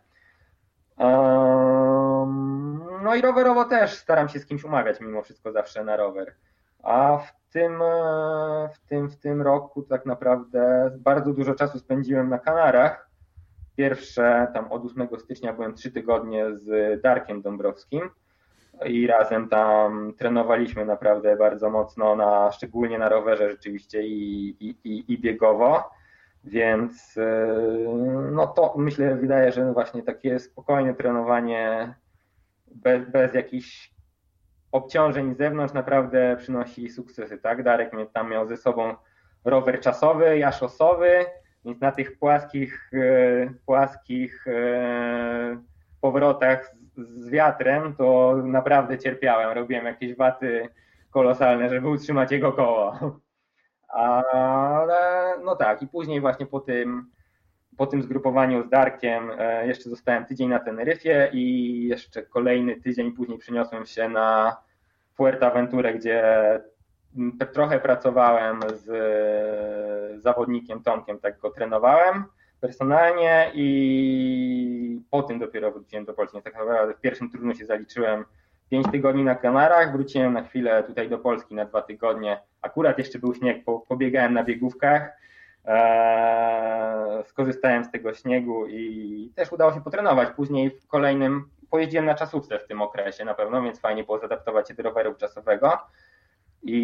no 3.04 3.15
i 3.15 3.21
rowerowo 3.21 3.65
też 3.65 3.93
staram 3.93 4.30
się 4.30 4.39
z 4.39 4.45
kimś 4.45 4.63
umawiać 4.63 5.00
mimo 5.02 5.21
wszystko 5.21 5.52
zawsze 5.52 5.84
na 5.84 5.98
rower. 5.98 6.34
A 6.86 7.17
w 7.17 7.34
tym, 7.52 7.82
e, 7.82 8.69
w 8.74 8.80
tym, 8.80 9.10
w 9.10 9.17
tym 9.17 9.41
roku 9.41 9.82
tak 9.82 10.06
naprawdę 10.06 10.91
bardzo 11.00 11.34
dużo 11.34 11.56
czasu 11.56 11.80
spędziłem 11.80 12.30
na 12.30 12.39
Kanarach. 12.39 13.10
Pierwsze, 13.76 14.48
tam 14.54 14.71
od 14.71 14.86
8 14.86 15.08
stycznia 15.19 15.54
byłem 15.54 15.74
trzy 15.74 15.91
tygodnie 15.91 16.56
z 16.56 17.02
Darkiem 17.02 17.41
Dąbrowskim 17.41 18.10
i 18.86 19.08
razem 19.08 19.50
tam 19.50 20.13
trenowaliśmy 20.17 20.86
naprawdę 20.86 21.36
bardzo 21.36 21.69
mocno, 21.69 22.15
na, 22.15 22.52
szczególnie 22.52 23.00
na 23.00 23.10
rowerze 23.10 23.52
rzeczywiście 23.52 24.04
i, 24.04 24.50
i, 24.60 24.76
i, 24.84 25.13
i 25.13 25.19
biegowo. 25.19 25.84
Więc 26.43 27.17
e, 27.17 27.48
no 28.32 28.48
to 28.48 28.74
myślę, 28.78 29.15
wydaje, 29.15 29.52
że 29.52 29.74
właśnie 29.74 30.04
takie 30.04 30.39
spokojne 30.39 30.93
trenowanie 30.93 31.93
bez, 32.67 33.10
bez 33.10 33.34
jakichś 33.34 33.94
obciążeń 34.76 35.34
z 35.34 35.38
zewnątrz 35.38 35.74
naprawdę 35.74 36.36
przynosi 36.40 36.90
sukcesy, 36.90 37.38
tak? 37.38 37.64
Darek 37.64 37.92
tam 38.14 38.30
miał 38.30 38.48
ze 38.48 38.58
sobą 38.58 38.96
rower 39.46 39.80
czasowy, 39.80 40.38
ja 40.38 40.52
szosowy, 40.52 41.26
więc 41.66 41.82
na 41.82 41.92
tych 41.92 42.20
płaskich, 42.20 42.92
e, 42.94 43.54
płaskich 43.66 44.48
e, 44.48 45.62
powrotach 46.02 46.76
z 46.98 47.30
wiatrem 47.30 47.96
to 47.96 48.36
naprawdę 48.44 48.98
cierpiałem. 48.98 49.52
Robiłem 49.52 49.86
jakieś 49.86 50.16
waty 50.16 50.70
kolosalne, 51.10 51.70
żeby 51.70 51.90
utrzymać 51.90 52.32
jego 52.32 52.54
koło. 52.54 53.20
Ale 53.88 55.34
no 55.44 55.56
tak, 55.56 55.82
i 55.82 55.88
później 55.88 56.22
właśnie 56.22 56.46
po 56.46 56.60
tym, 56.60 57.12
po 57.78 57.88
tym 57.88 58.04
zgrupowaniu 58.04 58.64
z 58.64 58.70
Darkiem 58.70 59.32
e, 59.38 59.68
jeszcze 59.68 59.90
zostałem 59.90 60.26
tydzień 60.26 60.50
na 60.50 60.60
Teneryfie 60.60 61.30
i 61.34 61.88
jeszcze 61.88 62.24
kolejny 62.24 62.82
tydzień 62.82 63.12
później 63.12 63.38
przeniosłem 63.38 63.86
się 63.86 64.10
na 64.10 64.58
Fuerteventurę, 65.15 65.93
gdzie 65.93 66.23
trochę 67.54 67.80
pracowałem 67.80 68.60
z 68.73 70.21
zawodnikiem 70.21 70.84
Tomkiem, 70.84 71.19
tak 71.19 71.39
go 71.39 71.49
trenowałem 71.49 72.23
personalnie 72.62 73.52
i 73.54 75.02
po 75.10 75.23
tym 75.23 75.40
dopiero 75.40 75.71
wróciłem 75.71 76.06
do 76.06 76.13
Polski. 76.13 76.42
Tak 76.42 76.54
naprawdę 76.54 76.94
w 76.94 77.02
pierwszym 77.02 77.29
turnusie 77.29 77.60
się 77.60 77.65
zaliczyłem 77.65 78.25
5 78.69 78.85
tygodni 78.92 79.23
na 79.23 79.35
Kanarach, 79.35 79.92
wróciłem 79.92 80.33
na 80.33 80.44
chwilę 80.44 80.83
tutaj 80.83 81.10
do 81.10 81.17
Polski 81.17 81.56
na 81.56 81.65
dwa 81.65 81.81
tygodnie. 81.81 82.42
Akurat 82.62 82.98
jeszcze 82.98 83.19
był 83.19 83.33
śnieg, 83.33 83.63
pobiegałem 83.87 84.33
na 84.33 84.44
biegówkach, 84.44 85.17
eee, 85.65 87.23
skorzystałem 87.25 87.83
z 87.83 87.92
tego 87.92 88.13
śniegu 88.13 88.67
i 88.67 89.31
też 89.35 89.52
udało 89.52 89.73
się 89.73 89.81
potrenować. 89.81 90.29
Później 90.35 90.69
w 90.69 90.87
kolejnym 90.87 91.50
pojeździłem 91.70 92.06
na 92.06 92.16
czasówce 92.16 92.60
w 92.60 92.68
tym 92.68 92.82
okresie 92.82 93.26
na 93.26 93.34
pewno, 93.34 93.62
więc 93.62 93.80
fajnie 93.80 94.04
było 94.04 94.20
zadaptować 94.20 94.68
się 94.68 94.74
do 94.74 94.84
roweru 94.84 95.16
czasowego. 95.16 95.72
I, 96.63 96.84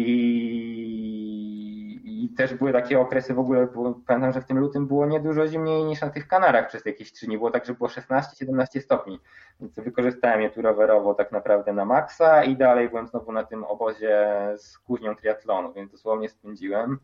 I, 2.04 2.28
też 2.36 2.54
były 2.54 2.72
takie 2.72 3.00
okresy 3.00 3.34
w 3.34 3.38
ogóle, 3.38 3.66
było, 3.66 4.00
pamiętam, 4.06 4.32
że 4.32 4.40
w 4.40 4.44
tym 4.44 4.58
lutym 4.58 4.86
było 4.86 5.06
niedużo 5.06 5.48
zimniej 5.48 5.84
niż 5.84 6.00
na 6.00 6.10
tych 6.10 6.28
Kanarach 6.28 6.68
przez 6.68 6.86
jakieś 6.86 7.12
3 7.12 7.26
dni, 7.26 7.38
było 7.38 7.50
tak, 7.50 7.64
że 7.64 7.74
było 7.74 7.90
16-17 7.90 8.80
stopni, 8.80 9.20
więc 9.60 9.74
wykorzystałem 9.74 10.40
je 10.40 10.50
tu 10.50 10.62
rowerowo 10.62 11.14
tak 11.14 11.32
naprawdę 11.32 11.72
na 11.72 11.84
maksa 11.84 12.44
i 12.44 12.56
dalej 12.56 12.88
byłem 12.88 13.06
znowu 13.06 13.32
na 13.32 13.44
tym 13.44 13.64
obozie 13.64 14.36
z 14.56 14.78
kuźnią 14.78 15.16
triatlonu, 15.16 15.72
więc 15.72 15.92
dosłownie 15.92 16.28
spędziłem 16.28 16.98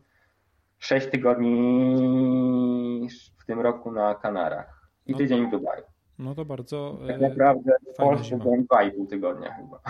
6 0.79 1.07
tygodni 1.09 3.07
w 3.39 3.45
tym 3.45 3.59
roku 3.59 3.91
na 3.91 4.15
Kanarach 4.15 4.89
i 5.05 5.15
tydzień 5.15 5.47
w 5.47 5.51
Dubaju. 5.51 5.83
No 6.19 6.35
to 6.35 6.45
bardzo. 6.45 6.99
Tak 7.07 7.21
naprawdę 7.21 7.71
w 7.93 7.97
Polsce 7.97 8.37
byłem 8.37 8.65
2,5 8.65 9.07
tygodnia 9.07 9.53
chyba. 9.53 9.81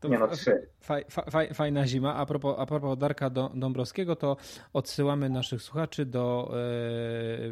To 0.00 0.08
nie 0.08 0.18
no, 0.18 0.28
trzy. 0.28 0.68
Faj, 0.80 1.04
faj, 1.08 1.54
fajna 1.54 1.86
zima. 1.86 2.14
A 2.14 2.26
propos, 2.26 2.54
a 2.58 2.66
propos 2.66 2.98
Darka 2.98 3.30
Dąbrowskiego, 3.54 4.16
to 4.16 4.36
odsyłamy 4.72 5.30
naszych 5.30 5.62
słuchaczy 5.62 6.06
do 6.06 6.54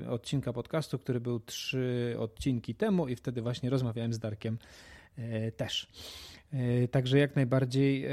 e, 0.05 0.11
odcinka 0.11 0.53
podcastu, 0.53 0.99
który 0.99 1.21
był 1.21 1.41
trzy 1.41 2.17
odcinki 2.19 2.75
temu 2.75 3.09
i 3.09 3.17
wtedy 3.17 3.43
właśnie 3.43 3.71
rozmawiałem 3.71 4.13
z 4.13 4.19
Darkiem 4.19 4.59
e, 5.19 5.53
też. 5.53 5.89
E, 6.53 6.89
także 6.89 7.19
jak 7.19 7.37
najbardziej 7.37 8.05
e, 8.05 8.11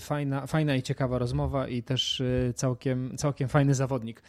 fajna, 0.00 0.46
fajna 0.46 0.74
i 0.74 0.82
ciekawa 0.82 1.18
rozmowa 1.18 1.68
i 1.68 1.82
też 1.82 2.20
e, 2.20 2.52
całkiem, 2.52 3.16
całkiem 3.16 3.48
fajny 3.48 3.74
zawodnik. 3.74 4.22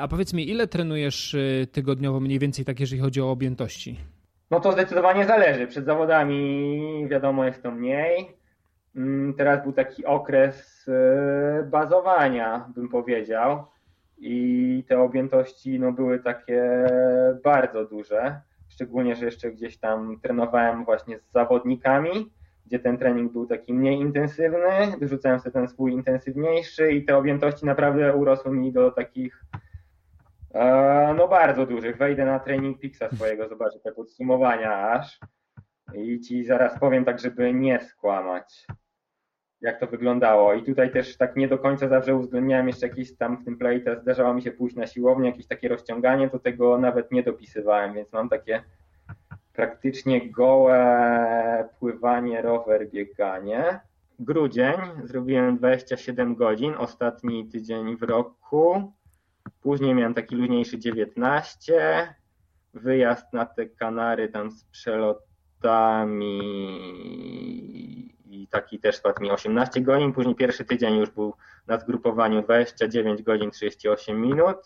A 0.00 0.08
powiedz 0.08 0.32
mi, 0.32 0.50
ile 0.50 0.66
trenujesz 0.66 1.36
tygodniowo 1.72 2.20
mniej 2.20 2.38
więcej 2.38 2.64
tak, 2.64 2.80
jeżeli 2.80 3.02
chodzi 3.02 3.20
o 3.20 3.30
objętości? 3.30 3.96
No 4.50 4.60
to 4.60 4.72
zdecydowanie 4.72 5.26
zależy. 5.26 5.66
Przed 5.66 5.84
zawodami 5.84 7.08
wiadomo 7.08 7.44
jest 7.44 7.62
to 7.62 7.70
mniej. 7.70 8.36
Mm, 8.96 9.34
teraz 9.34 9.62
był 9.62 9.72
taki 9.72 10.04
okres 10.04 10.86
bazowania, 11.70 12.68
bym 12.74 12.88
powiedział. 12.88 13.64
I 14.18 14.84
te 14.88 15.00
objętości 15.00 15.80
no, 15.80 15.92
były 15.92 16.18
takie 16.18 16.86
bardzo 17.44 17.84
duże. 17.84 18.40
Szczególnie, 18.68 19.16
że 19.16 19.24
jeszcze 19.24 19.50
gdzieś 19.50 19.78
tam 19.78 20.20
trenowałem 20.22 20.84
właśnie 20.84 21.18
z 21.18 21.32
zawodnikami 21.32 22.30
gdzie 22.70 22.78
ten 22.78 22.98
trening 22.98 23.32
był 23.32 23.46
taki 23.46 23.74
mniej 23.74 24.00
intensywny, 24.00 24.96
wyrzucałem 25.00 25.40
sobie 25.40 25.52
ten 25.52 25.68
swój 25.68 25.92
intensywniejszy 25.92 26.92
i 26.92 27.04
te 27.04 27.16
objętości 27.16 27.66
naprawdę 27.66 28.16
urosły 28.16 28.52
mi 28.52 28.72
do 28.72 28.90
takich 28.90 29.44
e, 30.54 31.14
no 31.16 31.28
bardzo 31.28 31.66
dużych. 31.66 31.96
Wejdę 31.96 32.24
na 32.24 32.38
trening 32.38 32.80
Pixa 32.80 33.08
swojego, 33.14 33.48
zobaczę 33.48 33.80
te 33.80 33.92
podsumowania 33.92 34.90
aż 34.90 35.20
i 35.94 36.20
ci 36.20 36.44
zaraz 36.44 36.78
powiem 36.80 37.04
tak, 37.04 37.18
żeby 37.18 37.54
nie 37.54 37.80
skłamać 37.80 38.66
jak 39.60 39.80
to 39.80 39.86
wyglądało. 39.86 40.54
I 40.54 40.62
tutaj 40.62 40.92
też 40.92 41.16
tak 41.16 41.36
nie 41.36 41.48
do 41.48 41.58
końca 41.58 41.88
zawsze 41.88 42.14
uwzględniałem 42.14 42.66
jeszcze 42.66 42.88
jakieś 42.88 43.16
tam 43.16 43.36
w 43.36 43.44
tym 43.44 43.58
playtest, 43.58 44.02
zdarzało 44.02 44.34
mi 44.34 44.42
się 44.42 44.52
pójść 44.52 44.76
na 44.76 44.86
siłownię, 44.86 45.30
jakieś 45.30 45.46
takie 45.46 45.68
rozciąganie, 45.68 46.30
to 46.30 46.38
tego 46.38 46.78
nawet 46.78 47.12
nie 47.12 47.22
dopisywałem, 47.22 47.94
więc 47.94 48.12
mam 48.12 48.28
takie 48.28 48.62
praktycznie 49.60 50.30
gołe 50.30 51.68
pływanie, 51.78 52.42
rower, 52.42 52.90
bieganie. 52.90 53.80
Grudzień 54.18 54.74
zrobiłem 55.04 55.58
27 55.58 56.34
godzin, 56.34 56.74
ostatni 56.78 57.48
tydzień 57.48 57.96
w 57.96 58.02
roku. 58.02 58.92
Później 59.62 59.94
miałem 59.94 60.14
taki 60.14 60.36
luźniejszy 60.36 60.78
19. 60.78 62.14
Wyjazd 62.74 63.32
na 63.32 63.46
te 63.46 63.66
Kanary 63.66 64.28
tam 64.28 64.50
z 64.50 64.64
przelotami 64.64 66.38
i 68.30 68.48
taki 68.50 68.78
też 68.78 68.96
spadł 68.96 69.22
mi 69.22 69.30
18 69.30 69.80
godzin. 69.80 70.12
Później 70.12 70.34
pierwszy 70.34 70.64
tydzień 70.64 70.96
już 70.96 71.10
był 71.10 71.34
na 71.66 71.78
zgrupowaniu 71.78 72.42
29 72.42 73.22
godzin 73.22 73.50
38 73.50 74.20
minut. 74.20 74.56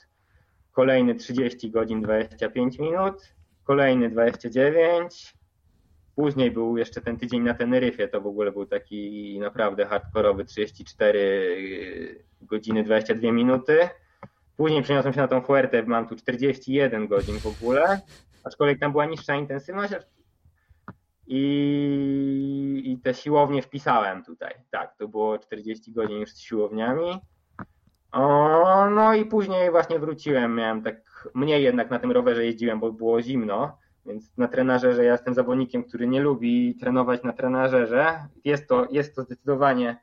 Kolejny 0.73 1.15
30 1.15 1.71
godzin 1.71 2.03
25 2.03 2.79
minut 2.79 3.35
kolejny 3.65 4.11
29. 4.11 5.35
Później 6.17 6.51
był 6.51 6.77
jeszcze 6.77 7.01
ten 7.01 7.17
tydzień 7.17 7.43
na 7.43 7.55
Teneryfie, 7.55 8.09
to 8.09 8.21
w 8.21 8.27
ogóle 8.27 8.53
był 8.53 8.67
taki 8.67 9.39
naprawdę 9.41 9.87
hardkorowy 9.87 10.45
34 10.45 12.25
godziny 12.43 12.85
22 12.85 13.33
minuty. 13.33 13.89
Później 14.57 14.83
przeniosłem 14.83 15.15
się 15.15 15.21
na 15.21 15.29
tą 15.29 15.41
Fuerte, 15.41 15.83
mam 15.83 16.09
tu 16.09 16.17
41 16.17 17.07
godzin 17.07 17.39
w 17.39 17.47
ogóle, 17.47 18.01
aczkolwiek 18.45 18.79
tam 18.79 18.93
była 18.93 19.07
niższa 19.07 19.35
intensywność 19.35 19.95
i, 21.27 22.83
i 22.85 22.99
te 22.99 23.15
siłownie 23.15 23.63
wpisałem 23.63 24.25
tutaj. 24.25 24.55
Tak, 24.71 24.97
to 24.97 25.09
było 25.09 25.39
40 25.39 25.93
godzin 25.93 26.19
już 26.19 26.31
z 26.31 26.39
siłowniami. 26.39 27.21
O, 28.13 28.91
no 28.91 29.15
i 29.15 29.25
później 29.25 29.71
właśnie 29.71 29.99
wróciłem, 29.99 30.55
miałem 30.55 30.83
tak 30.83 31.14
mniej 31.35 31.63
jednak 31.63 31.91
na 31.91 31.99
tym 31.99 32.13
rowerze 32.13 32.45
jeździłem, 32.45 32.81
bo 32.81 32.93
było 32.93 33.23
zimno, 33.23 33.79
więc 34.07 34.37
na 34.37 34.49
trenażerze 34.49 35.05
ja 35.05 35.13
jestem 35.13 35.35
zawodnikiem, 35.35 35.85
który 35.85 36.07
nie 36.07 36.21
lubi 36.21 36.77
trenować 36.81 37.23
na 37.23 37.33
trenażerze. 37.33 38.29
Jest 38.45 38.69
to, 38.69 38.87
jest 38.91 39.17
to 39.17 39.23
zdecydowanie 39.23 39.97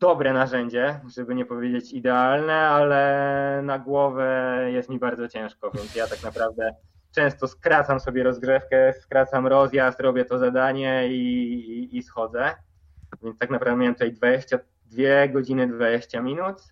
dobre 0.00 0.32
narzędzie, 0.32 1.00
żeby 1.16 1.34
nie 1.34 1.44
powiedzieć 1.44 1.92
idealne, 1.92 2.54
ale 2.54 3.60
na 3.64 3.78
głowę 3.78 4.56
jest 4.72 4.88
mi 4.88 4.98
bardzo 4.98 5.28
ciężko, 5.28 5.70
więc 5.74 5.94
ja 5.94 6.06
tak 6.06 6.22
naprawdę 6.22 6.74
często 7.14 7.48
skracam 7.48 8.00
sobie 8.00 8.22
rozgrzewkę, 8.22 8.92
skracam 8.92 9.46
rozjazd, 9.46 10.00
robię 10.00 10.24
to 10.24 10.38
zadanie 10.38 11.08
i, 11.08 11.52
i, 11.52 11.96
i 11.96 12.02
schodzę. 12.02 12.54
Więc 13.22 13.38
tak 13.38 13.50
naprawdę 13.50 13.80
miałem 13.80 13.94
tutaj 13.94 14.12
22 14.12 15.28
godziny 15.28 15.68
20 15.68 16.22
minut 16.22 16.62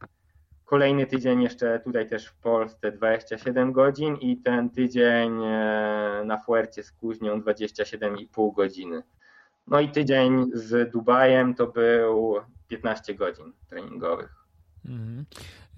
Kolejny 0.68 1.06
tydzień 1.06 1.42
jeszcze 1.42 1.80
tutaj 1.80 2.08
też 2.08 2.26
w 2.26 2.34
Polsce 2.34 2.92
27 2.92 3.72
godzin 3.72 4.16
i 4.16 4.36
ten 4.36 4.70
tydzień 4.70 5.44
e, 5.44 6.22
na 6.24 6.38
Fuercie 6.38 6.82
z 6.82 6.92
Kuźnią 6.92 7.40
27,5 7.40 8.54
godziny. 8.54 9.02
No 9.66 9.80
i 9.80 9.88
tydzień 9.88 10.50
z 10.52 10.92
Dubajem 10.92 11.54
to 11.54 11.66
był 11.66 12.36
15 12.68 13.14
godzin 13.14 13.52
treningowych. 13.68 14.37
Mhm. 14.88 15.24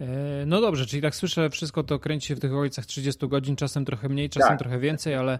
E, 0.00 0.46
no 0.46 0.60
dobrze, 0.60 0.86
czyli 0.86 1.02
tak 1.02 1.14
słyszę, 1.14 1.50
wszystko 1.50 1.82
to 1.82 1.98
kręci 1.98 2.28
się 2.28 2.34
w 2.34 2.40
tych 2.40 2.52
okolicach 2.52 2.86
30 2.86 3.28
godzin, 3.28 3.56
czasem 3.56 3.84
trochę 3.84 4.08
mniej, 4.08 4.30
czasem 4.30 4.48
tak. 4.48 4.58
trochę 4.58 4.78
więcej, 4.78 5.14
ale, 5.14 5.38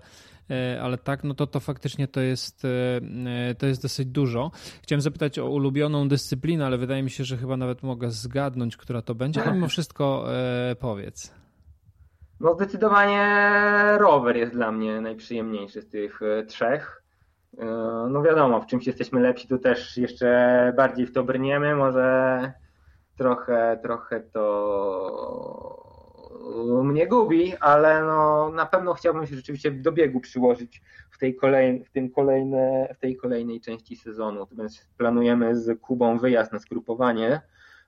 e, 0.51 0.83
ale 0.83 0.99
tak, 0.99 1.25
no 1.25 1.35
to 1.35 1.47
to 1.47 1.61
faktycznie 1.61 2.09
to 2.09 2.21
jest, 2.21 2.65
e, 2.65 3.55
to 3.55 3.67
jest 3.67 3.83
dosyć 3.83 4.09
dużo. 4.09 4.51
Chciałem 4.83 5.01
zapytać 5.01 5.39
o 5.39 5.51
ulubioną 5.51 6.09
dyscyplinę, 6.09 6.67
ale 6.67 6.79
wydaje 6.79 7.03
mi 7.03 7.11
się, 7.11 7.25
że 7.25 7.37
chyba 7.37 7.57
nawet 7.57 7.83
mogę 7.83 8.11
zgadnąć, 8.11 8.77
która 8.77 9.03
to 9.03 9.15
będzie, 9.15 9.43
ale 9.43 9.53
mimo 9.53 9.69
wszystko 9.75 10.27
powiedz. 10.81 11.35
No 12.41 12.55
zdecydowanie 12.55 13.27
rower 13.99 14.37
jest 14.37 14.53
dla 14.53 14.73
mnie 14.73 15.01
najprzyjemniejszy 15.01 15.83
z 15.83 15.89
tych 15.89 16.21
trzech. 16.49 17.03
No 18.11 18.23
wiadomo, 18.23 18.61
w 18.61 18.67
czymś 18.67 18.87
jesteśmy 18.87 19.21
lepsi, 19.21 19.49
to 19.49 19.59
też 19.59 19.97
jeszcze 19.97 20.73
bardziej 20.77 21.07
w 21.07 21.13
to 21.13 21.25
brniemy, 21.25 21.77
może 21.77 22.53
trochę, 23.21 23.79
trochę 23.83 24.21
to 24.21 25.81
mnie 26.85 27.07
gubi, 27.07 27.57
ale 27.57 28.03
no, 28.03 28.51
na 28.51 28.67
pewno 28.67 28.95
chciałbym 28.95 29.27
się 29.27 29.37
rzeczywiście 29.37 29.71
do 29.71 29.93
biegu 29.93 30.21
przyłożyć 30.21 30.83
w 31.11 31.19
tej, 31.19 31.37
kolej, 31.37 31.85
w 31.85 31.91
tym 31.91 32.11
kolejne, 32.11 32.95
w 32.97 33.01
tej 33.01 33.17
kolejnej 33.17 33.61
części 33.61 33.97
sezonu. 33.97 34.47
Więc 34.53 34.87
planujemy 34.99 35.57
z 35.57 35.81
Kubą 35.81 36.19
wyjazd 36.19 36.53
na 36.53 36.59
skrupowanie. 36.59 37.41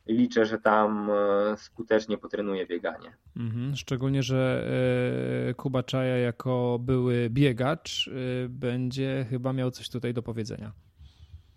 Liczę, 0.06 0.46
że 0.46 0.58
tam 0.58 1.10
e, 1.10 1.56
skutecznie 1.56 2.18
potrenuję 2.18 2.66
bieganie. 2.66 3.16
Mhm, 3.36 3.76
szczególnie, 3.76 4.22
że 4.22 4.68
e, 5.50 5.54
Kuba 5.54 5.82
Czaja 5.82 6.16
jako 6.18 6.78
były 6.80 7.30
biegacz 7.30 8.08
e, 8.08 8.48
będzie 8.48 9.26
chyba 9.30 9.52
miał 9.52 9.70
coś 9.70 9.88
tutaj 9.88 10.14
do 10.14 10.22
powiedzenia. 10.22 10.72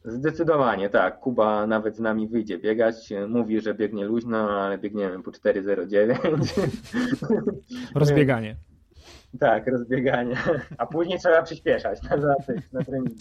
Zdecydowanie 0.06 0.90
tak. 0.90 1.20
Kuba 1.20 1.68
nawet 1.68 1.96
z 1.96 2.00
nami 2.00 2.28
wyjdzie 2.28 2.58
biegać. 2.58 3.14
Mówi, 3.28 3.62
że 3.62 3.74
biegnie 3.74 4.06
luźno, 4.06 4.62
ale 4.62 4.78
biegniemy 4.78 5.24
po 5.24 5.32
4,09. 5.32 6.70
Rozbieganie. 7.96 8.56
Tak, 9.40 9.68
rozbieganie. 9.68 10.36
A 10.78 10.86
później 10.86 11.20
trzeba 11.20 11.44
przyspieszać 11.44 12.02
na, 12.04 12.16
na 12.74 12.84
treningu. 12.84 13.16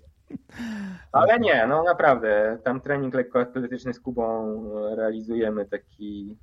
Ale 1.12 1.38
nie, 1.38 1.66
no 1.66 1.82
naprawdę. 1.82 2.58
Tam 2.64 2.80
trening 2.80 3.14
lekkoatletyczny 3.14 3.94
z 3.94 4.00
Kubą 4.00 4.64
realizujemy 4.96 5.64
taki 5.64 6.36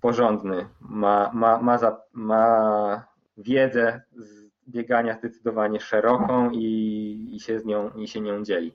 porządny. 0.00 0.66
Ma, 0.80 1.30
ma, 1.34 1.62
ma, 1.62 1.78
za, 1.78 2.00
ma 2.12 3.06
wiedzę 3.36 4.00
z 4.16 4.48
biegania 4.68 5.14
zdecydowanie 5.14 5.80
szeroką 5.80 6.50
i, 6.50 7.30
i, 7.34 7.40
się 7.40 7.60
z 7.60 7.64
nią, 7.64 7.90
i 7.90 8.08
się 8.08 8.20
nią 8.20 8.44
dzieli. 8.44 8.74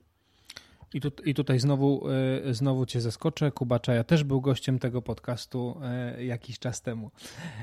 I, 0.94 1.02
tu, 1.02 1.12
I 1.26 1.34
tutaj 1.34 1.60
znowu, 1.60 2.08
e, 2.50 2.54
znowu 2.54 2.86
cię 2.86 3.02
zaskoczę. 3.02 3.52
Kuba 3.52 3.80
Czaja 3.80 4.04
też 4.04 4.24
był 4.24 4.42
gościem 4.42 4.80
tego 4.80 5.02
podcastu 5.02 5.82
e, 5.84 6.24
jakiś 6.24 6.60
czas 6.60 6.82
temu. 6.82 7.12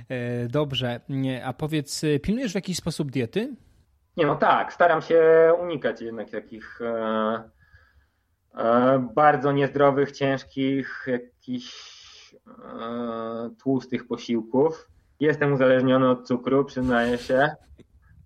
E, 0.09 0.49
dobrze, 0.49 1.01
a 1.45 1.53
powiedz, 1.53 2.03
pilnujesz 2.23 2.53
w 2.53 2.55
jakiś 2.55 2.77
sposób 2.77 3.11
diety? 3.11 3.55
Nie, 4.17 4.27
no 4.27 4.37
tak, 4.37 4.73
staram 4.73 5.03
się 5.03 5.53
unikać 5.61 6.01
jednak 6.01 6.31
takich 6.31 6.81
bardzo 9.15 9.53
niezdrowych, 9.53 10.13
ciężkich, 10.13 11.07
jakichś 11.07 11.91
tłustych 13.63 14.07
posiłków. 14.07 14.89
Jestem 15.21 15.53
uzależniony 15.53 16.09
od 16.09 16.27
cukru, 16.27 16.65
przyznaję 16.65 17.19
się. 17.19 17.51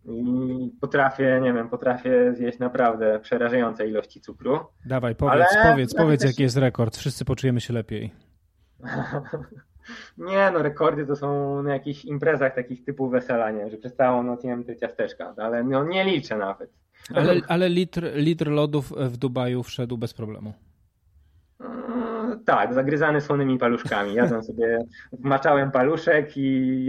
I 0.07 0.71
potrafię, 0.81 1.41
nie 1.43 1.53
wiem, 1.53 1.69
potrafię 1.69 2.35
zjeść 2.35 2.59
naprawdę 2.59 3.21
przerażające 3.21 3.89
ilości 3.89 4.21
cukru. 4.21 4.61
Dawaj, 4.87 5.15
powiedz, 5.15 5.47
ale... 5.57 5.73
powiedz, 5.73 5.95
powiedz, 5.95 6.21
też... 6.21 6.31
jaki 6.31 6.43
jest 6.43 6.57
rekord. 6.57 6.97
Wszyscy 6.97 7.25
poczujemy 7.25 7.61
się 7.61 7.73
lepiej. 7.73 8.13
Nie, 10.19 10.51
no 10.51 10.63
rekordy 10.63 11.07
to 11.07 11.17
są 11.17 11.63
na 11.63 11.73
jakichś 11.73 12.05
imprezach 12.05 12.55
takich 12.55 12.85
typu 12.85 13.09
wesela, 13.09 13.51
nie? 13.51 13.71
że 13.71 13.77
przez 13.77 13.95
całą 13.95 14.23
noc 14.23 14.45
jem 14.45 14.65
te 14.65 14.77
ciasteczka, 14.77 15.35
ale 15.37 15.65
no 15.65 15.85
nie 15.85 16.05
liczę 16.05 16.37
nawet. 16.37 16.71
Ale, 17.15 17.35
ale 17.49 17.69
litr, 17.69 18.11
litr 18.15 18.49
lodów 18.49 18.93
w 18.97 19.17
Dubaju 19.17 19.63
wszedł 19.63 19.99
bez 19.99 20.15
problemu. 20.15 20.53
Tak, 22.47 22.75
zagryzany 22.75 23.21
słonymi 23.21 23.59
paluszkami. 23.59 24.15
Jadłem 24.15 24.43
sobie, 24.43 24.79
wmaczałem 25.13 25.71
paluszek 25.71 26.37
i, 26.37 26.89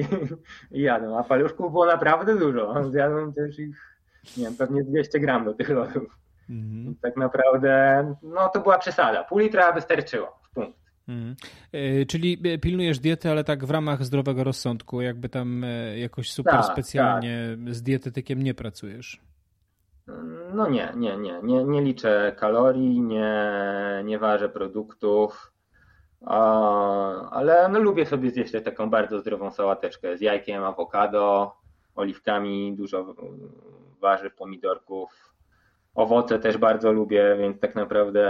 i 0.71 0.81
jadłem. 0.81 1.13
A 1.13 1.23
paluszków 1.23 1.71
było 1.71 1.85
naprawdę 1.85 2.35
dużo. 2.39 2.91
Zjadłem 2.91 3.33
też 3.33 3.59
ich, 3.59 3.97
nie 4.37 4.43
wiem, 4.43 4.55
pewnie 4.55 4.83
200 4.83 5.19
gram 5.19 5.45
do 5.45 5.53
tych 5.53 5.69
lodów. 5.69 6.17
Mhm. 6.49 6.95
Tak 7.01 7.17
naprawdę, 7.17 8.15
no 8.23 8.49
to 8.49 8.61
była 8.61 8.77
przesada. 8.77 9.23
Pół 9.23 9.37
litra 9.37 9.71
wystarczyło. 9.71 10.39
Punkt. 10.53 10.79
Mhm. 11.07 11.35
E, 11.71 12.05
czyli 12.05 12.37
e, 12.43 12.57
pilnujesz 12.57 12.99
diety, 12.99 13.29
ale 13.29 13.43
tak 13.43 13.65
w 13.65 13.71
ramach 13.71 14.05
zdrowego 14.05 14.43
rozsądku, 14.43 15.01
jakby 15.01 15.29
tam 15.29 15.63
e, 15.63 15.99
jakoś 15.99 16.31
super 16.31 16.53
tak, 16.53 16.65
specjalnie 16.65 17.57
tak. 17.65 17.75
z 17.75 17.81
dietetykiem 17.81 18.43
nie 18.43 18.53
pracujesz. 18.53 19.21
No 20.53 20.69
nie, 20.69 20.93
nie, 20.95 21.17
nie, 21.17 21.39
nie, 21.43 21.63
nie 21.63 21.81
liczę 21.81 22.35
kalorii, 22.37 23.01
nie, 23.01 23.51
nie 24.05 24.19
ważę 24.19 24.49
produktów, 24.49 25.51
ale 27.31 27.69
no 27.71 27.79
lubię 27.79 28.05
sobie 28.05 28.31
zjeść 28.31 28.53
taką 28.65 28.89
bardzo 28.89 29.19
zdrową 29.19 29.51
sałateczkę 29.51 30.17
z 30.17 30.21
jajkiem, 30.21 30.63
awokado, 30.63 31.55
oliwkami, 31.95 32.75
dużo 32.75 33.15
warzyw, 34.01 34.35
pomidorków. 34.35 35.35
Owoce 35.95 36.39
też 36.39 36.57
bardzo 36.57 36.91
lubię, 36.91 37.35
więc 37.39 37.59
tak 37.59 37.75
naprawdę 37.75 38.25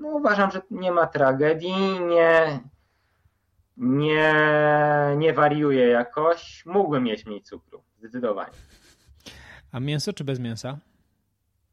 no, 0.00 0.08
uważam, 0.08 0.50
że 0.50 0.60
nie 0.70 0.92
ma 0.92 1.06
tragedii, 1.06 2.00
nie, 2.00 2.60
nie, 3.76 4.34
nie 5.16 5.32
wariuję 5.32 5.88
jakoś. 5.88 6.66
Mógłbym 6.66 7.04
mieć 7.04 7.26
mniej 7.26 7.42
cukru, 7.42 7.82
zdecydowanie. 7.98 8.56
A 9.76 9.80
mięso 9.80 10.12
czy 10.12 10.24
bez 10.24 10.40
mięsa? 10.40 10.78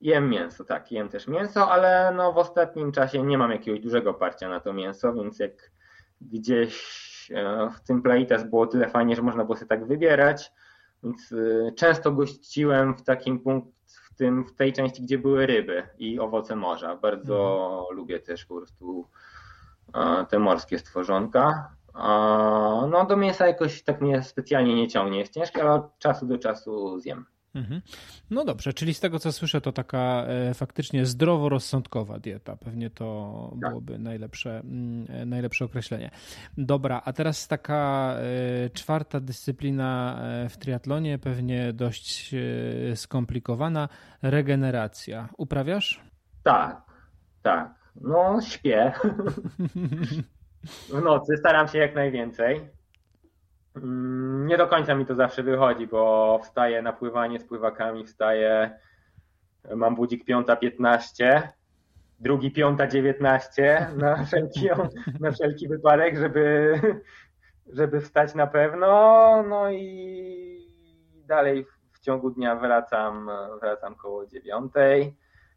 Jem 0.01 0.29
mięso, 0.29 0.63
tak, 0.63 0.91
jem 0.91 1.09
też 1.09 1.27
mięso, 1.27 1.71
ale 1.71 2.13
no 2.15 2.33
w 2.33 2.37
ostatnim 2.37 2.91
czasie 2.91 3.23
nie 3.23 3.37
mam 3.37 3.51
jakiegoś 3.51 3.79
dużego 3.79 4.13
parcia 4.13 4.49
na 4.49 4.59
to 4.59 4.73
mięso, 4.73 5.13
więc 5.13 5.39
jak 5.39 5.71
gdzieś 6.21 7.31
e, 7.35 7.69
w 7.75 7.79
tym 7.79 8.01
Plaitas 8.01 8.49
było 8.49 8.67
tyle 8.67 8.89
fajnie, 8.89 9.15
że 9.15 9.21
można 9.21 9.45
było 9.45 9.55
sobie 9.55 9.67
tak 9.67 9.87
wybierać, 9.87 10.51
więc 11.03 11.31
e, 11.31 11.71
często 11.71 12.11
gościłem 12.11 12.95
w 12.95 13.03
takim 13.03 13.39
punkt, 13.39 13.69
w, 13.85 14.15
tym, 14.15 14.45
w 14.45 14.53
tej 14.55 14.73
części, 14.73 15.03
gdzie 15.03 15.17
były 15.17 15.45
ryby 15.45 15.87
i 15.97 16.19
owoce 16.19 16.55
morza. 16.55 16.95
Bardzo 16.95 17.67
mhm. 17.79 17.97
lubię 17.97 18.19
też 18.19 18.45
po 18.45 18.55
prostu 18.55 19.07
e, 19.95 20.25
te 20.29 20.39
morskie 20.39 20.79
stworzonka. 20.79 21.75
No 22.91 23.05
do 23.09 23.17
mięsa 23.17 23.47
jakoś 23.47 23.83
tak 23.83 24.01
mnie 24.01 24.23
specjalnie 24.23 24.75
nie 24.75 24.87
ciągnie, 24.87 25.19
jest 25.19 25.33
ciężkie, 25.33 25.61
ale 25.61 25.71
od 25.71 25.99
czasu 25.99 26.25
do 26.25 26.37
czasu 26.37 26.99
zjem. 26.99 27.25
Mhm. 27.55 27.81
No 28.29 28.45
dobrze, 28.45 28.73
czyli 28.73 28.93
z 28.93 28.99
tego 28.99 29.19
co 29.19 29.31
słyszę, 29.31 29.61
to 29.61 29.71
taka 29.71 30.25
e, 30.27 30.53
faktycznie 30.53 31.05
zdroworozsądkowa 31.05 32.19
dieta. 32.19 32.55
Pewnie 32.55 32.89
to 32.89 33.49
tak. 33.61 33.69
byłoby 33.69 33.99
najlepsze, 33.99 34.59
mm, 34.59 35.05
e, 35.09 35.25
najlepsze 35.25 35.65
określenie. 35.65 36.11
Dobra, 36.57 37.01
a 37.05 37.13
teraz 37.13 37.47
taka 37.47 38.13
e, 38.15 38.69
czwarta 38.69 39.19
dyscyplina 39.19 40.21
w 40.49 40.57
triatlonie, 40.57 41.19
pewnie 41.19 41.73
dość 41.73 42.35
skomplikowana 42.95 43.89
regeneracja. 44.21 45.29
Uprawiasz? 45.37 46.01
Tak, 46.43 46.81
tak. 47.41 47.73
No, 47.95 48.41
śpię. 48.41 48.91
w 50.93 51.01
nocy 51.03 51.37
staram 51.37 51.67
się 51.67 51.77
jak 51.77 51.95
najwięcej. 51.95 52.72
Mm, 53.75 54.47
nie 54.47 54.57
do 54.57 54.67
końca 54.67 54.95
mi 54.95 55.05
to 55.05 55.15
zawsze 55.15 55.43
wychodzi, 55.43 55.87
bo 55.87 56.39
wstaję 56.43 56.81
na 56.81 56.93
pływanie 56.93 57.39
z 57.39 57.45
pływakami, 57.45 58.05
wstaję, 58.05 58.79
mam 59.75 59.95
budzik 59.95 60.25
5.15, 60.27 61.41
drugi 62.19 62.51
5.19 62.51 63.97
na 63.97 64.17
wszelki, 64.25 64.69
na 65.19 65.31
wszelki 65.31 65.67
wypadek, 65.67 66.17
żeby, 66.17 66.79
żeby 67.67 68.01
wstać 68.01 68.35
na 68.35 68.47
pewno, 68.47 68.87
no 69.49 69.71
i 69.71 70.67
dalej 71.27 71.65
w 71.93 71.99
ciągu 71.99 72.29
dnia 72.29 72.55
wracam, 72.55 73.29
wracam 73.61 73.95
koło 73.95 74.25
dziewiątej, 74.25 75.15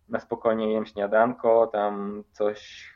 na 0.08 0.20
spokojnie 0.20 0.72
jem 0.72 0.86
śniadanko, 0.86 1.66
tam 1.66 2.24
coś, 2.32 2.90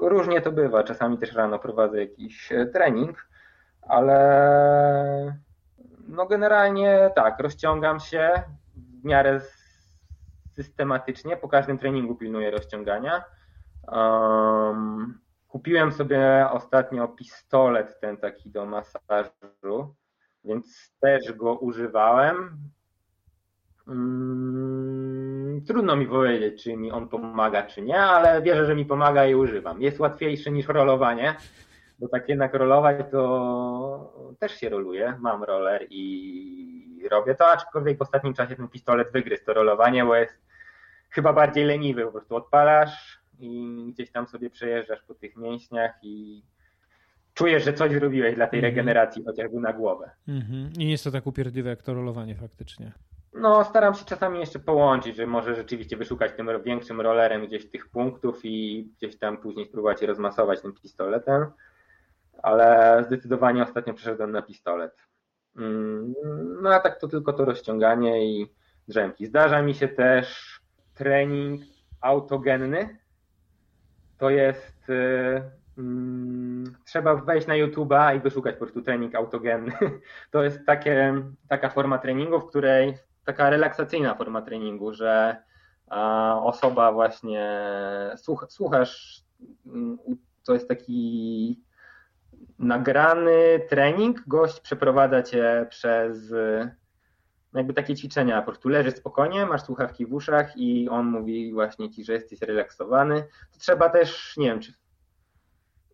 różnie 0.00 0.40
to 0.40 0.52
bywa, 0.52 0.84
czasami 0.84 1.18
też 1.18 1.32
rano 1.32 1.58
prowadzę 1.58 2.00
jakiś 2.00 2.52
trening, 2.72 3.28
ale 3.88 5.38
no 6.08 6.26
generalnie 6.26 7.10
tak, 7.14 7.40
rozciągam 7.40 8.00
się 8.00 8.42
w 8.76 9.04
miarę 9.04 9.40
systematycznie, 10.52 11.36
po 11.36 11.48
każdym 11.48 11.78
treningu 11.78 12.14
pilnuję 12.14 12.50
rozciągania. 12.50 13.24
Um, 13.88 15.18
kupiłem 15.48 15.92
sobie 15.92 16.48
ostatnio 16.50 17.08
pistolet 17.08 18.00
ten 18.00 18.16
taki 18.16 18.50
do 18.50 18.66
masażu, 18.66 19.94
więc 20.44 20.92
też 21.00 21.32
go 21.32 21.54
używałem. 21.54 22.58
Um, 23.86 25.64
trudno 25.66 25.96
mi 25.96 26.06
powiedzieć, 26.06 26.62
czy 26.62 26.76
mi 26.76 26.92
on 26.92 27.08
pomaga, 27.08 27.62
czy 27.62 27.82
nie, 27.82 28.00
ale 28.00 28.42
wierzę, 28.42 28.66
że 28.66 28.74
mi 28.74 28.84
pomaga 28.84 29.26
i 29.26 29.34
używam. 29.34 29.82
Jest 29.82 30.00
łatwiejszy 30.00 30.50
niż 30.50 30.68
rolowanie, 30.68 31.36
bo 31.98 32.08
tak 32.08 32.28
jednak 32.28 32.54
rolować 32.54 32.96
to 33.10 34.34
też 34.38 34.52
się 34.52 34.68
roluje. 34.68 35.16
Mam 35.20 35.44
roller 35.44 35.86
i 35.90 37.08
robię 37.10 37.34
to, 37.34 37.46
aczkolwiek 37.46 37.98
w 37.98 38.02
ostatnim 38.02 38.34
czasie 38.34 38.56
ten 38.56 38.68
pistolet 38.68 39.12
wygryzł 39.12 39.44
to 39.44 39.54
rolowanie, 39.54 40.04
bo 40.04 40.14
jest 40.14 40.38
chyba 41.10 41.32
bardziej 41.32 41.64
leniwy. 41.64 42.04
Po 42.04 42.12
prostu 42.12 42.36
odpalasz 42.36 43.20
i 43.40 43.84
gdzieś 43.92 44.10
tam 44.10 44.26
sobie 44.26 44.50
przejeżdżasz 44.50 45.02
po 45.02 45.14
tych 45.14 45.36
mięśniach 45.36 45.94
i 46.02 46.42
czujesz, 47.34 47.64
że 47.64 47.72
coś 47.72 47.92
zrobiłeś 47.92 48.34
dla 48.34 48.46
tej 48.46 48.60
-hmm. 48.60 48.62
regeneracji, 48.62 49.24
chociażby 49.24 49.60
na 49.60 49.72
głowę. 49.72 50.10
-hmm. 50.28 50.78
I 50.78 50.84
nie 50.84 50.90
jest 50.90 51.04
to 51.04 51.10
tak 51.10 51.26
upierdliwe 51.26 51.70
jak 51.70 51.82
to 51.82 51.94
rolowanie 51.94 52.34
faktycznie. 52.34 52.92
No, 53.34 53.64
staram 53.64 53.94
się 53.94 54.04
czasami 54.04 54.40
jeszcze 54.40 54.58
połączyć, 54.58 55.16
że 55.16 55.26
może 55.26 55.54
rzeczywiście 55.54 55.96
wyszukać 55.96 56.32
tym 56.36 56.48
większym 56.64 57.00
rollerem 57.00 57.46
gdzieś 57.46 57.70
tych 57.70 57.88
punktów 57.88 58.40
i 58.44 58.88
gdzieś 58.96 59.18
tam 59.18 59.36
później 59.36 59.66
spróbować 59.66 60.00
je 60.00 60.06
rozmasować 60.06 60.62
tym 60.62 60.72
pistoletem 60.72 61.46
ale 62.42 62.98
zdecydowanie 63.06 63.62
ostatnio 63.62 63.94
przeszedłem 63.94 64.32
na 64.32 64.42
pistolet. 64.42 64.96
Mm, 65.56 66.14
no 66.62 66.74
a 66.74 66.80
tak 66.80 67.00
to 67.00 67.08
tylko 67.08 67.32
to 67.32 67.44
rozciąganie 67.44 68.26
i 68.26 68.54
drzemki. 68.88 69.26
Zdarza 69.26 69.62
mi 69.62 69.74
się 69.74 69.88
też 69.88 70.60
trening 70.94 71.62
autogenny. 72.00 72.98
To 74.18 74.30
jest. 74.30 74.88
Yy, 74.88 75.42
trzeba 76.84 77.14
wejść 77.14 77.46
na 77.46 77.54
YouTube'a 77.54 78.16
i 78.16 78.20
wyszukać 78.20 78.54
po 78.54 78.58
prostu 78.58 78.82
trening 78.82 79.14
autogenny. 79.14 79.72
To 80.30 80.44
jest 80.44 80.66
takie, 80.66 81.14
taka 81.48 81.70
forma 81.70 81.98
treningu, 81.98 82.40
w 82.40 82.48
której 82.48 82.94
taka 83.24 83.50
relaksacyjna 83.50 84.14
forma 84.14 84.42
treningu, 84.42 84.92
że 84.92 85.36
osoba 86.42 86.92
właśnie 86.92 87.70
słuch, 88.16 88.46
słuchasz, 88.48 89.22
mm, 89.66 89.98
to 90.46 90.54
jest 90.54 90.68
taki 90.68 91.60
nagrany 92.58 93.60
trening, 93.68 94.22
gość 94.26 94.60
przeprowadza 94.60 95.22
cię 95.22 95.66
przez 95.70 96.34
jakby 97.54 97.74
takie 97.74 97.94
ćwiczenia, 97.94 98.40
po 98.42 98.46
prostu 98.46 98.68
leży 98.68 98.90
spokojnie, 98.90 99.46
masz 99.46 99.62
słuchawki 99.62 100.06
w 100.06 100.14
uszach 100.14 100.56
i 100.56 100.88
on 100.88 101.06
mówi 101.06 101.52
właśnie 101.52 101.90
ci, 101.90 102.04
że 102.04 102.12
jesteś 102.12 102.40
relaksowany. 102.42 103.22
To 103.52 103.58
trzeba 103.58 103.88
też, 103.88 104.36
nie 104.36 104.46
wiem, 104.46 104.60
czy 104.60 104.72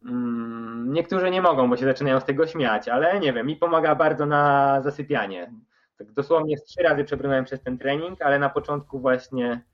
mm, 0.04 0.92
niektórzy 0.92 1.30
nie 1.30 1.42
mogą, 1.42 1.70
bo 1.70 1.76
się 1.76 1.84
zaczynają 1.84 2.20
z 2.20 2.24
tego 2.24 2.46
śmiać, 2.46 2.88
ale 2.88 3.20
nie 3.20 3.32
wiem, 3.32 3.46
mi 3.46 3.56
pomaga 3.56 3.94
bardzo 3.94 4.26
na 4.26 4.80
zasypianie. 4.82 5.52
Tak 5.98 6.12
dosłownie 6.12 6.56
trzy 6.56 6.82
razy 6.82 7.04
przebrnąłem 7.04 7.44
przez 7.44 7.62
ten 7.62 7.78
trening, 7.78 8.22
ale 8.22 8.38
na 8.38 8.50
początku 8.50 9.00
właśnie 9.00 9.64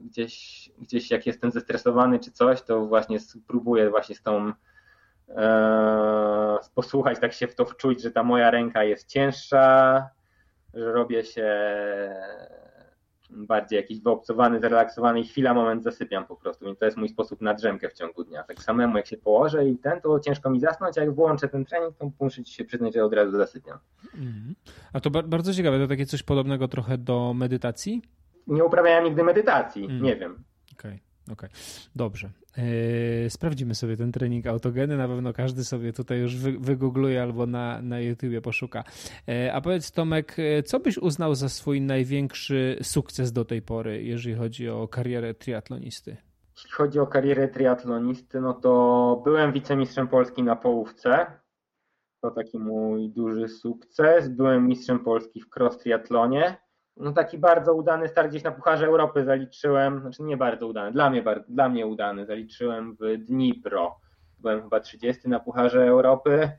gdzieś, 0.00 0.70
gdzieś 0.78 1.10
jak 1.10 1.26
jestem 1.26 1.50
zestresowany 1.50 2.18
czy 2.18 2.30
coś, 2.30 2.62
to 2.62 2.86
właśnie 2.86 3.18
próbuję 3.46 3.90
właśnie 3.90 4.14
z 4.14 4.22
tą 4.22 4.52
eee, 5.28 6.58
posłuchać, 6.74 7.20
tak 7.20 7.32
się 7.32 7.46
w 7.46 7.54
to 7.54 7.64
wczuć, 7.64 8.02
że 8.02 8.10
ta 8.10 8.22
moja 8.22 8.50
ręka 8.50 8.84
jest 8.84 9.08
cięższa, 9.08 10.08
że 10.74 10.92
robię 10.92 11.24
się 11.24 11.50
bardziej 13.30 13.76
jakiś 13.76 14.00
wyobcowany, 14.00 14.60
zrelaksowany 14.60 15.20
i 15.20 15.24
chwila, 15.24 15.54
moment 15.54 15.82
zasypiam 15.82 16.26
po 16.26 16.36
prostu. 16.36 16.64
Więc 16.64 16.78
to 16.78 16.84
jest 16.84 16.96
mój 16.96 17.08
sposób 17.08 17.40
na 17.40 17.54
drzemkę 17.54 17.88
w 17.88 17.92
ciągu 17.92 18.24
dnia. 18.24 18.42
Tak 18.42 18.62
samemu 18.62 18.96
jak 18.96 19.06
się 19.06 19.16
położę 19.16 19.68
i 19.68 19.78
ten, 19.78 20.00
to 20.00 20.20
ciężko 20.20 20.50
mi 20.50 20.60
zasnąć, 20.60 20.98
a 20.98 21.00
jak 21.00 21.14
włączę 21.14 21.48
ten 21.48 21.64
trening, 21.64 21.96
to 21.96 22.10
muszę 22.20 22.44
ci 22.44 22.54
się 22.54 22.64
przyznać, 22.64 22.94
że 22.94 23.04
od 23.04 23.12
razu 23.12 23.36
zasypiam. 23.36 23.78
Mhm. 24.04 24.54
A 24.92 25.00
to 25.00 25.10
bardzo 25.10 25.54
ciekawe, 25.54 25.78
to 25.78 25.86
takie 25.86 26.06
coś 26.06 26.22
podobnego 26.22 26.68
trochę 26.68 26.98
do 26.98 27.34
medytacji? 27.34 28.02
Nie 28.46 28.64
uprawiałem 28.64 29.04
nigdy 29.04 29.22
medytacji, 29.22 29.84
mm. 29.84 30.02
nie 30.02 30.16
wiem. 30.16 30.44
Okay. 30.78 30.98
okej. 31.32 31.32
Okay. 31.32 31.50
Dobrze. 31.96 32.30
Yy, 32.56 33.30
sprawdzimy 33.30 33.74
sobie 33.74 33.96
ten 33.96 34.12
trening 34.12 34.46
autogeny. 34.46 34.96
Na 34.96 35.08
pewno 35.08 35.32
każdy 35.32 35.64
sobie 35.64 35.92
tutaj 35.92 36.20
już 36.20 36.36
wy, 36.36 36.52
wygoogluje 36.58 37.22
albo 37.22 37.46
na, 37.46 37.82
na 37.82 38.00
YouTubie 38.00 38.40
poszuka. 38.40 38.84
Yy, 39.26 39.52
a 39.52 39.60
powiedz 39.60 39.92
Tomek, 39.92 40.36
co 40.64 40.80
byś 40.80 40.98
uznał 40.98 41.34
za 41.34 41.48
swój 41.48 41.80
największy 41.80 42.78
sukces 42.82 43.32
do 43.32 43.44
tej 43.44 43.62
pory, 43.62 44.02
jeżeli 44.02 44.36
chodzi 44.36 44.68
o 44.68 44.88
karierę 44.88 45.34
triatlonisty? 45.34 46.16
Jeśli 46.56 46.70
chodzi 46.70 47.00
o 47.00 47.06
karierę 47.06 47.48
triatlonisty, 47.48 48.40
no 48.40 48.54
to 48.54 49.20
byłem 49.24 49.52
wicemistrzem 49.52 50.08
Polski 50.08 50.42
na 50.42 50.56
połówce. 50.56 51.26
To 52.20 52.30
taki 52.30 52.58
mój 52.58 53.10
duży 53.10 53.48
sukces. 53.48 54.28
Byłem 54.28 54.66
mistrzem 54.66 54.98
Polski 54.98 55.40
w 55.40 55.56
cross 55.56 55.78
triatlonie 55.78 56.63
no 56.96 57.12
taki 57.12 57.38
bardzo 57.38 57.74
udany 57.74 58.08
start 58.08 58.28
gdzieś 58.28 58.42
na 58.42 58.50
Pucharze 58.50 58.86
Europy 58.86 59.24
zaliczyłem, 59.24 60.00
znaczy 60.00 60.22
nie 60.22 60.36
bardzo 60.36 60.66
udany, 60.66 60.92
dla 60.92 61.10
mnie, 61.10 61.24
dla 61.48 61.68
mnie 61.68 61.86
udany, 61.86 62.26
zaliczyłem 62.26 62.96
w 63.00 63.18
Dnipro. 63.18 63.98
Byłem 64.38 64.62
chyba 64.62 64.80
30 64.80 65.28
na 65.28 65.40
Pucharze 65.40 65.86
Europy, 65.86 66.50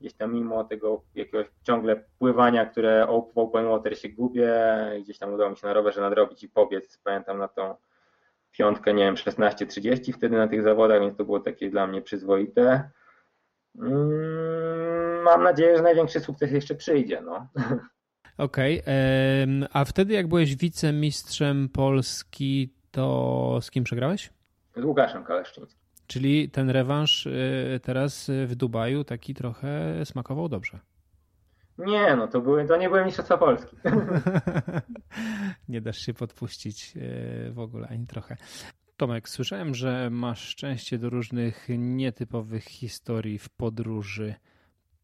gdzieś 0.00 0.14
tam 0.14 0.34
mimo 0.34 0.64
tego 0.64 1.02
jakiegoś 1.14 1.46
ciągle 1.62 2.04
pływania, 2.18 2.66
które 2.66 3.06
w 3.34 3.38
open 3.38 3.68
water 3.68 3.98
się 3.98 4.08
gubię, 4.08 4.54
gdzieś 5.02 5.18
tam 5.18 5.34
udało 5.34 5.50
mi 5.50 5.56
się 5.56 5.66
na 5.66 5.72
rowerze 5.72 6.00
nadrobić 6.00 6.44
i 6.44 6.48
pobiec, 6.48 6.98
pamiętam 7.04 7.38
na 7.38 7.48
tą 7.48 7.74
piątkę, 8.52 8.94
nie 8.94 9.04
wiem, 9.04 9.14
16.30 9.14 10.12
wtedy 10.12 10.36
na 10.36 10.48
tych 10.48 10.62
zawodach, 10.62 11.00
więc 11.00 11.16
to 11.16 11.24
było 11.24 11.40
takie 11.40 11.70
dla 11.70 11.86
mnie 11.86 12.02
przyzwoite. 12.02 12.90
Mm, 13.78 15.22
mam 15.22 15.42
nadzieję, 15.42 15.76
że 15.76 15.82
największy 15.82 16.20
sukces 16.20 16.52
jeszcze 16.52 16.74
przyjdzie. 16.74 17.20
No. 17.20 17.46
Okej, 18.38 18.82
okay. 18.82 19.68
a 19.72 19.84
wtedy 19.84 20.14
jak 20.14 20.28
byłeś 20.28 20.56
wicemistrzem 20.56 21.68
Polski, 21.68 22.74
to 22.90 23.58
z 23.62 23.70
kim 23.70 23.84
przegrałeś? 23.84 24.30
Z 24.76 24.84
Łukaszem 24.84 25.24
Kaleszczyńskim. 25.24 25.80
Czyli 26.06 26.50
ten 26.50 26.70
rewanż 26.70 27.26
y, 27.26 27.80
teraz 27.82 28.30
w 28.46 28.54
Dubaju 28.54 29.04
taki 29.04 29.34
trochę 29.34 30.04
smakował 30.04 30.48
dobrze. 30.48 30.78
Nie, 31.78 32.16
no 32.16 32.28
to, 32.28 32.40
były, 32.40 32.66
to 32.66 32.76
nie 32.76 32.88
były 32.88 33.04
mistrzostwa 33.04 33.38
Polski. 33.38 33.76
nie 35.68 35.80
dasz 35.80 35.98
się 35.98 36.14
podpuścić 36.14 36.92
y, 36.96 37.52
w 37.52 37.58
ogóle 37.58 37.88
ani 37.88 38.06
trochę. 38.06 38.36
Tomek, 38.96 39.28
słyszałem, 39.28 39.74
że 39.74 40.10
masz 40.10 40.48
szczęście 40.48 40.98
do 40.98 41.10
różnych 41.10 41.66
nietypowych 41.78 42.64
historii 42.64 43.38
w 43.38 43.48
podróży. 43.48 44.34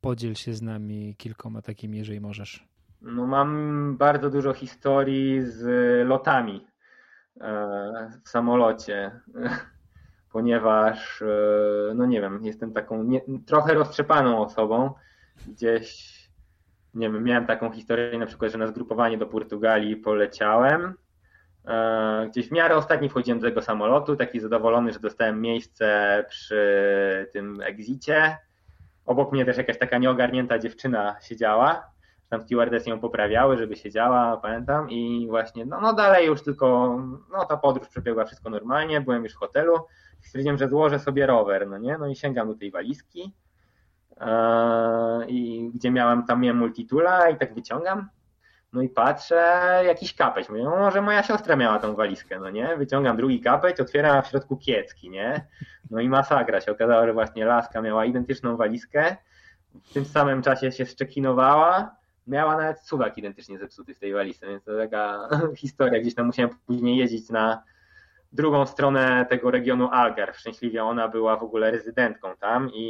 Podziel 0.01 0.35
się 0.35 0.55
z 0.55 0.62
nami 0.62 1.14
kilkoma 1.18 1.62
takimi, 1.62 1.99
jeżeli 1.99 2.20
możesz. 2.20 2.74
No 3.07 3.26
mam 3.26 3.96
bardzo 3.96 4.30
dużo 4.30 4.52
historii 4.52 5.42
z 5.42 5.62
lotami 6.09 6.66
e, 7.40 8.11
w 8.24 8.28
samolocie, 8.28 9.20
ponieważ, 10.32 11.22
e, 11.22 11.94
no 11.94 12.07
nie 12.07 12.20
wiem, 12.20 12.44
jestem 12.44 12.72
taką 12.72 13.02
nie, 13.02 13.20
trochę 13.46 13.74
roztrzepaną 13.74 14.38
osobą. 14.42 14.94
Gdzieś, 15.46 16.14
nie 16.94 17.11
wiem, 17.11 17.24
miałem 17.24 17.46
taką 17.46 17.70
historię 17.70 18.18
na 18.18 18.26
przykład, 18.26 18.52
że 18.52 18.59
na 18.59 18.66
zgrupowanie 18.66 19.18
do 19.18 19.26
Portugalii 19.26 19.96
poleciałem. 19.96 20.94
E, 21.66 22.26
gdzieś 22.30 22.48
w 22.48 22.52
miarę 22.52 22.76
ostatni 22.76 23.09
wchodziłem 23.09 23.40
do 23.40 23.46
tego 23.46 23.62
samolotu, 23.62 24.16
taki 24.16 24.40
zadowolony, 24.40 24.92
że 24.92 25.00
dostałem 25.00 25.40
miejsce 25.40 26.24
przy 26.28 27.30
tym 27.32 27.61
egzicie. 27.61 28.38
Obok 29.07 29.32
mnie 29.32 29.44
też 29.44 29.57
jakaś 29.57 29.78
taka 29.78 29.98
nieogarnięta 29.98 30.59
dziewczyna 30.59 31.16
siedziała 31.20 31.93
tam 32.29 32.41
stewardess 32.41 32.87
ją 32.87 33.01
poprawiały, 33.01 33.57
żeby 33.57 33.77
siedziała, 33.77 34.37
pamiętam 34.37 34.91
i 34.91 35.27
właśnie, 35.31 35.66
no, 35.66 35.81
no 35.81 35.93
dalej 35.93 36.27
już 36.27 36.43
tylko, 36.43 36.99
no 37.33 37.45
ta 37.45 37.57
podróż 37.57 37.89
przebiegła 37.89 38.25
wszystko 38.25 38.51
normalnie, 38.51 39.01
byłem 39.01 39.25
już 39.25 39.33
w 39.33 39.39
hotelu, 39.39 39.79
stwierdziłem, 40.20 40.59
że 40.59 40.68
złożę 40.68 40.99
sobie 40.99 41.27
rower, 41.27 41.68
no 41.68 41.79
nie, 41.79 41.99
no 41.99 42.07
i 42.07 42.16
sięgam 42.16 42.49
do 42.49 42.55
tej 42.55 42.70
walizki 42.70 43.35
yy, 44.20 44.27
i 45.29 45.70
gdzie 45.75 45.91
miałem, 45.91 46.27
tam 46.27 46.41
miałem 46.41 46.59
multitula 46.59 47.31
i 47.31 47.37
tak 47.39 47.55
wyciągam, 47.55 48.09
no 48.75 48.83
i 48.83 48.89
patrzę, 48.89 49.43
jakiś 49.87 50.14
kapeć. 50.14 50.49
Mówię, 50.49 50.64
no 50.64 50.70
może 50.70 51.03
moja 51.03 51.22
siostra 51.22 51.57
miała 51.57 51.79
tą 51.79 51.95
walizkę, 51.95 52.41
no 52.41 52.51
nie? 52.51 52.77
Wyciągam 52.77 53.16
drugi 53.16 53.41
kapeć, 53.41 53.81
otwieram 53.81 54.22
w 54.22 54.27
środku 54.27 54.57
kiecki, 54.57 55.11
nie? 55.11 55.47
No 55.91 56.01
i 56.01 56.09
masakra. 56.09 56.61
Się 56.61 56.72
okazało, 56.72 57.07
że 57.07 57.12
właśnie 57.12 57.45
laska 57.45 57.83
miała 57.83 58.05
identyczną 58.05 58.57
walizkę. 58.57 59.16
W 59.85 59.93
tym 59.93 60.05
samym 60.05 60.43
czasie 60.43 60.72
się 60.72 60.87
szczekinowała 60.87 61.97
miała 62.27 62.57
nawet 62.57 62.81
suwak 62.81 63.18
identycznie 63.18 63.59
zepsuty 63.59 63.95
w 63.95 63.99
tej 63.99 64.12
walizce, 64.12 64.47
więc 64.47 64.64
to 64.64 64.79
taka 64.79 65.29
historia. 65.57 66.01
Gdzieś 66.01 66.14
tam 66.14 66.27
musiałem 66.27 66.51
później 66.66 66.97
jeździć 66.97 67.31
na 67.31 67.62
drugą 68.33 68.66
stronę 68.66 69.27
tego 69.31 69.51
regionu 69.51 69.89
Algarve. 69.93 70.37
Szczęśliwie 70.37 70.85
ona 70.85 71.09
była 71.09 71.37
w 71.37 71.43
ogóle 71.43 71.70
rezydentką 71.70 72.37
tam 72.41 72.70
i, 72.75 72.87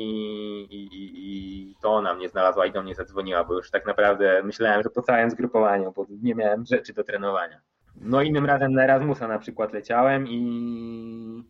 i, 0.71 0.89
i 0.93 1.75
to 1.83 1.95
ona 1.95 2.15
mnie 2.15 2.29
znalazła 2.29 2.67
i 2.67 2.73
do 2.73 2.83
mnie 2.83 2.95
zadzwoniła, 2.95 3.45
bo 3.45 3.55
już 3.55 3.71
tak 3.71 3.87
naprawdę 3.87 4.43
myślałem, 4.43 4.83
że 4.83 4.91
po 4.91 5.03
całym 5.03 5.31
zgrupowaniu, 5.31 5.93
bo 5.93 6.07
nie 6.23 6.35
miałem 6.35 6.67
rzeczy 6.67 6.93
do 6.93 7.05
trenowania. 7.05 7.61
No 8.01 8.23
innym 8.23 8.47
razem 8.47 8.73
na 8.73 8.85
Erasmusa 8.85 9.29
na 9.29 9.39
przykład 9.39 9.73
leciałem 9.73 10.29
i 10.29 11.45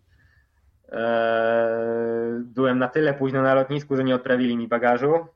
e, 0.89 2.43
byłem 2.45 2.79
na 2.79 2.89
tyle 2.89 3.15
późno 3.15 3.43
na 3.43 3.55
lotnisku, 3.55 3.97
że 3.97 4.05
nie 4.05 4.15
odprawili 4.15 4.57
mi 4.57 4.69
bagażu, 4.69 5.27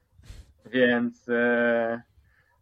więc 0.66 1.28
e, 1.28 2.02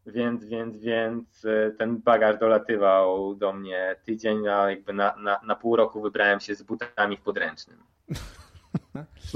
więc, 0.07 0.44
więc, 0.44 0.78
więc 0.78 1.44
e, 1.44 1.70
ten 1.70 1.98
bagaż 1.98 2.38
dolatywał 2.38 3.34
do 3.34 3.52
mnie 3.52 3.96
tydzień, 4.04 4.48
a 4.48 4.70
jakby 4.70 4.92
na, 4.92 5.16
na, 5.16 5.40
na 5.46 5.57
pół 5.57 5.76
roku 5.76 6.00
wybrałem 6.00 6.40
się 6.40 6.54
z 6.54 6.62
butami 6.62 7.16
w 7.16 7.20
podręcznym. 7.20 7.78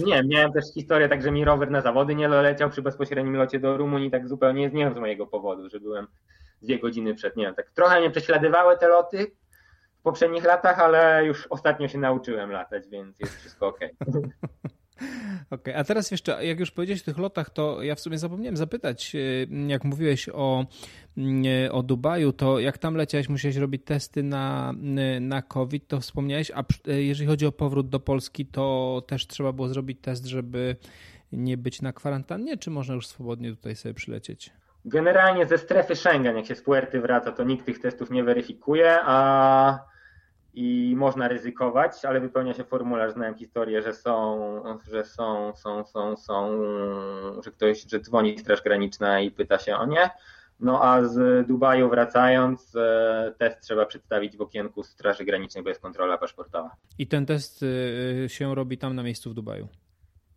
Nie, 0.06 0.22
miałem 0.22 0.52
też 0.52 0.64
historię, 0.74 1.08
tak, 1.08 1.22
że 1.22 1.30
mi 1.30 1.44
rower 1.44 1.70
na 1.70 1.80
zawody 1.80 2.14
nie 2.14 2.28
leciał 2.28 2.70
przy 2.70 2.82
bezpośrednim 2.82 3.36
locie 3.36 3.60
do 3.60 3.76
Rumunii, 3.76 4.10
tak 4.10 4.28
zupełnie 4.28 4.70
nie 4.70 4.90
z 4.90 4.96
mojego 4.96 5.26
powodu, 5.26 5.68
że 5.68 5.80
byłem 5.80 6.06
dwie 6.62 6.78
godziny 6.78 7.14
przed, 7.14 7.36
nie 7.36 7.44
wiem, 7.44 7.54
tak 7.54 7.70
trochę 7.70 8.00
mnie 8.00 8.10
prześladowały 8.10 8.78
te 8.78 8.88
loty 8.88 9.32
w 9.98 10.02
poprzednich 10.02 10.44
latach, 10.44 10.78
ale 10.78 11.24
już 11.24 11.46
ostatnio 11.46 11.88
się 11.88 11.98
nauczyłem 11.98 12.50
latać, 12.50 12.88
więc 12.88 13.20
jest 13.20 13.36
wszystko 13.36 13.66
ok. 13.66 13.78
okay, 15.50 15.76
a 15.76 15.84
teraz 15.84 16.10
jeszcze, 16.10 16.46
jak 16.46 16.60
już 16.60 16.70
powiedziałeś 16.70 17.02
o 17.02 17.04
tych 17.04 17.18
lotach, 17.18 17.50
to 17.50 17.82
ja 17.82 17.94
w 17.94 18.00
sumie 18.00 18.18
zapomniałem 18.18 18.56
zapytać, 18.56 19.12
y, 19.14 19.48
jak 19.66 19.84
mówiłeś 19.84 20.28
o, 20.28 20.66
y, 21.18 21.72
o 21.72 21.82
Dubaju, 21.82 22.32
to 22.32 22.58
jak 22.58 22.78
tam 22.78 22.94
leciałeś, 22.94 23.28
musiałeś 23.28 23.56
robić 23.56 23.82
testy 23.84 24.22
na, 24.22 24.74
y, 25.16 25.20
na 25.20 25.42
COVID, 25.42 25.88
to 25.88 26.00
wspomniałeś, 26.00 26.50
a 26.50 26.64
jeżeli 26.86 27.26
chodzi 27.26 27.46
o 27.46 27.52
powrót 27.52 27.88
do 27.88 28.00
Polski, 28.00 28.46
to 28.46 29.02
też 29.06 29.26
trzeba 29.26 29.52
było 29.52 29.68
zrobić 29.68 29.98
test, 30.00 30.26
żeby 30.26 30.76
nie 31.32 31.56
być 31.56 31.82
na 31.82 31.92
kwarantannie, 31.92 32.56
czy 32.56 32.70
można 32.70 32.94
już 32.94 33.06
swobodnie 33.06 33.50
tutaj 33.50 33.76
sobie 33.76 33.94
przylecieć? 33.94 34.50
Generalnie 34.84 35.46
ze 35.46 35.58
strefy 35.58 35.96
Schengen, 35.96 36.36
jak 36.36 36.46
się 36.46 36.54
z 36.54 36.62
Puerty 36.62 37.00
wraca, 37.00 37.32
to 37.32 37.44
nikt 37.44 37.66
tych 37.66 37.78
testów 37.78 38.10
nie 38.10 38.24
weryfikuje, 38.24 38.98
a 39.02 39.89
i 40.54 40.94
można 40.96 41.28
ryzykować, 41.28 42.04
ale 42.04 42.20
wypełnia 42.20 42.54
się 42.54 42.64
formularz. 42.64 43.12
Znałem 43.12 43.34
historię, 43.34 43.82
że 43.82 43.94
są, 43.94 44.40
że 44.90 45.04
są, 45.04 45.52
są, 45.56 45.84
są, 45.84 46.16
są, 46.16 46.50
że 47.44 47.50
ktoś, 47.50 47.86
że 47.90 48.00
dzwoni 48.00 48.38
Straż 48.38 48.62
Graniczna 48.62 49.20
i 49.20 49.30
pyta 49.30 49.58
się 49.58 49.76
o 49.76 49.86
nie. 49.86 50.10
No 50.60 50.82
a 50.82 51.04
z 51.04 51.46
Dubaju 51.46 51.90
wracając, 51.90 52.76
e, 52.76 53.34
test 53.38 53.60
trzeba 53.60 53.86
przedstawić 53.86 54.36
w 54.36 54.40
okienku 54.40 54.82
Straży 54.82 55.24
Granicznej, 55.24 55.64
bo 55.64 55.68
jest 55.68 55.82
kontrola 55.82 56.18
paszportowa. 56.18 56.70
I 56.98 57.06
ten 57.06 57.26
test 57.26 57.64
e, 58.24 58.28
się 58.28 58.54
robi 58.54 58.78
tam 58.78 58.96
na 58.96 59.02
miejscu 59.02 59.30
w 59.30 59.34
Dubaju? 59.34 59.68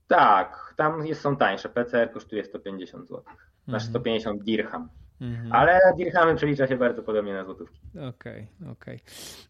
Tak, 0.07 0.73
tam 0.77 1.05
jest, 1.05 1.21
są 1.21 1.37
tańsze. 1.37 1.69
PCR 1.69 2.11
kosztuje 2.11 2.43
150 2.43 3.07
zł. 3.07 3.23
Nasz 3.67 3.83
150 3.83 4.43
dirham. 4.43 4.89
Mhm. 5.23 5.53
Ale 5.53 5.79
dirhamy 5.97 6.35
przelicza 6.35 6.67
się 6.67 6.77
bardzo 6.77 7.03
podobnie 7.03 7.33
na 7.33 7.43
złotówki. 7.43 7.79
Okej, 7.91 8.47
okay, 8.61 8.71
okej. 8.71 8.95
Okay. 8.95 8.99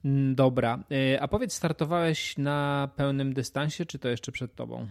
Mm, 0.06 0.36
dobra. 0.36 0.80
E, 0.92 1.22
a 1.22 1.28
powiedz, 1.28 1.54
startowałeś 1.54 2.38
na 2.38 2.90
pełnym 2.96 3.34
dystansie, 3.34 3.86
czy 3.86 4.00
to 4.00 4.10
jeszcze 4.10 4.32
przed 4.32 4.56
tobą? 4.56 4.88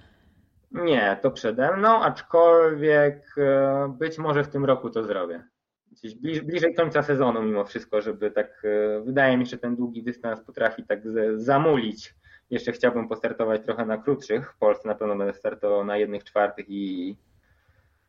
Nie, 0.72 1.16
to 1.22 1.30
przede 1.30 1.76
mną, 1.76 2.02
aczkolwiek 2.02 3.34
e, 3.38 3.94
być 3.98 4.18
może 4.18 4.44
w 4.44 4.48
tym 4.48 4.64
roku 4.64 4.90
to 4.90 5.04
zrobię. 5.04 5.42
Gdzieś 5.92 6.14
bliżej, 6.14 6.42
bliżej 6.42 6.74
końca 6.74 7.02
sezonu 7.02 7.42
mimo 7.42 7.64
wszystko, 7.64 8.00
żeby 8.00 8.30
tak, 8.30 8.62
e, 8.64 9.00
wydaje 9.00 9.38
mi 9.38 9.46
się, 9.46 9.50
że 9.50 9.58
ten 9.58 9.76
długi 9.76 10.02
dystans 10.02 10.40
potrafi 10.40 10.82
tak 10.82 11.00
zamulić. 11.36 12.14
Jeszcze 12.50 12.72
chciałbym 12.72 13.08
postartować 13.08 13.64
trochę 13.64 13.86
na 13.86 13.98
krótszych. 13.98 14.52
W 14.52 14.58
Polsce 14.58 14.88
na 14.88 14.94
pewno 14.94 15.16
będę 15.16 15.34
startował 15.34 15.84
na 15.84 15.96
jednych 15.96 16.24
czwartych 16.24 16.66
i 16.68 17.16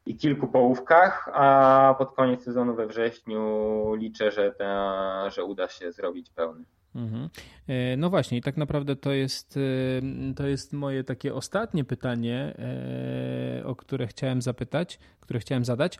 i 0.06 0.18
kilku 0.18 0.47
połówkach, 0.47 1.30
a 1.34 1.95
pod 1.97 2.16
koniec 2.16 2.43
sezonu 2.43 2.76
we 2.76 2.88
wrześniu 2.88 3.95
liczę, 3.95 4.32
że, 4.32 4.51
ta, 4.51 5.30
że 5.30 5.43
uda 5.43 5.68
się 5.68 5.91
zrobić 5.91 6.30
pełny. 6.30 6.66
Mhm. 6.95 7.30
E, 7.68 7.97
no 7.97 8.10
właśnie, 8.10 8.38
i 8.38 8.41
tak 8.41 8.58
naprawdę 8.58 8.95
to 8.95 9.12
jest, 9.12 9.58
e, 9.58 10.34
to 10.36 10.47
jest 10.47 10.74
moje 10.74 11.04
takie 11.04 11.34
ostatnie 11.34 11.84
pytanie, 11.84 12.56
e, 12.60 13.66
o 13.66 13.76
które 13.76 14.08
chciałem 14.08 14.41
zapytać, 14.41 14.99
które 15.20 15.39
chciałem 15.39 15.66
zadać, 15.66 15.99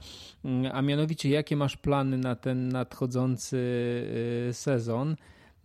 a 0.74 0.82
mianowicie 0.82 1.30
jakie 1.30 1.56
masz 1.56 1.78
plany 1.78 2.18
na 2.18 2.36
ten 2.36 2.70
nadchodzący 2.70 3.58
sezon? 4.52 5.16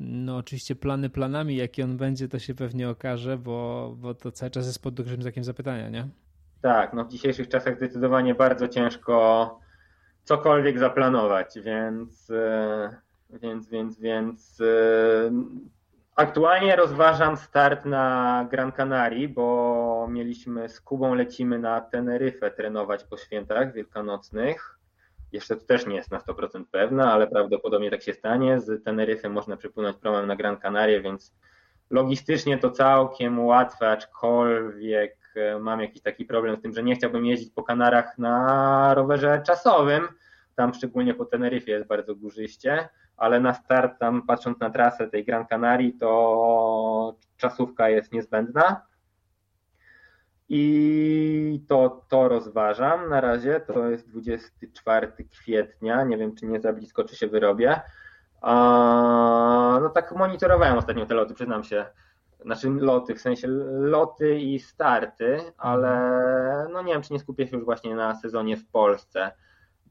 No 0.01 0.37
oczywiście 0.37 0.77
plany 0.77 1.11
planami, 1.11 1.57
jaki 1.57 1.83
on 1.83 1.97
będzie, 1.97 2.29
to 2.29 2.39
się 2.39 2.55
pewnie 2.55 2.89
okaże, 2.89 3.39
bo, 3.39 3.95
bo 3.99 4.15
to 4.15 4.33
cały 4.33 4.51
czas 4.51 4.67
jest 4.67 4.83
pod 4.83 4.95
dużym 4.95 5.23
znakiem 5.23 5.45
zapytania, 5.45 5.89
nie? 5.89 6.09
Tak, 6.61 6.93
no 6.93 7.05
w 7.05 7.09
dzisiejszych 7.09 7.49
czasach 7.49 7.77
zdecydowanie 7.77 8.35
bardzo 8.35 8.69
ciężko 8.69 9.61
cokolwiek 10.25 10.79
zaplanować, 10.79 11.59
więc 11.61 12.31
e, 12.31 12.97
więc, 13.31 13.69
więc, 13.69 14.01
więc 14.01 14.61
e, 14.61 14.65
aktualnie 16.17 16.77
rozważam 16.77 17.37
start 17.37 17.85
na 17.85 18.47
Gran 18.51 18.73
Canaria, 18.73 19.29
bo 19.29 20.09
mieliśmy 20.11 20.69
z 20.69 20.81
Kubą 20.81 21.15
lecimy 21.15 21.59
na 21.59 21.81
Teneryfę 21.81 22.51
trenować 22.51 23.05
po 23.05 23.17
świętach 23.17 23.73
wielkanocnych 23.73 24.79
jeszcze 25.33 25.57
to 25.57 25.65
też 25.65 25.87
nie 25.87 25.97
jest 25.97 26.11
na 26.11 26.19
100% 26.19 26.65
pewne, 26.71 27.05
ale 27.05 27.27
prawdopodobnie 27.27 27.91
tak 27.91 28.03
się 28.03 28.15
stanie. 28.15 28.61
Z 28.61 28.85
Teneryfy 28.85 29.29
można 29.29 29.57
przypłynąć 29.57 29.97
promem 29.97 30.27
na 30.27 30.37
Gran 30.37 30.57
Canaria, 30.57 31.01
więc 31.01 31.35
logistycznie 31.91 32.59
to 32.59 32.71
całkiem 32.71 33.47
łatwe, 33.47 33.91
aczkolwiek 33.91 35.18
e, 35.37 35.59
mam 35.59 35.81
jakiś 35.81 36.03
taki 36.03 36.25
problem 36.25 36.57
z 36.57 36.63
tym, 36.63 36.73
że 36.73 36.83
nie 36.83 36.95
chciałbym 36.95 37.27
jeździć 37.27 37.53
po 37.55 37.63
Kanarach 37.63 38.19
na 38.19 38.95
rowerze 38.95 39.43
czasowym. 39.47 40.09
Tam 40.55 40.75
szczególnie 40.75 41.15
po 41.15 41.25
Teneryfie 41.25 41.73
jest 41.73 41.87
bardzo 41.87 42.15
górzyście, 42.15 42.89
ale 43.17 43.41
na 43.41 43.55
start 43.55 43.99
tam 43.99 44.23
patrząc 44.27 44.61
na 44.61 44.71
trasę 44.71 45.09
tej 45.09 45.25
Gran 45.25 45.47
Canaria 45.47 45.91
to 46.01 47.17
czasówka 47.37 47.89
jest 47.89 48.13
niezbędna. 48.13 48.89
I 50.49 51.65
to, 51.69 52.05
to 52.09 52.29
rozważam 52.29 53.09
na 53.09 53.21
razie. 53.21 53.61
To 53.61 53.89
jest 53.89 54.09
24 54.09 55.13
kwietnia. 55.31 56.05
Nie 56.05 56.17
wiem, 56.17 56.35
czy 56.35 56.47
nie 56.47 56.61
za 56.61 56.73
blisko, 56.73 57.05
czy 57.05 57.17
się 57.17 57.27
wyrobię. 57.27 57.81
No 59.81 59.91
tak 59.95 60.13
monitorowałem 60.17 60.79
ostatnio 60.79 61.07
te 61.07 61.15
loty, 61.15 61.35
przyznam 61.35 61.65
się. 61.65 61.87
Znaczy 62.41 62.71
loty, 62.71 63.15
w 63.15 63.21
sensie 63.21 63.49
loty 63.81 64.39
i 64.39 64.59
starty, 64.59 65.39
ale 65.59 66.69
no 66.73 66.83
nie 66.83 66.93
wiem, 66.93 67.03
czy 67.03 67.13
nie 67.13 67.19
skupię 67.19 67.47
się 67.47 67.57
już 67.57 67.65
właśnie 67.65 67.95
na 67.95 68.15
sezonie 68.15 68.57
w 68.57 68.67
Polsce. 68.67 69.33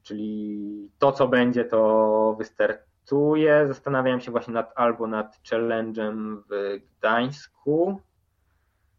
Czyli 0.02 0.90
to, 0.98 1.12
co 1.12 1.28
będzie, 1.28 1.64
to 1.64 2.34
wystartuje. 2.38 3.68
Zastanawiałem 3.68 4.20
się 4.20 4.30
właśnie 4.30 4.54
nad 4.54 4.72
albo 4.76 5.06
nad 5.06 5.40
challenge'em 5.50 6.42
w 6.50 6.80
Gdańsku, 6.98 8.00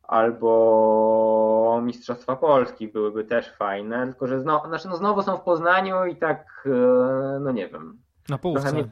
albo 0.09 1.79
Mistrzostwa 1.83 2.35
Polski 2.35 2.87
byłyby 2.87 3.23
też 3.23 3.51
fajne, 3.51 4.07
tylko 4.07 4.27
że 4.27 4.39
znowu, 4.39 4.67
znaczy 4.67 4.87
no 4.87 4.97
znowu 4.97 5.21
są 5.21 5.37
w 5.37 5.41
Poznaniu 5.41 6.05
i 6.05 6.15
tak, 6.15 6.63
e, 6.65 7.39
no 7.39 7.51
nie 7.51 7.67
wiem. 7.67 7.99
Na 8.29 8.37
połówce. 8.37 8.73
Nie, 8.73 8.85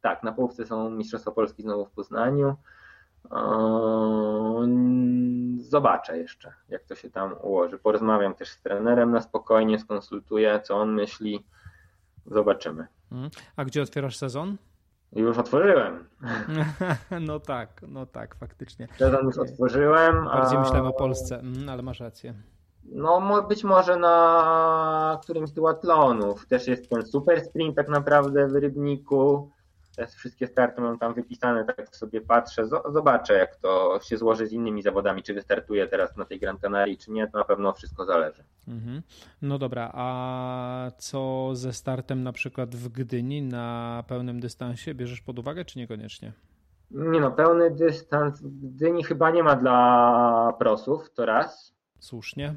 tak, 0.00 0.22
na 0.22 0.32
połówce 0.32 0.66
są 0.66 0.90
Mistrzostwa 0.90 1.30
Polski 1.30 1.62
znowu 1.62 1.86
w 1.86 1.90
Poznaniu. 1.90 2.56
E, 3.30 4.66
zobaczę 5.60 6.18
jeszcze, 6.18 6.52
jak 6.68 6.84
to 6.84 6.94
się 6.94 7.10
tam 7.10 7.34
ułoży. 7.42 7.78
Porozmawiam 7.78 8.34
też 8.34 8.48
z 8.48 8.62
trenerem 8.62 9.10
na 9.10 9.20
spokojnie, 9.20 9.78
skonsultuję, 9.78 10.60
co 10.64 10.76
on 10.76 10.92
myśli. 10.92 11.44
Zobaczymy. 12.26 12.86
Mhm. 13.12 13.30
A 13.56 13.64
gdzie 13.64 13.82
otwierasz 13.82 14.16
sezon? 14.16 14.56
Już 15.12 15.38
otworzyłem. 15.38 16.04
No 17.20 17.40
tak, 17.40 17.80
no 17.88 18.06
tak, 18.06 18.34
faktycznie. 18.34 18.88
Sezon 18.98 19.26
już 19.26 19.38
otworzyłem. 19.38 20.24
Bardziej 20.24 20.58
a... 20.58 20.60
myślałem 20.60 20.86
o 20.86 20.92
Polsce, 20.92 21.38
mm, 21.38 21.68
ale 21.68 21.82
masz 21.82 22.00
rację. 22.00 22.34
No 22.84 23.42
być 23.48 23.64
może 23.64 23.96
na 23.96 25.18
którymś 25.22 25.48
z 25.48 25.52
duatlonów. 25.52 26.46
Też 26.46 26.66
jest 26.66 26.90
ten 26.90 27.06
super 27.06 27.44
sprint 27.44 27.76
tak 27.76 27.88
naprawdę 27.88 28.48
w 28.48 28.54
Rybniku. 28.54 29.50
Wszystkie 30.16 30.46
starty 30.46 30.80
mam 30.80 30.98
tam 30.98 31.14
wypisane, 31.14 31.64
tak 31.64 31.96
sobie 31.96 32.20
patrzę. 32.20 32.66
Zobaczę, 32.92 33.34
jak 33.34 33.56
to 33.56 34.00
się 34.02 34.16
złoży 34.16 34.46
z 34.46 34.52
innymi 34.52 34.82
zawodami, 34.82 35.22
czy 35.22 35.34
wystartuję 35.34 35.86
teraz 35.86 36.16
na 36.16 36.24
tej 36.24 36.40
Gran 36.40 36.58
Canaria, 36.58 36.96
czy 36.96 37.10
nie, 37.10 37.28
to 37.28 37.38
na 37.38 37.44
pewno 37.44 37.72
wszystko 37.72 38.04
zależy. 38.04 38.44
Mhm. 38.68 39.02
No 39.42 39.58
dobra, 39.58 39.90
a 39.94 40.90
co 40.98 41.50
ze 41.52 41.72
startem 41.72 42.22
na 42.22 42.32
przykład 42.32 42.76
w 42.76 42.88
Gdyni 42.88 43.42
na 43.42 44.04
pełnym 44.08 44.40
dystansie? 44.40 44.94
Bierzesz 44.94 45.20
pod 45.20 45.38
uwagę, 45.38 45.64
czy 45.64 45.78
niekoniecznie? 45.78 46.32
Nie 46.90 47.20
no, 47.20 47.30
pełny 47.30 47.70
dystans 47.70 48.40
w 48.42 48.74
Gdyni 48.74 49.04
chyba 49.04 49.30
nie 49.30 49.42
ma 49.42 49.56
dla 49.56 50.54
prosów, 50.58 51.10
to 51.14 51.26
raz. 51.26 51.74
Słusznie, 52.00 52.54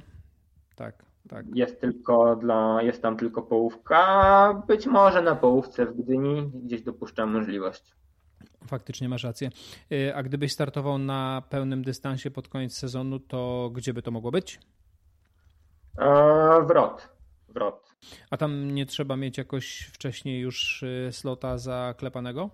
tak. 0.76 1.06
Tak. 1.30 1.46
Jest 1.56 1.82
tylko 1.82 2.36
dla, 2.36 2.82
jest 2.82 3.02
tam 3.02 3.18
tylko 3.18 3.42
połówka. 3.42 4.64
Być 4.68 4.88
może 4.88 5.22
na 5.22 5.36
połówce 5.36 5.86
w 5.86 5.98
Gdyni 5.98 6.52
gdzieś 6.54 6.82
dopuszczam 6.82 7.34
możliwość. 7.34 7.96
Faktycznie 8.68 9.10
masz 9.10 9.24
rację. 9.24 9.50
Y, 9.92 10.16
a 10.16 10.24
gdybyś 10.24 10.54
startował 10.54 10.98
na 10.98 11.44
pełnym 11.50 11.84
dystansie 11.84 12.32
pod 12.32 12.48
koniec 12.48 12.78
sezonu, 12.78 13.20
to 13.20 13.70
gdzie 13.74 13.94
by 13.94 14.02
to 14.02 14.12
mogło 14.12 14.32
być? 14.32 14.60
Eee, 15.98 16.68
wrot. 16.68 17.10
Wrot. 17.50 17.96
A 18.30 18.38
tam 18.38 18.72
nie 18.72 18.86
trzeba 18.86 19.16
mieć 19.16 19.38
jakoś 19.38 19.90
wcześniej 19.94 20.40
już 20.40 20.84
y, 20.84 21.10
slota 21.12 21.58
zaklepanego? 21.58 22.50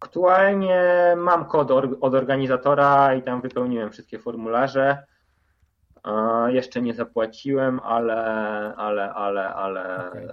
Aktualnie 0.00 0.82
mam 1.16 1.44
kod 1.44 1.70
od 2.00 2.14
organizatora 2.14 3.14
i 3.14 3.22
tam 3.22 3.40
wypełniłem 3.40 3.90
wszystkie 3.90 4.18
formularze. 4.18 5.06
Jeszcze 6.48 6.82
nie 6.82 6.94
zapłaciłem, 6.94 7.80
ale, 7.80 8.24
ale, 8.76 9.14
ale, 9.14 9.54
ale 9.54 10.08
okay. 10.08 10.28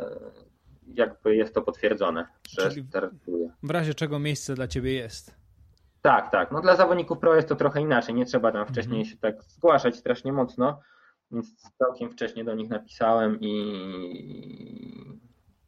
jakby 0.93 1.36
jest 1.36 1.53
to 1.53 1.61
potwierdzone, 1.61 2.28
że 2.49 2.70
Czyli 2.70 2.88
startuję. 2.88 3.49
W 3.63 3.70
razie 3.70 3.93
czego 3.93 4.20
miejsce 4.20 4.55
dla 4.55 4.68
ciebie 4.68 4.93
jest. 4.93 5.36
Tak, 6.01 6.32
tak. 6.32 6.51
No 6.51 6.61
dla 6.61 6.76
zawodników 6.76 7.20
pro 7.20 7.36
jest 7.36 7.47
to 7.49 7.55
trochę 7.55 7.82
inaczej. 7.82 8.16
Nie 8.16 8.26
trzeba 8.26 8.51
tam 8.51 8.66
wcześniej 8.66 8.95
mm 8.95 9.07
-hmm. 9.07 9.11
się 9.11 9.18
tak 9.18 9.43
zgłaszać 9.43 9.95
strasznie 9.95 10.34
mocno, 10.34 10.80
więc 11.32 11.72
całkiem 11.78 12.11
wcześnie 12.11 12.43
do 12.43 12.55
nich 12.55 12.70
napisałem 12.70 13.38
i 13.41 13.55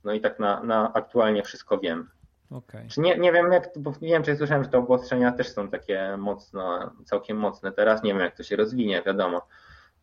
no 0.04 0.14
i 0.14 0.22
tak 0.22 0.40
na, 0.40 0.64
na 0.64 0.94
aktualnie 0.94 1.44
wszystko 1.44 1.78
wiem. 1.78 2.10
Okay. 2.52 2.88
Czy 2.88 3.02
nie, 3.02 3.18
nie 3.18 3.32
wiem, 3.32 3.52
jak, 3.52 3.70
bo 3.78 3.94
nie 4.02 4.10
wiem, 4.10 4.24
czy 4.24 4.38
słyszałem, 4.38 4.64
że 4.64 4.70
te 4.70 4.78
obostrzenia 4.78 5.32
też 5.32 5.50
są 5.50 5.70
takie 5.70 6.18
mocno, 6.18 6.92
całkiem 7.06 7.38
mocne 7.38 7.72
teraz. 7.72 8.04
Nie 8.04 8.14
wiem, 8.14 8.22
jak 8.22 8.36
to 8.36 8.44
się 8.44 8.56
rozwinie, 8.56 9.04
wiadomo. 9.06 9.42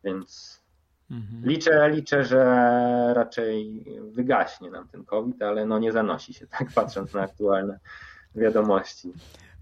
Więc 0.05 0.61
mhm. 1.11 1.45
liczę, 1.45 1.91
liczę, 1.91 2.25
że 2.25 2.45
raczej 3.15 3.85
wygaśnie 4.13 4.71
nam 4.71 4.89
ten 4.89 5.05
COVID, 5.05 5.43
ale 5.43 5.67
no 5.67 5.79
nie 5.79 5.93
zanosi 5.93 6.35
się, 6.35 6.47
tak 6.47 6.73
patrząc 6.75 7.15
na 7.15 7.23
aktualne 7.23 7.79
wiadomości. 8.35 9.13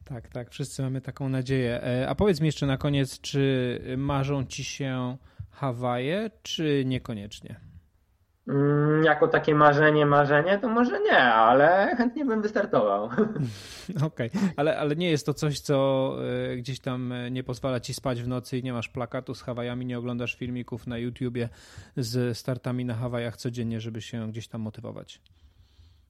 Tak, 0.04 0.28
tak, 0.28 0.50
wszyscy 0.50 0.82
mamy 0.82 1.00
taką 1.00 1.28
nadzieję. 1.28 1.82
E, 1.82 2.08
a 2.08 2.14
powiedz 2.14 2.40
mi 2.40 2.46
jeszcze 2.46 2.66
na 2.66 2.76
koniec, 2.76 3.20
czy 3.20 3.80
marzą 3.96 4.44
ci 4.44 4.64
się 4.64 5.16
Hawaje, 5.50 6.30
czy 6.42 6.82
niekoniecznie? 6.86 7.71
Mm, 8.48 9.04
jako 9.04 9.28
takie 9.28 9.54
marzenie, 9.54 10.06
marzenie, 10.06 10.58
to 10.58 10.68
może 10.68 11.00
nie, 11.00 11.18
ale 11.18 11.96
chętnie 11.96 12.24
bym 12.24 12.42
wystartował. 12.42 13.04
Okej, 14.06 14.30
okay. 14.30 14.52
ale, 14.56 14.78
ale 14.78 14.96
nie 14.96 15.10
jest 15.10 15.26
to 15.26 15.34
coś, 15.34 15.60
co 15.60 16.16
e, 16.52 16.56
gdzieś 16.56 16.80
tam 16.80 17.12
e, 17.12 17.30
nie 17.30 17.44
pozwala 17.44 17.80
ci 17.80 17.94
spać 17.94 18.22
w 18.22 18.28
nocy 18.28 18.58
i 18.58 18.62
nie 18.62 18.72
masz 18.72 18.88
plakatu 18.88 19.34
z 19.34 19.42
Hawajami, 19.42 19.86
nie 19.86 19.98
oglądasz 19.98 20.34
filmików 20.34 20.86
na 20.86 20.98
YouTubie 20.98 21.48
z 21.96 22.38
startami 22.38 22.84
na 22.84 22.94
Hawajach 22.94 23.36
codziennie, 23.36 23.80
żeby 23.80 24.00
się 24.00 24.28
gdzieś 24.28 24.48
tam 24.48 24.60
motywować. 24.60 25.20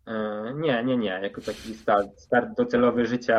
E, 0.07 0.53
nie, 0.55 0.85
nie, 0.85 0.97
nie. 0.97 1.21
Jako 1.23 1.41
taki 1.41 1.75
start, 1.75 2.21
start 2.21 2.57
docelowy 2.57 3.07
życia 3.07 3.39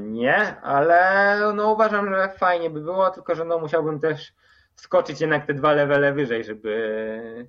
nie, 0.00 0.60
ale 0.60 1.38
no 1.54 1.72
uważam, 1.72 2.14
że 2.14 2.28
fajnie 2.38 2.70
by 2.70 2.80
było, 2.80 3.10
tylko 3.10 3.34
że 3.34 3.44
no 3.44 3.58
musiałbym 3.58 4.00
też 4.00 4.32
skoczyć 4.74 5.20
jednak 5.20 5.46
te 5.46 5.54
dwa 5.54 5.72
levele 5.72 6.12
wyżej, 6.12 6.44
żeby 6.44 7.48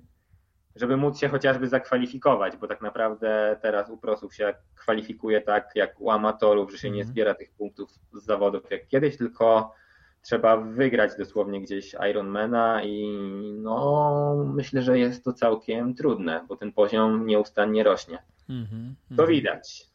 żeby 0.76 0.96
móc 0.96 1.18
się 1.18 1.28
chociażby 1.28 1.68
zakwalifikować, 1.68 2.56
bo 2.56 2.68
tak 2.68 2.82
naprawdę 2.82 3.56
teraz 3.62 3.90
u 3.90 3.96
prosów 3.96 4.34
się 4.34 4.54
kwalifikuje 4.74 5.40
tak 5.40 5.70
jak 5.74 6.00
u 6.00 6.10
amatorów, 6.10 6.72
że 6.72 6.78
się 6.78 6.90
nie 6.90 7.00
mhm. 7.00 7.12
zbiera 7.12 7.34
tych 7.34 7.50
punktów 7.50 7.90
z 8.12 8.24
zawodów 8.24 8.70
jak 8.70 8.86
kiedyś, 8.86 9.16
tylko 9.16 9.74
trzeba 10.22 10.56
wygrać 10.56 11.10
dosłownie 11.18 11.62
gdzieś 11.62 11.96
Ironmana 12.10 12.82
i 12.84 13.18
no 13.62 14.50
myślę, 14.54 14.82
że 14.82 14.98
jest 14.98 15.24
to 15.24 15.32
całkiem 15.32 15.94
trudne, 15.94 16.44
bo 16.48 16.56
ten 16.56 16.72
poziom 16.72 17.26
nieustannie 17.26 17.82
rośnie. 17.82 18.18
Mm 18.48 18.64
-hmm, 18.64 19.16
to 19.16 19.26
widać. 19.26 19.86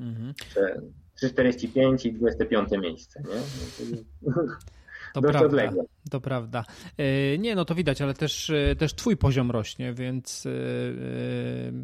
Mm 0.00 0.14
-hmm. 0.14 0.32
3,45 1.22 2.06
i 2.06 2.12
25 2.12 2.70
miejsce. 2.70 3.22
Nie? 3.22 4.32
To 5.14 5.22
prawda, 5.22 5.46
odległe. 5.46 5.84
To 6.10 6.20
prawda. 6.20 6.64
E, 6.98 7.38
nie, 7.38 7.54
no 7.54 7.64
to 7.64 7.74
widać, 7.74 8.02
ale 8.02 8.14
też, 8.14 8.50
e, 8.50 8.76
też 8.76 8.94
twój 8.94 9.16
poziom 9.16 9.50
rośnie, 9.50 9.92
więc 9.92 10.46
e, 10.46 10.50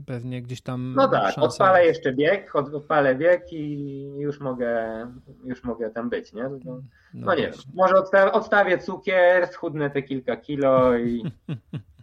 pewnie 0.07 0.43
gdzieś 0.43 0.61
tam. 0.63 0.95
No 0.97 1.09
tak, 1.09 1.35
szansa... 1.35 1.41
odpalę 1.41 1.87
jeszcze 1.87 2.13
bieg, 2.13 2.57
odpalę 2.57 3.15
bieg 3.15 3.53
i 3.53 4.03
już 4.19 4.41
mogę, 4.41 5.07
już 5.45 5.65
mogę 5.65 5.91
tam 5.91 6.11
być, 6.11 6.33
nie? 6.33 6.43
No, 6.43 6.59
no, 6.65 6.81
no 7.15 7.35
nie 7.35 7.43
wiem, 7.43 7.53
może 7.75 7.95
odstawię 8.33 8.79
cukier, 8.79 9.49
schudnę 9.49 9.91
te 9.91 10.03
kilka 10.03 10.37
kilo 10.37 10.99
i, 10.99 11.23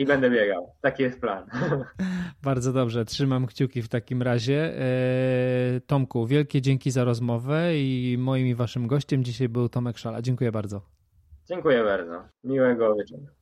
i 0.00 0.06
będę 0.06 0.30
biegał. 0.30 0.72
Taki 0.80 1.02
jest 1.02 1.20
plan. 1.20 1.46
Bardzo 2.42 2.72
dobrze, 2.72 3.04
trzymam 3.04 3.46
kciuki 3.46 3.82
w 3.82 3.88
takim 3.88 4.22
razie. 4.22 4.78
E, 4.78 5.80
Tomku, 5.86 6.26
wielkie 6.26 6.62
dzięki 6.62 6.90
za 6.90 7.04
rozmowę 7.04 7.78
i 7.78 8.16
moim 8.18 8.46
i 8.46 8.54
waszym 8.54 8.86
gościem 8.86 9.24
dzisiaj 9.24 9.48
był 9.48 9.68
Tomek 9.68 9.98
Szala. 9.98 10.22
Dziękuję 10.22 10.52
bardzo. 10.52 10.82
Dziękuję 11.48 11.84
bardzo. 11.84 12.22
Miłego 12.44 12.94
wieczoru. 12.94 13.26